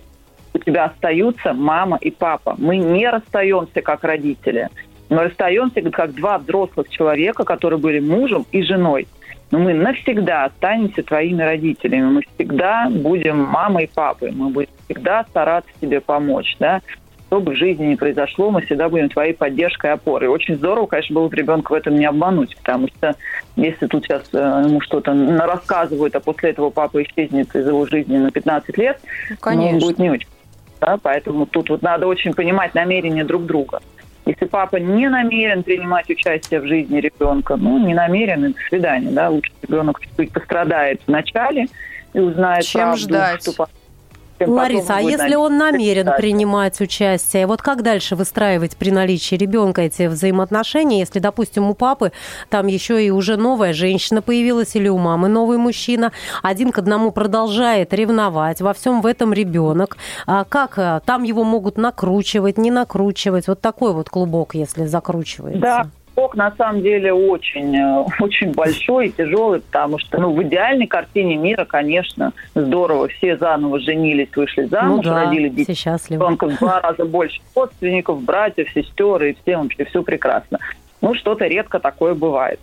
У 0.54 0.58
тебя 0.60 0.86
остаются 0.86 1.54
мама 1.54 1.98
и 2.02 2.12
папа. 2.12 2.56
Мы 2.58 2.78
не 2.78 3.10
расстаемся 3.10 3.82
как 3.82 4.04
родители. 4.04 4.68
Мы 5.10 5.24
расстаемся 5.24 5.82
как 5.92 6.14
два 6.16 6.38
взрослых 6.38 6.90
человека, 6.90 7.44
которые 7.46 7.80
были 7.80 8.00
мужем 8.00 8.46
и 8.52 8.62
женой. 8.64 9.08
Но 9.52 9.60
мы 9.60 9.74
навсегда 9.74 10.46
останемся 10.46 11.04
твоими 11.04 11.42
родителями. 11.42 12.06
Мы 12.06 12.22
всегда 12.36 12.90
будем 12.90 13.44
мамой 13.44 13.86
и 13.86 13.90
папой. 13.94 14.32
Мы 14.32 14.50
будем 14.50 14.70
всегда 14.86 15.24
стараться 15.30 15.70
тебе 15.80 16.02
помочь. 16.02 16.56
Да? 16.60 16.82
Что 17.28 17.42
бы 17.42 17.54
в 17.54 17.56
жизни 17.56 17.88
не 17.88 17.96
произошло, 17.96 18.52
мы 18.52 18.62
всегда 18.62 18.88
будем 18.90 19.10
твоей 19.10 19.34
поддержкой 19.34 19.92
и 19.92 19.94
опорой. 19.94 20.30
Очень 20.30 20.56
здорово, 20.56 20.86
конечно, 20.88 21.16
было 21.16 21.28
бы 21.28 21.36
ребенка 21.36 21.72
в 21.72 21.76
этом 21.76 21.96
не 21.96 22.06
обмануть, 22.06 22.56
потому 22.58 22.88
что 22.88 23.16
если 23.56 23.88
тут 23.88 24.06
сейчас 24.06 24.24
э, 24.34 24.64
ему 24.68 24.80
что-то 24.82 25.14
рассказывают, 25.40 26.16
а 26.16 26.20
после 26.20 26.52
этого 26.52 26.70
папа 26.70 27.02
исчезнет 27.04 27.56
из 27.56 27.68
его 27.68 27.86
жизни 27.88 28.18
на 28.18 28.32
15 28.32 28.78
лет, 28.78 29.00
Ну, 29.04 29.10
ну, 29.30 29.38
конечно. 29.42 29.80
будет 29.80 30.00
не 30.00 30.10
очень. 30.12 30.28
Да? 30.80 30.98
Поэтому 31.02 31.46
тут 31.46 31.70
вот 31.70 31.82
надо 31.82 32.08
очень 32.08 32.34
понимать 32.34 32.76
намерения 32.76 33.24
друг 33.24 33.46
друга. 33.46 33.82
Если 34.26 34.46
папа 34.46 34.78
не 34.78 35.08
намерен 35.08 35.62
принимать 35.64 36.10
участие 36.10 36.60
в 36.60 36.66
жизни 36.66 37.00
ребенка, 37.00 37.56
ну, 37.58 37.78
не 37.78 37.94
намерен, 37.94 38.46
и 38.46 38.54
до 38.54 38.60
свидания, 38.70 39.12
да, 39.12 39.30
лучше 39.30 39.52
ребенок 39.62 40.00
чуть-чуть 40.02 40.32
пострадает 40.32 41.02
в 41.06 41.12
начале 41.12 41.68
и 42.14 42.20
узнает 42.20 42.64
Чем 42.64 42.82
правду, 42.82 43.00
ждать? 43.02 43.42
что 43.44 43.68
Лариса, 44.40 44.96
а 44.98 45.02
будет 45.02 45.20
если 45.20 45.36
он 45.36 45.58
намерен 45.58 46.10
принимать 46.18 46.80
участие, 46.82 47.48
вот 47.48 47.62
как 47.62 47.84
дальше 47.84 48.16
выстраивать 48.16 48.76
при 48.76 48.92
наличии 48.92 49.36
ребенка 49.36 49.84
эти 49.84 50.08
взаимоотношения, 50.08 51.00
если, 51.00 51.20
допустим, 51.20 51.70
у 51.70 51.74
папы 51.74 52.12
там 52.50 52.68
еще 52.68 53.04
и 53.04 53.10
уже 53.10 53.38
новая 53.38 53.74
женщина 53.74 54.22
появилась 54.22 54.76
или 54.76 54.90
у 54.90 54.98
мамы 54.98 55.28
новый 55.30 55.58
мужчина, 55.58 56.12
один 56.44 56.72
к 56.72 56.78
одному 56.78 57.12
продолжает 57.12 57.94
ревновать, 57.94 58.62
во 58.62 58.74
всем 58.74 59.02
в 59.02 59.06
этом 59.06 59.34
ребенок, 59.34 59.98
а 60.26 60.44
как 60.44 60.78
а, 60.78 61.00
там 61.00 61.24
его 61.24 61.44
могут 61.44 61.78
накручивать, 61.78 62.58
не 62.58 62.72
накручивать, 62.72 63.48
вот 63.48 63.62
такой 63.62 63.94
вот 63.94 64.10
клубок, 64.10 64.56
если 64.56 64.86
закручивается. 64.86 65.62
Да, 65.62 65.88
Шок 66.16 66.36
на 66.36 66.52
самом 66.56 66.82
деле 66.82 67.14
очень, 67.14 67.76
э, 67.76 68.06
очень 68.20 68.54
большой 68.54 69.08
и 69.08 69.12
тяжелый, 69.12 69.60
потому 69.60 70.00
что 70.00 70.20
ну, 70.20 70.34
в 70.34 70.42
идеальной 70.44 70.88
картине 70.88 71.36
мира, 71.36 71.66
конечно, 71.66 72.32
здорово. 72.56 73.10
Все 73.10 73.38
заново 73.38 73.80
женились, 73.80 74.30
вышли 74.36 74.64
ну 74.64 74.68
замуж, 74.70 75.06
да, 75.06 75.26
родили 75.26 75.50
детей. 75.50 75.74
все 75.74 75.74
счастливы. 75.74 76.26
в 76.26 76.60
два 76.60 76.82
раза 76.84 77.06
больше 77.06 77.42
родственников, 77.56 78.24
братьев, 78.24 78.70
сестер, 78.74 79.24
и 79.24 79.36
всем 79.42 79.64
вообще 79.64 79.86
все 79.86 80.04
прекрасно. 80.04 80.60
Ну, 81.02 81.14
что-то 81.16 81.46
редко 81.48 81.80
такое 81.80 82.14
бывает. 82.14 82.60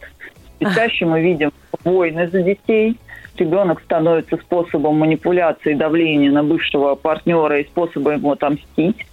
И 0.58 0.64
чаще 0.64 1.04
мы 1.04 1.20
видим 1.20 1.52
войны 1.84 2.28
за 2.28 2.42
детей. 2.42 2.96
Ребенок 3.36 3.80
становится 3.80 4.36
способом 4.36 4.98
манипуляции, 4.98 5.74
давления 5.74 6.30
на 6.30 6.44
бывшего 6.44 6.94
партнера 6.94 7.60
и 7.60 7.64
способом 7.64 8.14
ему 8.14 8.32
отомстить. 8.32 9.06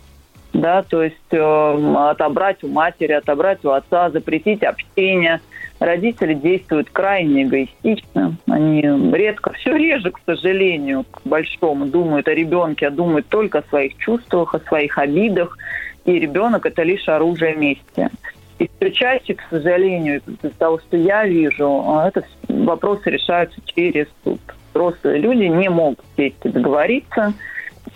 Да, 0.54 0.84
то 0.84 1.04
есть 1.04 1.16
э, 1.32 1.95
отобрать 2.10 2.64
у 2.64 2.68
матери, 2.68 3.12
отобрать 3.12 3.64
у 3.64 3.70
отца, 3.70 4.10
запретить 4.10 4.64
общение. 4.64 5.41
Родители 5.80 6.34
действуют 6.34 6.89
крайне 6.89 7.43
эгоистично. 7.43 8.36
Они 8.50 8.82
редко, 8.82 9.54
все 9.54 9.78
реже, 9.78 10.12
к 10.12 10.20
сожалению, 10.26 11.06
к 11.10 11.22
большому, 11.24 11.86
думают 11.86 12.28
о 12.28 12.34
ребенке, 12.34 12.88
а 12.88 12.91
думают 12.91 13.28
только 13.28 13.60
о 13.60 13.70
своих 13.70 13.95
чувствах, 13.97 14.56
о 14.56 14.60
своих 14.60 14.97
обидах. 14.97 15.58
И 16.06 16.14
ребенок– 16.20 16.66
это 16.68 16.84
лишь 16.84 17.08
оружие 17.08 17.56
мести. 17.56 18.10
И 18.58 18.70
все 18.76 18.91
чаще, 18.91 19.36
к 19.36 19.41
сожалению, 19.50 20.22
из 20.43 20.52
того, 20.58 20.80
что 20.80 20.97
я 20.97 21.26
вижу, 21.26 21.84
а, 21.88 22.10
это 22.10 22.26
вопросы 22.50 23.10
решаются 23.10 23.62
через 23.66 24.08
суд. 24.24 24.41
Взрослые 24.74 25.20
люди 25.20 25.43
не 25.43 25.70
могут 25.70 26.04
сесть 26.18 26.36
и 26.43 26.50
договориться, 26.50 27.34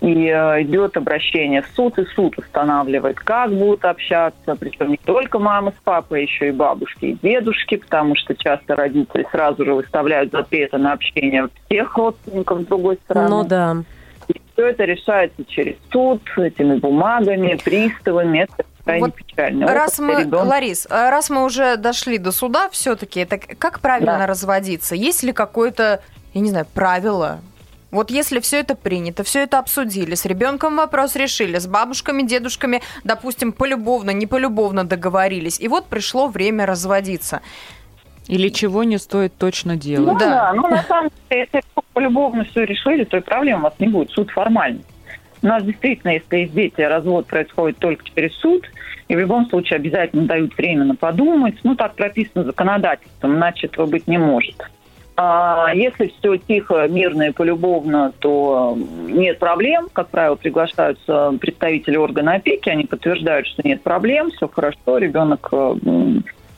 и 0.00 0.26
э, 0.28 0.62
идет 0.62 0.96
обращение 0.96 1.62
в 1.62 1.68
суд, 1.74 1.98
и 1.98 2.04
суд 2.14 2.36
устанавливает, 2.38 3.18
как 3.20 3.50
будут 3.52 3.84
общаться, 3.84 4.56
причем 4.58 4.90
не 4.90 4.96
только 4.96 5.38
мама 5.38 5.70
с 5.72 5.82
папой, 5.84 6.22
еще 6.22 6.48
и 6.48 6.52
бабушки 6.52 7.06
и 7.06 7.18
дедушки, 7.22 7.76
потому 7.76 8.16
что 8.16 8.34
часто 8.34 8.74
родители 8.76 9.26
сразу 9.30 9.64
же 9.64 9.74
выставляют 9.74 10.30
запреты 10.32 10.78
на 10.78 10.92
общение 10.92 11.48
всех 11.66 11.96
родственников 11.96 12.62
с 12.62 12.66
другой 12.66 12.96
стороны. 13.04 13.28
Ну 13.28 13.44
да. 13.44 13.76
И 14.28 14.40
все 14.52 14.68
это 14.68 14.84
решается 14.84 15.44
через 15.46 15.76
суд, 15.92 16.22
этими 16.36 16.76
бумагами, 16.76 17.58
приставами. 17.62 18.38
Это 18.40 18.64
крайне 18.84 19.06
Вот 19.06 19.14
печально. 19.14 19.66
Раз 19.66 19.98
мы, 19.98 20.22
ребенка- 20.22 20.44
Ларис, 20.48 20.86
а 20.90 21.10
раз 21.10 21.30
мы 21.30 21.44
уже 21.44 21.76
дошли 21.76 22.18
до 22.18 22.32
суда, 22.32 22.68
все-таки, 22.70 23.24
так 23.24 23.42
как 23.58 23.80
правильно 23.80 24.18
Да. 24.18 24.26
разводиться? 24.26 24.94
Есть 24.94 25.22
ли 25.22 25.32
какое-то, 25.32 26.00
я 26.32 26.40
не 26.40 26.50
знаю, 26.50 26.66
правило? 26.74 27.40
Вот 27.94 28.10
если 28.10 28.40
все 28.40 28.58
это 28.58 28.74
принято, 28.74 29.22
все 29.22 29.44
это 29.44 29.60
обсудили, 29.60 30.16
с 30.16 30.26
ребенком 30.26 30.76
вопрос 30.76 31.14
решили, 31.14 31.58
с 31.58 31.68
бабушками, 31.68 32.22
дедушками, 32.22 32.82
допустим, 33.04 33.52
полюбовно, 33.52 34.10
не 34.10 34.26
полюбовно 34.26 34.82
договорились, 34.82 35.60
и 35.60 35.68
вот 35.68 35.86
пришло 35.86 36.26
время 36.26 36.66
разводиться. 36.66 37.40
Или 38.26 38.48
чего 38.48 38.82
не 38.82 38.98
стоит 38.98 39.34
точно 39.38 39.74
Ну 39.74 39.78
делать. 39.78 40.18
Да. 40.18 40.28
да. 40.28 40.52
ну 40.54 40.66
на 40.66 40.82
самом 40.82 41.10
деле, 41.30 41.48
если 41.52 41.62
полюбовно 41.92 42.44
все 42.46 42.64
решили, 42.64 43.04
то 43.04 43.18
и 43.18 43.20
проблем 43.20 43.60
у 43.60 43.62
вас 43.62 43.74
не 43.78 43.86
будет. 43.86 44.10
Суд 44.10 44.28
формальный. 44.32 44.84
У 45.42 45.46
нас 45.46 45.62
действительно, 45.62 46.10
если 46.10 46.36
есть 46.36 46.52
дети, 46.52 46.80
развод 46.80 47.28
происходит 47.28 47.78
только 47.78 48.02
через 48.12 48.34
суд, 48.38 48.68
и 49.06 49.14
в 49.14 49.18
любом 49.20 49.48
случае 49.50 49.76
обязательно 49.76 50.24
дают 50.26 50.56
время 50.56 50.84
на 50.84 50.96
подумать. 50.96 51.54
Ну, 51.62 51.76
так 51.76 51.94
прописано 51.94 52.42
законодательством, 52.42 53.36
иначе 53.36 53.68
этого 53.68 53.86
быть 53.86 54.08
не 54.08 54.18
может. 54.18 54.56
А 55.16 55.70
если 55.72 56.12
все 56.18 56.36
тихо, 56.36 56.88
мирно 56.88 57.28
и 57.28 57.32
полюбовно, 57.32 58.12
то 58.18 58.76
нет 59.06 59.38
проблем. 59.38 59.88
Как 59.92 60.08
правило, 60.08 60.34
приглашаются 60.34 61.32
представители 61.40 61.96
органа 61.96 62.34
опеки, 62.34 62.68
они 62.68 62.84
подтверждают, 62.84 63.46
что 63.46 63.62
нет 63.64 63.82
проблем, 63.82 64.30
все 64.32 64.48
хорошо, 64.48 64.98
ребенок 64.98 65.48
э, 65.52 65.74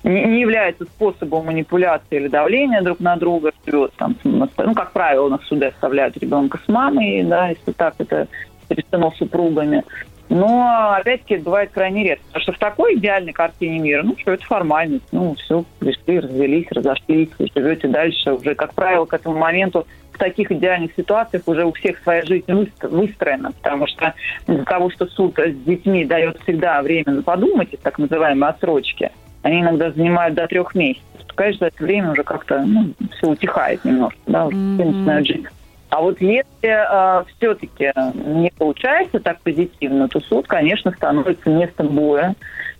не 0.05 0.41
является 0.41 0.85
способом 0.85 1.47
манипуляции 1.47 2.17
или 2.17 2.29
давления 2.29 2.81
друг 2.81 3.01
на 3.01 3.17
друга, 3.17 3.53
живет 3.67 3.93
там, 3.97 4.17
ну, 4.25 4.49
как 4.75 4.93
правило, 4.93 5.27
у 5.27 5.31
нас 5.31 5.43
суды 5.45 5.67
оставляют 5.67 6.17
ребенка 6.17 6.59
с 6.65 6.69
мамой, 6.69 7.25
да, 7.25 7.49
если 7.49 7.73
так 7.73 7.95
это 7.99 8.27
решено 8.71 9.11
супругами. 9.19 9.85
Но, 10.29 10.95
опять-таки, 10.99 11.35
это 11.35 11.45
бывает 11.45 11.71
крайне 11.73 12.05
редко. 12.05 12.25
Потому 12.27 12.43
что 12.43 12.53
в 12.53 12.59
такой 12.59 12.95
идеальной 12.97 13.33
картине 13.33 13.79
мира, 13.79 14.03
ну, 14.03 14.17
что 14.19 14.33
это 14.33 14.45
формальность. 14.45 15.05
Ну, 15.13 15.35
все, 15.37 15.65
пришли, 15.79 16.21
развелись, 16.21 16.67
разошлись, 16.71 17.29
вы 17.39 17.49
живете 17.55 17.89
дальше. 17.89 18.33
Уже, 18.33 18.55
как 18.55 18.75
правило, 18.75 19.05
к 19.05 19.15
этому 19.15 19.37
моменту 19.39 19.87
в 20.13 20.19
таких 20.19 20.51
идеальных 20.51 20.93
ситуациях 20.97 21.43
уже 21.47 21.65
у 21.65 21.73
всех 21.73 21.99
своя 22.03 22.23
жизнь 22.25 22.51
выст- 22.51 22.89
выстроена. 22.89 23.53
Потому 23.53 23.87
что 23.87 24.15
из-за 24.49 24.65
того, 24.65 24.91
что 24.91 25.07
суд 25.07 25.39
с 25.39 25.55
детьми 25.65 26.05
дает 26.05 26.39
всегда 26.43 26.83
время 26.83 27.23
подумать, 27.23 27.71
так 27.83 27.99
называемые 27.99 28.51
отсрочки, 28.51 29.11
они 29.43 29.61
иногда 29.61 29.91
занимают 29.93 30.35
до 30.35 30.47
трех 30.49 30.75
месяцев. 30.75 31.05
То, 31.29 31.35
конечно, 31.35 31.59
за 31.61 31.67
это 31.67 31.85
время 31.85 32.13
уже 32.13 32.25
как-то 32.25 32.65
ну, 32.67 32.93
все 33.17 33.29
утихает 33.29 33.85
немножко, 33.85 34.19
да, 34.27 34.47
уже 34.47 34.57
все 34.75 34.85
Мгм. 34.85 34.93
начинают 34.93 35.27
жить. 35.27 35.45
А 35.91 36.01
вот 36.01 36.21
если 36.21 37.27
все-таки 37.37 37.93
не 38.15 38.51
получается 38.57 39.21
так 39.21 39.41
позитивно, 39.41 40.09
то 40.09 40.21
суд, 40.21 40.47
конечно, 40.47 40.91
становится 40.93 41.49
местом 41.49 41.89
боя. 41.89 42.35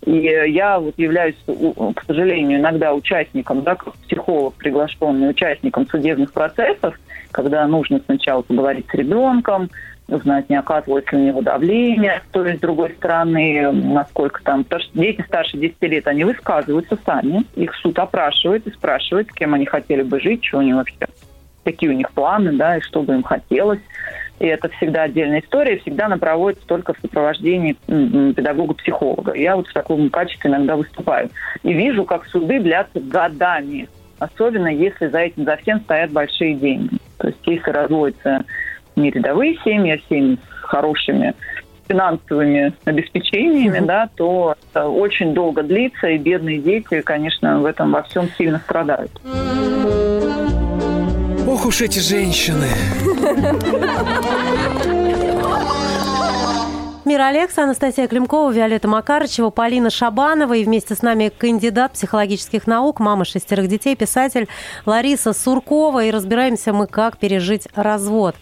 И 0.05 0.27
э, 0.27 0.49
я 0.49 0.79
вот 0.79 0.93
являюсь, 0.97 1.35
к 1.45 2.03
сожалению, 2.05 2.59
иногда 2.59 2.93
участником, 2.93 3.63
да, 3.63 3.75
как 3.75 3.93
психолог, 3.95 4.53
приглашенный 4.55 5.29
участником 5.29 5.87
судебных 5.87 6.31
процессов, 6.31 6.99
когда 7.31 7.65
нужно 7.67 7.99
сначала 8.05 8.41
поговорить 8.41 8.85
с 8.89 8.93
ребенком, 8.93 9.69
узнать, 10.07 10.49
не 10.49 10.55
оказывалось 10.55 11.11
ли 11.11 11.17
у 11.17 11.21
него 11.21 11.41
давление, 11.41 12.21
то 12.31 12.45
есть 12.45 12.59
с 12.59 12.61
другой 12.61 12.91
стороны, 12.91 13.71
насколько 13.71 14.41
там... 14.43 14.63
Потому 14.63 14.83
что 14.83 14.97
дети 14.97 15.21
старше 15.27 15.57
10 15.57 15.75
лет, 15.81 16.07
они 16.07 16.23
высказываются 16.23 16.97
сами, 17.05 17.43
их 17.55 17.73
суд 17.75 17.99
опрашивает 17.99 18.65
и 18.67 18.71
спрашивает, 18.71 19.29
с 19.29 19.33
кем 19.33 19.53
они 19.53 19.65
хотели 19.65 20.03
бы 20.03 20.19
жить, 20.19 20.45
что 20.45 20.59
они 20.59 20.73
вообще 20.73 21.07
какие 21.67 21.89
у 21.89 21.93
них 21.93 22.09
планы, 22.11 22.53
да, 22.53 22.77
и 22.77 22.81
что 22.81 23.03
бы 23.03 23.13
им 23.13 23.23
хотелось. 23.23 23.81
И 24.39 24.45
это 24.45 24.69
всегда 24.69 25.03
отдельная 25.03 25.41
история, 25.41 25.77
всегда 25.79 26.05
она 26.05 26.17
проводится 26.17 26.65
только 26.65 26.93
в 26.93 26.99
сопровождении 27.01 27.73
педагога-психолога. 28.33 29.33
Я 29.33 29.57
вот 29.57 29.67
в 29.67 29.73
таком 29.73 30.09
качестве 30.09 30.49
иногда 30.49 30.77
выступаю. 30.77 31.29
И 31.63 31.73
вижу, 31.73 32.05
как 32.05 32.25
суды 32.27 32.59
длятся 32.59 33.01
годами, 33.01 33.89
особенно 34.19 34.67
если 34.67 35.07
за 35.07 35.19
этим 35.19 35.43
за 35.43 35.57
всем 35.57 35.81
стоят 35.81 36.11
большие 36.11 36.53
деньги. 36.53 36.97
То 37.17 37.27
есть 37.27 37.39
если 37.45 37.71
разводятся 37.71 38.45
не 38.95 39.09
рядовые 39.09 39.57
семьи, 39.65 39.91
а 39.91 39.99
семьи 40.07 40.37
с 40.37 40.63
хорошими 40.63 41.33
финансовыми 41.89 42.73
обеспечениями, 42.85 43.85
да, 43.85 44.09
то 44.15 44.55
это 44.71 44.87
очень 44.87 45.33
долго 45.33 45.63
длится, 45.63 46.07
и 46.07 46.17
бедные 46.17 46.59
дети, 46.59 47.01
конечно, 47.01 47.59
в 47.59 47.65
этом 47.65 47.91
во 47.91 48.03
всем 48.03 48.29
сильно 48.37 48.59
страдают. 48.59 49.11
Ох 51.47 51.65
уж 51.65 51.81
эти 51.81 51.99
женщины. 51.99 52.67
Мира 57.05 57.27
Алекса, 57.27 57.63
Анастасия 57.63 58.05
Климкова, 58.09 58.51
Виолетта 58.51 58.89
Макарычева, 58.89 59.49
Полина 59.49 59.89
Шабанова 59.89 60.53
и 60.53 60.65
вместе 60.65 60.93
с 60.93 61.01
нами 61.01 61.31
кандидат 61.35 61.93
психологических 61.93 62.67
наук, 62.67 62.99
мама 62.99 63.23
шестерых 63.23 63.69
детей, 63.69 63.95
писатель 63.95 64.49
Лариса 64.85 65.31
Суркова. 65.31 66.03
И 66.03 66.11
разбираемся 66.11 66.73
мы, 66.73 66.85
как 66.85 67.17
пережить 67.17 67.69
развод. 67.75 68.35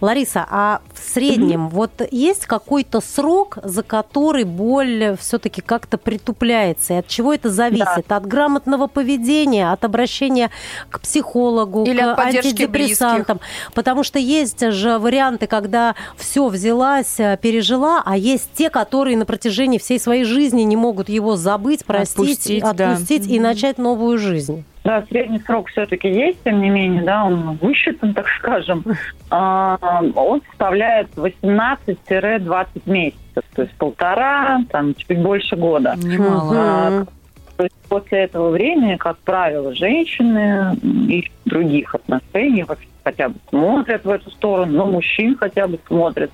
Лариса, 0.00 0.46
а 0.48 0.80
в 0.96 1.12
среднем 1.12 1.68
вот 1.68 1.90
есть 2.10 2.46
какой-то 2.46 3.00
срок, 3.00 3.58
за 3.62 3.82
который 3.82 4.44
боль 4.44 5.16
все-таки 5.20 5.60
как-то 5.60 5.98
притупляется? 5.98 6.94
И 6.94 6.96
от 6.96 7.08
чего 7.08 7.32
это 7.32 7.50
зависит? 7.50 8.10
От 8.10 8.26
грамотного 8.26 8.86
поведения, 8.86 9.72
от 9.72 9.84
обращения 9.84 10.50
к 10.90 11.00
психологу, 11.00 11.84
Или 11.84 12.00
к 12.00 12.18
антидепрессантам? 12.18 13.40
Потому 13.74 14.02
что 14.02 14.18
есть 14.18 14.70
же 14.72 14.98
варианты, 14.98 15.46
когда 15.46 15.94
все 16.16 16.48
взялась, 16.48 17.18
э, 17.18 17.38
пережила, 17.40 18.02
а 18.04 18.16
есть 18.16 18.50
те, 18.54 18.70
которые 18.70 19.16
на 19.16 19.26
протяжении 19.26 19.78
всей 19.78 20.00
своей 20.00 20.24
жизни 20.24 20.62
не 20.62 20.76
могут 20.76 21.08
его 21.08 21.36
забыть, 21.36 21.84
простить, 21.84 22.16
Отпустить, 22.16 22.62
да. 22.62 22.92
отпустить 22.92 23.26
и 23.26 23.40
начать 23.40 23.78
новую 23.78 24.18
жизнь. 24.18 24.64
Да, 24.86 25.02
средний 25.08 25.40
срок 25.40 25.68
все-таки 25.68 26.08
есть, 26.08 26.44
тем 26.44 26.60
не 26.60 26.70
менее, 26.70 27.02
да, 27.02 27.24
он 27.24 27.58
высчитан, 27.60 28.14
так 28.14 28.26
скажем. 28.38 28.84
А, 29.30 29.76
Он 30.14 30.40
составляет 30.48 31.08
18-20 31.16 32.66
месяцев, 32.86 33.42
то 33.56 33.62
есть 33.62 33.74
полтора, 33.74 34.60
там, 34.70 34.94
чуть 34.94 35.18
больше 35.18 35.56
года. 35.56 35.96
Немало. 35.96 36.90
Мгм. 36.90 37.08
То 37.56 37.62
есть 37.64 37.74
после 37.88 38.18
этого 38.18 38.50
времени, 38.50 38.94
как 38.94 39.18
правило, 39.18 39.74
женщины 39.74 40.76
и 41.08 41.28
других 41.46 41.92
отношений 41.92 42.64
хотя 43.02 43.30
бы 43.30 43.34
смотрят 43.48 44.04
в 44.04 44.08
эту 44.08 44.30
сторону, 44.30 44.72
но 44.72 44.86
мужчин 44.86 45.36
хотя 45.36 45.66
бы 45.66 45.80
смотрят. 45.88 46.30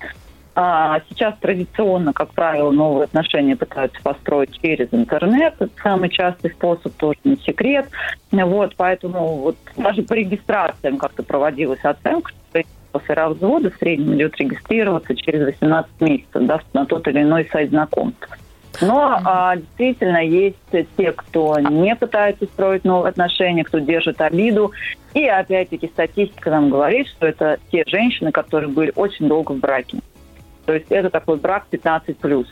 А 0.55 1.01
сейчас 1.09 1.33
традиционно, 1.39 2.13
как 2.13 2.29
правило, 2.29 2.69
новые 2.69 3.05
отношения 3.05 3.55
пытаются 3.55 3.99
построить 4.03 4.59
через 4.61 4.87
интернет. 4.91 5.55
Это 5.59 5.71
самый 5.81 6.09
частый 6.09 6.51
способ, 6.51 6.93
тоже 6.93 7.17
не 7.23 7.37
секрет. 7.37 7.89
Вот, 8.31 8.75
поэтому 8.77 9.37
вот 9.37 9.57
даже 9.75 10.03
по 10.03 10.13
регистрациям 10.13 10.97
как-то 10.97 11.23
проводилась 11.23 11.83
оценка, 11.83 12.31
что 12.31 12.61
после 12.91 13.15
развода 13.15 13.71
в 13.71 13.75
среднем 13.77 14.13
идет 14.15 14.37
регистрироваться 14.37 15.15
через 15.15 15.43
18 15.45 16.01
месяцев 16.01 16.41
да, 16.43 16.61
на 16.73 16.85
тот 16.85 17.07
или 17.07 17.23
иной 17.23 17.49
сайт 17.51 17.69
знакомств. 17.71 18.29
Но 18.81 19.19
а, 19.23 19.55
действительно 19.55 20.23
есть 20.23 20.57
те, 20.97 21.11
кто 21.11 21.59
не 21.59 21.95
пытается 21.95 22.45
строить 22.45 22.83
новые 22.83 23.09
отношения, 23.09 23.63
кто 23.63 23.79
держит 23.79 24.21
обиду. 24.21 24.71
И 25.13 25.25
опять-таки 25.25 25.87
статистика 25.87 26.49
нам 26.49 26.69
говорит, 26.69 27.07
что 27.07 27.27
это 27.27 27.59
те 27.71 27.83
женщины, 27.87 28.31
которые 28.31 28.69
были 28.69 28.91
очень 28.95 29.27
долго 29.27 29.51
в 29.51 29.59
браке. 29.59 29.97
То 30.65 30.73
есть 30.73 30.87
это 30.89 31.09
такой 31.09 31.37
брак 31.37 31.65
15 31.69 32.17
плюс. 32.17 32.47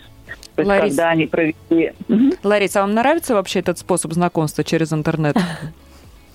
То 0.56 0.62
есть 0.62 0.70
Ларис. 0.70 0.96
когда 0.96 1.10
они 1.10 1.26
провели. 1.28 1.94
Лариса, 2.44 2.80
а 2.80 2.82
вам 2.84 2.94
нравится 2.94 3.34
вообще 3.34 3.60
этот 3.60 3.78
способ 3.78 4.14
знакомства 4.14 4.64
через 4.64 4.92
интернет? 4.94 5.38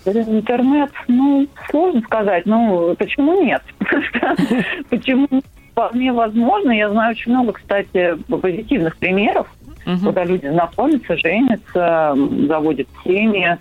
Через 0.04 0.28
интернет, 0.28 0.90
ну, 1.08 1.46
сложно 1.70 2.00
сказать. 2.02 2.46
Ну, 2.46 2.94
почему 2.96 3.42
нет? 3.42 3.62
Почему 4.90 5.26
вполне 5.72 6.12
возможно. 6.12 6.70
Я 6.70 6.90
знаю 6.90 7.10
очень 7.10 7.32
много, 7.32 7.52
кстати, 7.52 8.16
позитивных 8.28 8.96
примеров, 8.96 9.46
когда 9.84 10.24
люди 10.24 10.48
знакомятся, 10.48 11.16
женятся, 11.16 12.16
заводят 12.48 12.88
семьи. 13.04 13.58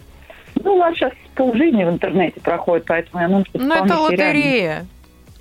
Ну, 0.63 0.75
у 0.75 0.77
нас 0.77 0.95
сейчас 0.95 1.11
полжизни 1.35 1.83
в 1.83 1.89
интернете 1.89 2.39
проходит, 2.39 2.85
поэтому 2.87 3.21
я 3.21 3.27
думаю, 3.27 3.45
что 3.45 3.59
Ну, 3.59 3.73
это 3.75 3.99
лотерея. 3.99 4.85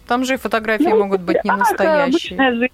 Там 0.06 0.24
же 0.24 0.34
и 0.34 0.36
фотографии 0.36 0.84
Ну, 0.88 0.98
могут 1.04 1.20
быть 1.22 1.42
не 1.44 1.50
настоящие. 1.50 2.04
обычная 2.04 2.52
жизнь. 2.52 2.72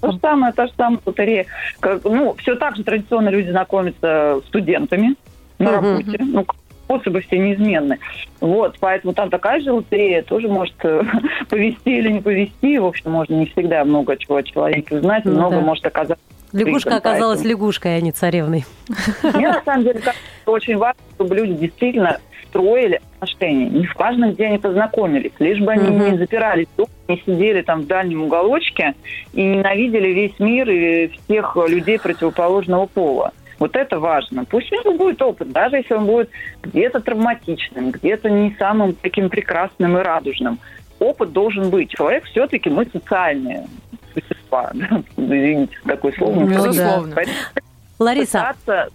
То 0.00 0.12
же 0.12 0.18
самое, 0.18 0.52
та 0.52 0.66
же 0.66 0.72
самая 0.76 0.98
лотерея. 1.04 1.46
Как, 1.80 2.02
ну, 2.04 2.34
все 2.38 2.54
так 2.56 2.76
же 2.76 2.84
традиционно 2.84 3.28
люди 3.28 3.50
знакомятся 3.50 4.40
с 4.42 4.46
студентами 4.48 5.14
на 5.58 5.72
работе. 5.72 6.16
Ну, 6.20 6.46
способы 6.84 7.20
все 7.20 7.38
неизменны. 7.38 7.98
Вот, 8.40 8.76
поэтому 8.80 9.12
там 9.12 9.28
такая 9.30 9.60
же 9.60 9.72
лотерея 9.72 10.22
тоже 10.22 10.48
может 10.48 10.74
э, 10.84 11.02
повести 11.50 11.98
или 11.98 12.10
не 12.10 12.20
повести. 12.20 12.78
В 12.78 12.86
общем, 12.86 13.10
можно 13.12 13.34
не 13.34 13.46
всегда 13.46 13.84
много 13.84 14.16
чего 14.16 14.36
о 14.36 14.42
человеке 14.42 14.96
узнать, 14.96 15.24
Ну 15.26 15.32
много 15.32 15.56
да. 15.56 15.60
может 15.60 15.84
оказаться. 15.86 16.24
Лягушка 16.52 16.96
оказалась 16.96 17.38
поэтому. 17.40 17.60
лягушкой, 17.60 17.96
а 17.96 18.00
не 18.00 18.10
царевной. 18.10 18.64
Мне 19.22 19.48
на 19.50 19.62
самом 19.64 19.84
деле 19.84 20.00
кажется, 20.00 20.20
очень 20.46 20.76
важно, 20.78 21.00
чтобы 21.14 21.36
люди 21.36 21.52
действительно 21.54 22.18
строили 22.50 23.00
отношения. 23.18 23.68
Не 23.70 23.88
важно, 23.96 24.32
где 24.32 24.46
они 24.46 24.58
познакомились. 24.58 25.32
Лишь 25.38 25.60
бы 25.60 25.72
они 25.72 25.88
Мгм. 25.90 26.10
не 26.12 26.18
запирались 26.18 26.66
дома, 26.76 26.88
не 27.08 27.16
сидели 27.24 27.62
там 27.62 27.82
в 27.82 27.86
дальнем 27.86 28.22
уголочке 28.24 28.94
и 29.32 29.42
ненавидели 29.42 30.08
весь 30.08 30.38
мир 30.38 30.68
и 30.68 31.08
всех 31.08 31.56
людей 31.68 31.98
противоположного 31.98 32.86
пола. 32.86 33.32
Вот 33.58 33.76
это 33.76 33.98
важно. 34.00 34.44
Пусть 34.44 34.72
у 34.72 34.76
него 34.76 34.94
будет 34.94 35.20
опыт, 35.22 35.52
даже 35.52 35.76
если 35.76 35.94
он 35.94 36.06
будет 36.06 36.30
где-то 36.62 37.00
травматичным, 37.00 37.90
где-то 37.90 38.30
не 38.30 38.54
самым 38.58 38.94
таким 38.94 39.28
прекрасным 39.28 39.98
и 39.98 40.02
радужным. 40.02 40.58
Опыт 40.98 41.32
должен 41.32 41.70
быть. 41.70 41.90
Человек 41.90 42.24
все-таки 42.24 42.68
мы 42.70 42.86
социальные 42.92 43.66
существа. 44.14 44.72
Извините, 45.16 45.76
такое 45.86 46.12
слово. 46.12 46.44
Безусловно. 46.44 47.14
Поэтому 47.14 47.36
Лариса, 47.98 48.38
пытаться 48.38 48.88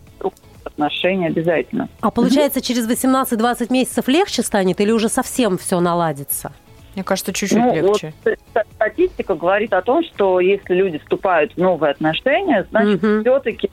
отношения 0.66 1.28
обязательно. 1.28 1.88
а 2.02 2.12
получается, 2.12 2.62
через 2.62 2.88
18-20 2.88 3.72
месяцев 3.72 4.08
легче 4.08 4.42
станет 4.44 4.80
или 4.82 4.92
уже 4.92 5.10
совсем 5.10 5.58
все 5.58 5.80
наладится? 5.80 6.52
Мне 6.96 7.04
кажется, 7.04 7.34
чуть-чуть 7.34 7.58
Ну, 7.58 7.74
легче. 7.76 8.14
вот 8.24 8.34
ст- 8.54 8.74
статистика 8.76 9.36
говорит 9.36 9.74
о 9.74 9.82
том, 9.82 10.02
что 10.04 10.40
если 10.40 10.74
люди 10.74 10.98
вступают 11.00 11.54
в 11.54 11.58
новые 11.58 11.92
отношения, 11.92 12.66
значит, 12.72 13.04
Мгм. 13.04 13.22
все-таки 13.22 13.70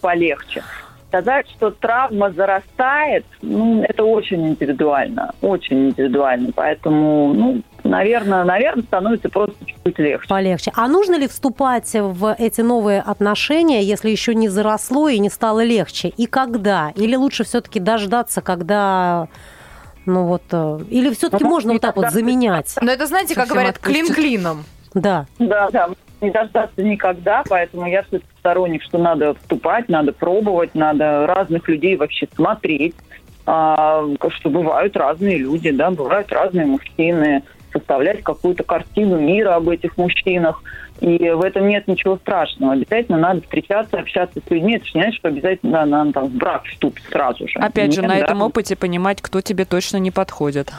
полегче. 0.00 0.62
Сказать, 1.08 1.46
что 1.50 1.70
травма 1.70 2.30
зарастает, 2.32 3.24
ну, 3.42 3.82
это 3.82 4.02
очень 4.04 4.48
индивидуально, 4.48 5.32
очень 5.42 5.90
индивидуально. 5.90 6.50
Поэтому, 6.54 7.32
ну, 7.34 7.60
наверное, 7.84 8.44
наверное, 8.44 8.82
становится 8.82 9.28
просто 9.28 9.56
чуть-чуть 9.64 9.98
легче. 9.98 10.28
Полегче. 10.28 10.72
А 10.74 10.88
нужно 10.88 11.16
ли 11.16 11.28
вступать 11.28 11.90
в 11.94 12.34
эти 12.38 12.60
новые 12.60 13.00
отношения, 13.00 13.82
если 13.82 14.10
еще 14.10 14.34
не 14.34 14.48
заросло 14.48 15.08
и 15.08 15.18
не 15.18 15.30
стало 15.30 15.62
легче? 15.62 16.08
И 16.08 16.26
когда? 16.26 16.92
Или 16.96 17.14
лучше 17.14 17.44
все-таки 17.44 17.80
дождаться, 17.80 18.40
когда... 18.40 19.28
Ну 20.06 20.24
вот, 20.26 20.42
э, 20.52 20.80
или 20.90 21.14
все-таки 21.14 21.44
Ну, 21.44 21.50
можно 21.50 21.72
вот 21.72 21.80
так 21.82 21.96
вот 21.96 22.10
заменять? 22.10 22.74
Но 22.82 22.92
это, 22.92 23.06
знаете, 23.06 23.34
как 23.34 23.48
говорят, 23.48 23.78
клин 23.78 24.02
отпустит. 24.02 24.16
клином. 24.16 24.64
Да. 24.92 25.26
Да, 25.38 25.70
да, 25.70 25.88
не 26.20 26.30
дождаться 26.30 26.82
никогда, 26.82 27.42
поэтому 27.48 27.86
я 27.86 28.02
все-таки 28.02 28.30
сторонник, 28.38 28.82
что 28.82 28.98
надо 28.98 29.34
вступать, 29.34 29.88
надо 29.88 30.12
пробовать, 30.12 30.74
надо 30.74 31.26
разных 31.26 31.68
людей 31.68 31.96
вообще 31.96 32.28
смотреть, 32.34 32.94
а, 33.46 34.04
что 34.28 34.50
бывают 34.50 34.96
разные 34.96 35.38
люди, 35.38 35.70
да, 35.70 35.90
бывают 35.90 36.30
разные 36.32 36.66
мужчины, 36.66 37.42
составлять 37.74 38.22
какую-то 38.22 38.62
картину 38.62 39.18
мира 39.18 39.56
об 39.56 39.68
этих 39.68 39.96
мужчинах. 39.98 40.62
И 41.00 41.30
в 41.30 41.42
этом 41.42 41.68
нет 41.68 41.88
ничего 41.88 42.16
страшного. 42.16 42.72
Обязательно 42.72 43.18
надо 43.18 43.42
встречаться, 43.42 43.98
общаться 43.98 44.40
с 44.40 44.50
людьми. 44.50 44.76
Это 44.76 44.86
же 44.86 44.92
не 44.94 45.00
значит, 45.02 45.18
что 45.18 45.28
обязательно 45.28 45.84
надо 45.84 46.12
там, 46.12 46.26
в 46.26 46.34
брак 46.34 46.64
вступить 46.64 47.04
сразу 47.10 47.48
же. 47.48 47.58
Опять 47.58 47.92
же, 47.92 48.00
Нет, 48.00 48.10
на 48.10 48.16
да. 48.16 48.24
этом 48.24 48.42
опыте 48.42 48.76
понимать, 48.76 49.20
кто 49.20 49.40
тебе 49.40 49.64
точно 49.64 49.96
не 49.96 50.10
подходит. 50.10 50.72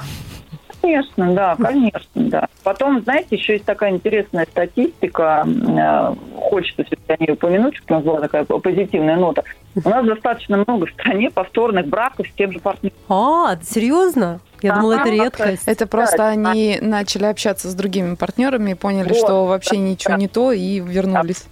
Конечно, 0.86 1.34
да, 1.34 1.56
конечно, 1.56 2.04
да. 2.14 2.48
Потом, 2.64 3.02
знаете, 3.02 3.36
еще 3.38 3.54
есть 3.54 3.66
такая 3.66 3.90
интересная 3.90 4.46
статистика, 4.46 5.44
э, 5.48 6.16
хочется 6.40 6.84
все-таки 6.84 7.14
о 7.14 7.18
ней 7.18 7.32
упомянуть, 7.34 7.76
чтобы 7.76 7.94
у 7.94 7.96
нас 7.96 8.04
была 8.04 8.22
такая 8.22 8.44
позитивная 8.46 9.16
нота. 9.16 9.42
У 9.84 9.90
нас 9.90 10.06
достаточно 10.06 10.64
много 10.68 10.86
в 10.86 10.92
стране 10.92 11.32
повторных 11.32 11.88
браков 11.88 12.28
с 12.28 12.32
тем 12.34 12.52
же 12.52 12.60
партнером. 12.60 12.96
А, 13.10 13.58
серьезно? 13.64 14.42
Я 14.62 14.76
думала, 14.76 15.00
это 15.00 15.10
редкость. 15.10 15.64
Это 15.66 15.88
просто 15.88 16.28
они 16.28 16.78
начали 16.82 17.26
общаться 17.26 17.68
с 17.68 17.74
другими 17.74 18.14
партнерами, 18.14 18.76
поняли, 18.76 19.10
Вот, 19.10 19.18
что 19.18 19.46
вообще 19.46 19.78
да, 19.78 19.82
ничего 19.82 20.14
да. 20.14 20.20
не 20.20 20.28
то 20.28 20.52
и 20.52 20.82
вернулись. 20.82 21.48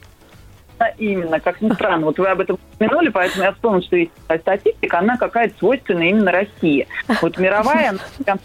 Именно, 0.99 1.39
как 1.39 1.59
ни 1.61 1.71
странно. 1.71 2.05
Вот 2.05 2.19
вы 2.19 2.27
об 2.27 2.39
этом 2.41 2.59
упомянули, 2.75 3.09
поэтому 3.09 3.45
я 3.45 3.53
вспомнила, 3.53 3.81
что 3.81 3.95
есть 3.95 4.11
статистика, 4.41 4.99
она 4.99 5.17
какая-то 5.17 5.57
свойственна 5.57 6.03
именно 6.03 6.31
России. 6.31 6.87
Вот 7.21 7.37
мировая, 7.39 7.89
она 8.25 8.37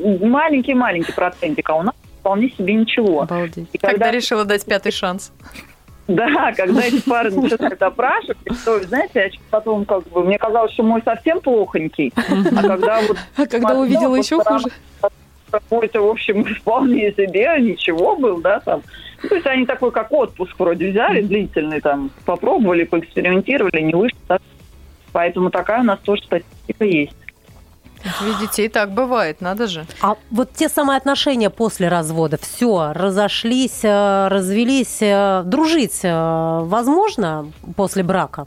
маленький-маленький 0.00 1.12
процентик, 1.12 1.68
а 1.70 1.74
у 1.74 1.82
нас 1.82 1.94
вполне 2.20 2.50
себе 2.50 2.74
ничего. 2.74 3.22
Обалдеть. 3.22 3.68
И 3.72 3.78
Когда 3.78 4.10
решила 4.10 4.44
дать 4.44 4.64
пятый 4.64 4.92
шанс. 4.92 5.32
Да, 6.08 6.52
когда 6.56 6.82
эти 6.82 7.00
пары 7.08 7.30
начинают 7.30 7.80
опрашивать, 7.80 8.36
то, 8.64 8.80
знаете, 8.80 9.12
я 9.14 9.30
потом 9.50 9.84
как 9.84 10.08
бы, 10.08 10.24
мне 10.24 10.38
казалось, 10.38 10.72
что 10.72 10.82
мой 10.82 11.02
совсем 11.04 11.40
плохонький, 11.40 12.12
а 12.16 12.62
когда 12.62 13.00
вот... 13.02 13.16
А 13.36 13.46
когда 13.46 13.78
увидела 13.78 14.16
еще 14.16 14.42
хуже. 14.42 14.66
Какой-то, 15.50 16.00
в 16.00 16.08
общем, 16.08 16.44
вполне 16.60 17.12
себе, 17.12 17.56
ничего 17.60 18.16
был, 18.16 18.40
да, 18.40 18.60
там. 18.60 18.82
Ну, 19.22 19.28
то 19.28 19.34
есть 19.34 19.46
они 19.46 19.66
такой, 19.66 19.92
как 19.92 20.10
отпуск 20.10 20.58
вроде 20.58 20.90
взяли 20.90 21.22
длительный, 21.22 21.80
там, 21.80 22.10
попробовали, 22.24 22.84
поэкспериментировали, 22.84 23.80
не 23.80 23.94
вышло. 23.94 24.18
так. 24.26 24.42
Поэтому 25.12 25.50
такая 25.50 25.80
у 25.80 25.84
нас 25.84 25.98
тоже 26.00 26.22
статистика 26.22 26.84
есть. 26.84 27.16
Видите, 28.22 28.64
и 28.64 28.68
так 28.68 28.92
бывает, 28.92 29.40
надо 29.40 29.66
же. 29.66 29.84
А 30.00 30.14
вот 30.30 30.52
те 30.52 30.68
самые 30.68 30.96
отношения 30.96 31.50
после 31.50 31.88
развода, 31.88 32.38
все, 32.40 32.92
разошлись, 32.94 33.80
э, 33.84 34.28
развелись, 34.28 34.98
э, 35.02 35.42
дружить 35.44 36.00
э, 36.02 36.60
возможно 36.62 37.46
после 37.76 38.02
брака? 38.02 38.46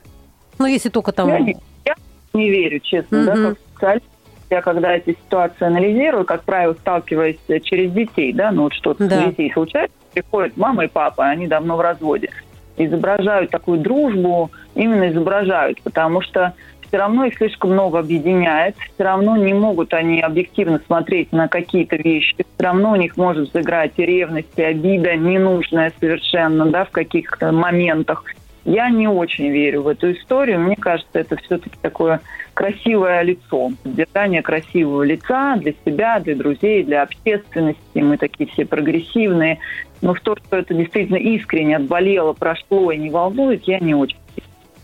Ну, 0.59 0.65
если 0.65 0.89
только 0.89 1.11
там... 1.11 1.27
Я 1.29 1.39
не, 1.39 1.57
я 1.85 1.95
не 2.33 2.49
верю, 2.49 2.79
честно, 2.79 3.25
да, 3.25 3.35
Мгм. 3.35 3.47
как 3.49 3.57
специалист. 3.75 4.05
Я 4.49 4.61
когда 4.61 4.91
эти 4.95 5.11
ситуации 5.11 5.65
анализирую, 5.65 6.25
как 6.25 6.43
правило, 6.43 6.73
сталкиваясь 6.73 7.37
через 7.63 7.91
детей, 7.91 8.33
да, 8.33 8.51
ну 8.51 8.63
вот 8.63 8.73
что-то 8.73 9.07
Да. 9.07 9.21
с 9.21 9.25
детей 9.29 9.51
случается, 9.51 9.95
приходят 10.13 10.55
мама 10.57 10.85
и 10.85 10.87
папа, 10.87 11.25
они 11.25 11.47
давно 11.47 11.75
в 11.75 11.81
разводе, 11.81 12.29
изображают 12.77 13.49
такую 13.51 13.79
дружбу, 13.79 14.51
именно 14.75 15.09
изображают, 15.11 15.81
потому 15.81 16.21
что 16.21 16.53
все 16.93 16.99
равно 16.99 17.25
их 17.25 17.33
слишком 17.37 17.71
много 17.71 17.97
объединяет, 17.97 18.75
все 18.93 19.03
равно 19.03 19.35
не 19.35 19.51
могут 19.51 19.95
они 19.95 20.21
объективно 20.21 20.79
смотреть 20.85 21.31
на 21.31 21.47
какие-то 21.47 21.95
вещи, 21.95 22.35
все 22.35 22.67
равно 22.67 22.91
у 22.91 22.95
них 22.95 23.17
может 23.17 23.51
сыграть 23.51 23.93
и 23.97 24.05
ревность, 24.05 24.53
и 24.57 24.61
обида 24.61 25.15
ненужная 25.15 25.91
совершенно, 25.99 26.67
да, 26.67 26.85
в 26.85 26.91
каких-то 26.91 27.51
моментах. 27.51 28.23
Я 28.63 28.91
не 28.91 29.07
очень 29.07 29.49
верю 29.49 29.81
в 29.81 29.87
эту 29.87 30.11
историю. 30.11 30.59
Мне 30.59 30.75
кажется, 30.75 31.19
это 31.19 31.35
все-таки 31.37 31.75
такое 31.81 32.21
красивое 32.53 33.23
лицо, 33.23 33.71
поддержание 33.81 34.43
красивого 34.43 35.01
лица 35.01 35.55
для 35.55 35.73
себя, 35.83 36.19
для 36.19 36.35
друзей, 36.35 36.83
для 36.83 37.01
общественности. 37.01 37.79
Мы 37.95 38.17
такие 38.17 38.47
все 38.51 38.65
прогрессивные. 38.65 39.57
Но 40.03 40.13
в 40.13 40.19
то, 40.21 40.35
что 40.35 40.57
это 40.57 40.75
действительно 40.75 41.17
искренне 41.17 41.77
отболело, 41.77 42.33
прошло 42.33 42.91
и 42.91 42.97
не 42.97 43.09
волнует, 43.09 43.63
я 43.63 43.79
не 43.79 43.95
очень. 43.95 44.17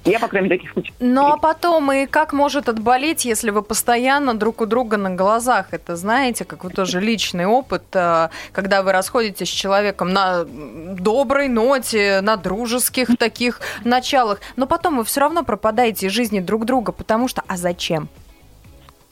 Я, 0.09 0.19
по 0.19 0.27
крайней 0.27 0.49
мере, 0.49 0.57
таких 0.57 0.73
случаев. 0.73 0.95
Ну 0.99 1.27
а 1.27 1.37
потом, 1.37 1.91
и 1.91 2.07
как 2.07 2.33
может 2.33 2.67
отболеть, 2.67 3.25
если 3.25 3.51
вы 3.51 3.61
постоянно 3.61 4.33
друг 4.33 4.61
у 4.61 4.65
друга 4.65 4.97
на 4.97 5.11
глазах? 5.11 5.67
Это 5.71 5.95
знаете, 5.95 6.45
как 6.45 6.63
вы 6.63 6.71
тоже 6.71 6.99
личный 6.99 7.45
опыт, 7.45 7.83
э, 7.93 8.29
когда 8.51 8.81
вы 8.81 8.91
расходитесь 8.91 9.49
с 9.49 9.53
человеком 9.53 10.11
на 10.11 10.45
доброй 10.45 11.47
ноте, 11.47 12.21
на 12.21 12.37
дружеских 12.37 13.17
таких 13.17 13.61
началах, 13.83 14.39
но 14.55 14.65
потом 14.65 14.97
вы 14.97 15.03
все 15.03 15.21
равно 15.21 15.43
пропадаете 15.43 16.07
из 16.07 16.11
жизни 16.11 16.39
друг 16.39 16.65
друга, 16.65 16.91
потому 16.91 17.27
что, 17.27 17.43
а 17.47 17.55
зачем? 17.55 18.09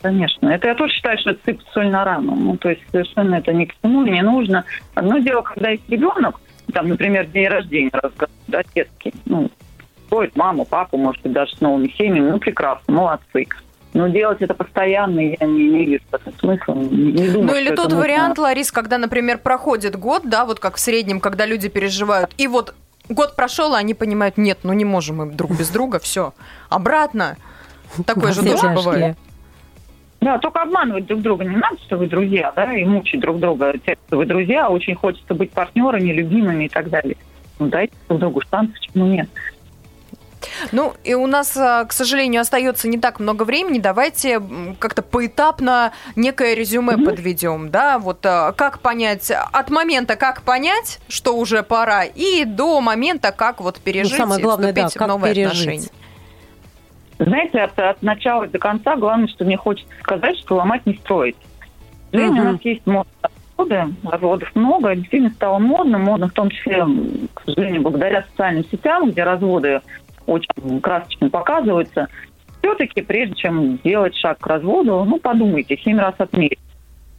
Конечно. 0.01 0.49
Это 0.49 0.67
я 0.67 0.75
тоже 0.75 0.93
считаю, 0.93 1.19
что 1.19 1.31
это 1.31 1.39
сыпать 1.45 1.67
соль 1.73 1.89
на 1.89 2.03
рану. 2.05 2.35
Ну, 2.35 2.57
то 2.57 2.69
есть 2.69 2.81
совершенно 2.91 3.35
это 3.35 3.53
ни 3.53 3.65
к 3.65 3.73
чему, 3.81 4.03
не 4.03 4.21
нужно. 4.23 4.63
Одно 4.95 5.19
дело, 5.19 5.41
когда 5.41 5.69
есть 5.69 5.87
ребенок, 5.89 6.39
там, 6.73 6.87
например, 6.87 7.27
день 7.27 7.47
рождения 7.47 7.89
разговаривает, 7.93 8.31
да, 8.47 8.61
детский, 8.75 9.13
ну, 9.25 9.49
стоит 10.07 10.35
маму, 10.35 10.65
папу, 10.65 10.97
может 10.97 11.21
быть, 11.21 11.33
даже 11.33 11.55
с 11.55 11.61
новыми 11.61 11.93
семьями, 11.97 12.31
ну, 12.31 12.39
прекрасно, 12.39 12.93
молодцы. 12.93 13.47
Но 13.93 14.07
делать 14.07 14.41
это 14.41 14.53
постоянно 14.53 15.19
я 15.19 15.45
не, 15.45 15.69
не 15.69 15.85
вижу 15.85 16.03
в 16.11 16.13
этом 16.13 16.33
смысла. 16.39 16.73
Не, 16.73 17.11
не 17.11 17.29
думаю, 17.29 17.47
Ну 17.47 17.55
или 17.55 17.69
тот 17.69 17.85
нужно. 17.85 17.99
вариант, 17.99 18.37
Ларис, 18.37 18.71
когда, 18.71 18.97
например, 18.97 19.37
проходит 19.37 19.95
год, 19.95 20.23
да, 20.25 20.45
вот 20.45 20.59
как 20.59 20.75
в 20.75 20.79
среднем, 20.79 21.19
когда 21.19 21.45
люди 21.45 21.69
переживают, 21.69 22.31
и 22.37 22.47
вот 22.47 22.75
год 23.09 23.35
прошел, 23.35 23.73
а 23.73 23.77
они 23.77 23.93
понимают, 23.93 24.37
нет, 24.37 24.59
ну 24.63 24.73
не 24.73 24.85
можем 24.85 25.17
мы 25.17 25.25
друг 25.31 25.51
без 25.57 25.69
друга, 25.69 25.99
все, 25.99 26.33
обратно. 26.69 27.37
Такое 28.05 28.33
же 28.33 28.43
тоже 28.43 28.69
бывает. 28.69 29.17
Да, 30.19 30.39
только 30.39 30.61
обманывать 30.63 31.05
друг 31.05 31.21
друга 31.21 31.45
не 31.45 31.55
надо, 31.55 31.77
что 31.85 31.97
вы 31.97 32.07
друзья, 32.07 32.51
да, 32.55 32.73
и 32.73 32.83
мучить 32.83 33.19
друг 33.19 33.39
друга, 33.39 33.73
тем, 33.85 33.95
что 34.07 34.17
вы 34.17 34.25
друзья, 34.25 34.65
а 34.65 34.69
очень 34.69 34.95
хочется 34.95 35.33
быть 35.35 35.51
партнерами, 35.51 36.11
любимыми 36.11 36.65
и 36.65 36.69
так 36.69 36.89
далее. 36.89 37.15
Ну, 37.59 37.67
дайте 37.67 37.93
друг 38.07 38.19
другу 38.19 38.41
шанс, 38.49 38.71
почему 38.71 39.05
нет? 39.05 39.29
Ну, 40.71 40.93
и 41.03 41.13
у 41.13 41.27
нас, 41.27 41.55
а, 41.57 41.85
к 41.85 41.93
сожалению, 41.93 42.41
остается 42.41 42.87
не 42.87 42.97
так 42.97 43.19
много 43.19 43.43
времени. 43.43 43.79
Давайте 43.79 44.41
как-то 44.79 45.01
поэтапно 45.01 45.91
некое 46.15 46.53
резюме 46.53 46.97
подведем, 46.97 47.69
да, 47.69 47.99
вот 47.99 48.25
а, 48.25 48.51
как 48.53 48.79
понять, 48.79 49.31
от 49.31 49.69
момента, 49.69 50.15
как 50.15 50.41
понять, 50.43 50.99
что 51.07 51.35
уже 51.37 51.63
пора, 51.63 52.03
и 52.03 52.45
до 52.45 52.81
момента, 52.81 53.31
как 53.31 53.61
вот 53.61 53.79
пережить 53.79 54.13
Ну, 54.13 54.17
самое 54.17 54.39
и 54.39 54.43
главное, 54.43 54.73
да, 54.73 54.87
вступить 54.87 54.95
в 54.95 54.99
как 54.99 55.07
новые 55.07 55.33
пережить. 55.33 55.51
отношения. 55.51 55.87
Знаете, 57.19 57.59
от, 57.61 57.79
от 57.79 58.01
начала 58.03 58.45
до 58.47 58.59
конца 58.59 58.95
главное, 58.95 59.27
что 59.27 59.43
мне 59.43 59.57
хочется 59.57 59.91
сказать, 60.01 60.37
что 60.37 60.55
ломать 60.55 60.85
не 60.85 60.93
строить. 60.95 61.35
Сожалению, 62.11 62.41
Мгм. 62.41 62.49
у 62.49 62.51
нас 62.53 62.61
есть 62.61 62.85
модные 62.85 63.05
разводы, 63.57 63.93
разводов 64.03 64.55
много, 64.55 64.95
действительно 64.95 65.31
стало 65.31 65.57
модно, 65.57 65.97
модно 65.97 66.27
в 66.27 66.33
том 66.33 66.49
числе, 66.51 66.85
к 67.33 67.41
сожалению, 67.43 67.81
благодаря 67.81 68.23
социальным 68.29 68.65
сетям, 68.69 69.09
где 69.09 69.23
разводы 69.23 69.81
очень 70.27 70.81
красочно 70.81 71.29
показываются. 71.29 72.07
Все-таки, 72.59 73.01
прежде 73.01 73.35
чем 73.35 73.77
делать 73.77 74.15
шаг 74.15 74.39
к 74.39 74.47
разводу, 74.47 75.03
ну, 75.05 75.19
подумайте, 75.19 75.77
семь 75.77 75.97
раз 75.97 76.15
отмерьте. 76.17 76.57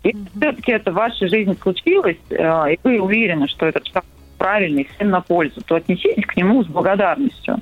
Если 0.05 0.25
все-таки 0.37 0.73
это 0.73 0.93
в 0.93 0.95
вашей 0.95 1.29
жизни 1.29 1.57
случилось, 1.61 2.19
э, 2.31 2.75
и 2.75 2.79
вы 2.85 3.01
уверены, 3.01 3.49
что 3.49 3.67
этот 3.67 3.87
шаг 3.89 4.05
правильный, 4.39 4.89
всем 4.95 5.11
на 5.11 5.21
пользу, 5.21 5.61
то 5.67 5.75
отнеситесь 5.75 6.25
к 6.25 6.37
нему 6.37 6.63
с 6.63 6.69
благодарностью. 6.69 7.57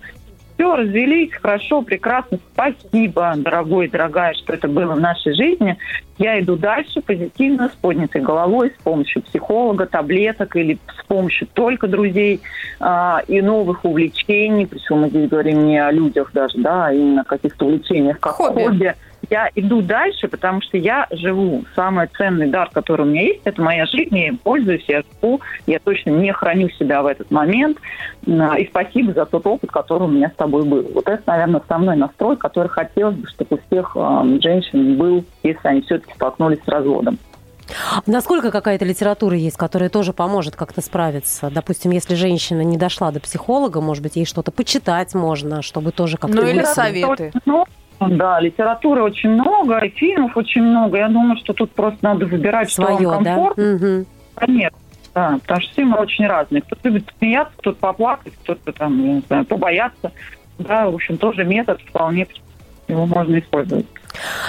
Все, 0.57 0.75
развелись, 0.75 1.33
хорошо, 1.35 1.83
прекрасно, 1.83 2.39
спасибо, 2.53 3.35
дорогой, 3.37 3.89
дорогая, 3.89 4.33
что 4.33 4.55
это 4.55 4.69
было 4.69 4.95
в 4.95 5.01
нашей 5.01 5.35
жизни. 5.35 5.77
Я 6.17 6.41
иду 6.41 6.57
дальше 6.57 7.03
позитивно, 7.03 7.69
с 7.69 7.77
поднятой 7.77 8.23
головой, 8.23 8.73
с 8.79 8.83
помощью 8.83 9.21
психолога, 9.21 9.85
таблеток 9.85 10.57
или 10.57 10.79
с 10.99 11.05
помощью 11.05 11.47
только 11.53 11.89
друзей 11.89 12.41
а, 12.81 13.23
и 13.29 13.43
новых 13.43 13.85
увлечений. 13.85 14.67
Причем 14.67 15.01
мы 15.01 15.11
здесь 15.11 15.29
говорим 15.29 15.67
не 15.67 15.79
о 15.79 15.91
людях 15.93 16.31
даже, 16.33 16.57
да, 16.57 16.87
а 16.87 16.93
именно 16.93 17.21
о 17.21 17.25
каких-то 17.25 17.67
увлечениях, 17.67 18.19
как 18.19 18.33
Хобби. 18.33 18.63
хобби. 18.63 18.95
Я 19.31 19.51
иду 19.55 19.83
дальше, 19.83 20.29
потому 20.29 20.61
что 20.63 20.77
я 20.77 21.07
живу. 21.11 21.65
Самый 21.75 22.09
ценный 22.17 22.49
дар, 22.49 22.71
который 22.73 23.03
у 23.03 23.09
меня 23.09 23.23
есть, 23.23 23.41
это 23.45 23.61
моя 23.61 23.87
жизнь, 23.87 24.17
я 24.17 24.29
им 24.29 24.39
пользуюсь, 24.39 24.85
я 24.89 25.03
живу, 25.03 25.41
я 25.67 25.79
точно 25.79 26.11
не 26.11 26.33
храню 26.33 26.69
себя 26.71 27.03
в 27.03 27.07
этот 27.07 27.31
момент. 27.31 27.79
А, 28.29 28.59
И 28.59 28.67
спасибо 28.69 29.13
за 29.13 29.27
тот 29.27 29.47
опыт, 29.47 29.71
который 29.71 30.05
у 30.05 30.11
меня 30.11 30.31
с 30.31 30.37
тобой 30.37 30.65
был. 30.65 30.87
Вот 30.95 31.09
это, 31.09 31.23
наверное, 31.27 31.61
основной 31.61 31.97
настрой, 31.97 32.37
который 32.37 32.69
хотелось 32.69 33.17
бы, 33.17 33.27
чтобы 33.29 33.57
у 33.57 33.61
всех 33.67 33.97
э, 33.97 34.39
женщин 34.43 34.97
был, 34.97 35.25
если 35.43 35.69
они 35.69 35.81
все-таки 35.83 36.15
столкнулись 36.15 36.61
с 36.65 36.69
разводом. 36.69 37.19
Насколько 38.07 38.51
какая-то 38.51 38.85
литература 38.85 39.37
есть, 39.37 39.57
которая 39.57 39.89
тоже 39.89 40.13
поможет 40.13 40.55
как-то 40.55 40.81
справиться? 40.81 41.51
Допустим, 41.51 41.91
если 41.91 42.15
женщина 42.15 42.61
не 42.61 42.77
дошла 42.77 43.11
до 43.11 43.21
психолога, 43.21 43.81
может 43.81 44.03
быть, 44.03 44.17
ей 44.17 44.25
что-то 44.25 44.53
почитать 44.53 45.15
можно, 45.15 45.63
чтобы 45.63 45.91
тоже 45.91 46.17
как-то... 46.17 46.37
Ну, 46.37 46.47
или 46.47 46.63
советы. 46.63 47.33
Много, 47.45 47.67
Да, 48.01 48.41
литературы 48.41 49.03
очень 49.03 49.31
много, 49.31 49.79
и 49.79 49.89
фильмов 49.91 50.37
очень 50.37 50.63
много. 50.63 50.99
Я 50.99 51.09
думаю, 51.09 51.37
что 51.39 51.53
тут 51.55 51.71
просто 51.73 51.99
надо 52.03 52.27
выбирать, 52.27 52.71
что 52.71 52.87
Свое, 52.87 53.09
вам 53.09 53.25
да? 53.25 53.35
комфортно. 53.35 53.65
Мгм. 53.75 54.07
Конечно, 54.35 54.79
да, 55.15 55.39
потому 55.41 55.61
что 55.63 55.75
фильмы 55.75 55.97
очень 55.99 56.27
разные. 56.27 56.61
Кто-то 56.63 56.89
любит 56.89 57.09
смеяться, 57.19 57.55
кто-то 57.57 57.79
поплакать, 57.79 58.35
кто-то 58.43 58.73
там, 58.73 59.03
я 59.05 59.13
не 59.15 59.21
знаю, 59.27 59.45
побояться. 59.47 60.13
Да, 60.59 60.89
в 60.91 60.95
общем, 60.95 61.17
тоже 61.17 61.45
метод 61.45 61.81
вполне 61.89 62.27
его 62.89 63.07
можно 63.07 63.39
использовать. 63.39 63.87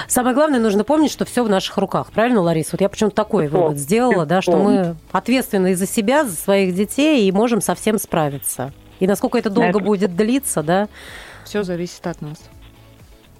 Самое 0.06 0.34
главное, 0.34 0.60
нужно 0.60 0.84
помнить, 0.84 1.10
что 1.10 1.24
все 1.24 1.42
в 1.42 1.48
наших 1.50 1.76
руках. 1.78 2.12
Правильно, 2.12 2.40
Лариса? 2.40 2.70
Вот 2.72 2.80
я 2.80 2.88
почему-то 2.88 3.16
такой 3.16 3.44
Безусловно. 3.44 3.68
вывод 3.68 3.80
сделала, 3.80 4.26
да, 4.26 4.40
что 4.42 4.56
мы 4.56 4.94
ответственны 5.12 5.74
за 5.74 5.86
себя, 5.86 6.24
за 6.24 6.36
своих 6.36 6.74
детей 6.74 7.26
и 7.28 7.32
можем 7.32 7.60
со 7.60 7.74
всем 7.74 7.98
справиться. 7.98 8.72
И 9.00 9.06
насколько 9.06 9.38
это 9.38 9.50
долго 9.50 9.70
Это- 9.70 9.80
будет 9.80 10.16
длиться, 10.16 10.62
да? 10.62 10.88
Все 11.44 11.62
зависит 11.62 12.06
от 12.06 12.20
нас. 12.22 12.38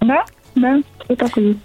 Да, 0.01 0.25
да, 0.55 0.81
все 1.05 1.15
так 1.15 1.37
и 1.37 1.41
есть. 1.41 1.59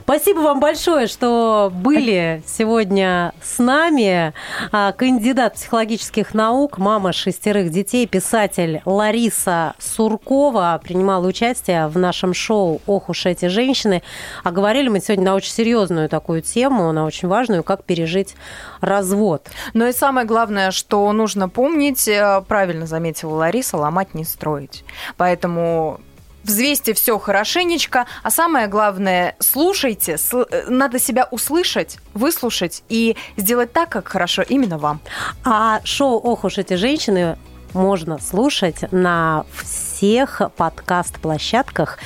Спасибо 0.00 0.40
вам 0.40 0.60
большое, 0.60 1.06
что 1.06 1.70
были 1.74 2.42
сегодня 2.46 3.32
с 3.42 3.58
нами. 3.58 4.32
А, 4.72 4.92
Кандидат 4.92 5.54
психологических 5.54 6.34
наук, 6.34 6.78
мама 6.78 7.12
шестерых 7.12 7.70
детей, 7.70 8.06
писатель 8.06 8.82
Лариса 8.84 9.74
Суркова 9.78 10.80
принимала 10.82 11.26
участие 11.26 11.88
в 11.88 11.98
нашем 11.98 12.34
шоу 12.34 12.80
«Ох 12.86 13.08
уж 13.08 13.26
эти 13.26 13.46
женщины». 13.46 14.02
А 14.44 14.50
говорили 14.50 14.88
мы 14.88 15.00
сегодня 15.00 15.26
на 15.26 15.34
очень 15.34 15.52
серьезную 15.52 16.08
такую 16.08 16.42
тему, 16.42 16.92
на 16.92 17.04
очень 17.04 17.28
важную, 17.28 17.62
как 17.62 17.84
пережить 17.84 18.34
развод. 18.80 19.48
Но 19.74 19.86
и 19.86 19.92
самое 19.92 20.26
главное, 20.26 20.70
что 20.70 21.10
нужно 21.12 21.48
помнить, 21.48 22.06
э, 22.08 22.42
правильно 22.46 22.86
заметила 22.86 23.34
Лариса, 23.34 23.76
ломать 23.76 24.14
не 24.14 24.24
строить. 24.24 24.84
Поэтому 25.16 26.00
взвесьте 26.46 26.94
все 26.94 27.18
хорошенечко, 27.18 28.06
а 28.22 28.30
самое 28.30 28.68
главное, 28.68 29.36
слушайте, 29.38 30.14
сл- 30.14 30.46
э, 30.50 30.64
надо 30.68 30.98
себя 30.98 31.28
услышать, 31.30 31.98
выслушать 32.14 32.82
и 32.88 33.16
сделать 33.36 33.72
так, 33.72 33.88
как 33.90 34.08
хорошо 34.08 34.42
именно 34.42 34.78
вам. 34.78 35.00
А 35.44 35.80
шоу 35.84 36.18
«Ох 36.18 36.44
уж 36.44 36.58
эти 36.58 36.74
женщины» 36.74 37.36
можно 37.74 38.18
слушать 38.18 38.90
на 38.92 39.44
всех 39.62 40.40
подкаст-площадках, 40.56 41.98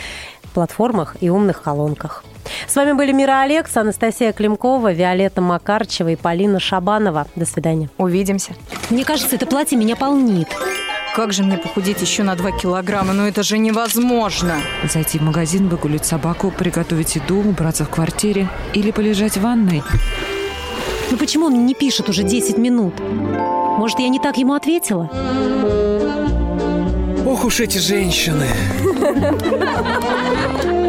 платформах 0.55 1.17
и 1.21 1.31
умных 1.31 1.63
колонках. 1.63 2.25
С 2.67 2.75
вами 2.75 2.93
были 2.93 3.13
Мира 3.13 3.43
Алекс, 3.43 3.77
Анастасия 3.77 4.33
Климкова, 4.33 4.93
Виолетта 4.93 5.41
Макарчева 5.41 6.09
и 6.09 6.17
Полина 6.17 6.59
Шабанова. 6.59 7.27
До 7.37 7.47
свидания. 7.47 7.89
Увидимся. 7.99 8.55
Мне 8.89 9.05
кажется, 9.05 9.37
это 9.37 9.47
платье 9.47 9.79
меня 9.79 9.95
полнит. 9.95 10.49
Как 11.15 11.33
же 11.33 11.43
мне 11.43 11.59
похудеть 11.59 12.01
еще 12.01 12.23
на 12.23 12.37
2 12.37 12.53
килограмма? 12.53 13.13
Ну 13.13 13.27
это 13.27 13.43
же 13.43 13.59
невозможно. 13.59 14.61
Зайти 14.89 15.19
в 15.19 15.23
магазин, 15.23 15.69
выгулить 15.69 16.05
собаку, 16.05 16.51
приготовить 16.51 17.17
еду, 17.17 17.41
убраться 17.41 17.85
в 17.85 17.91
квартире 17.91 18.49
или 18.75 18.93
полежать 18.93 19.37
в 19.37 19.41
ванной. 19.41 19.83
Ну 21.11 21.17
почему 21.17 21.47
он 21.47 21.67
не 21.67 21.75
пишет 21.75 22.09
уже 22.09 22.23
10 22.23 22.59
минут? 22.59 22.95
Может, 23.01 23.99
я 23.99 24.09
не 24.09 24.21
так 24.21 24.37
ему 24.37 24.55
ответила? 24.55 25.11
Ох 27.27 27.45
уж 27.45 27.61
эти 27.61 27.79
женщины. 27.79 28.47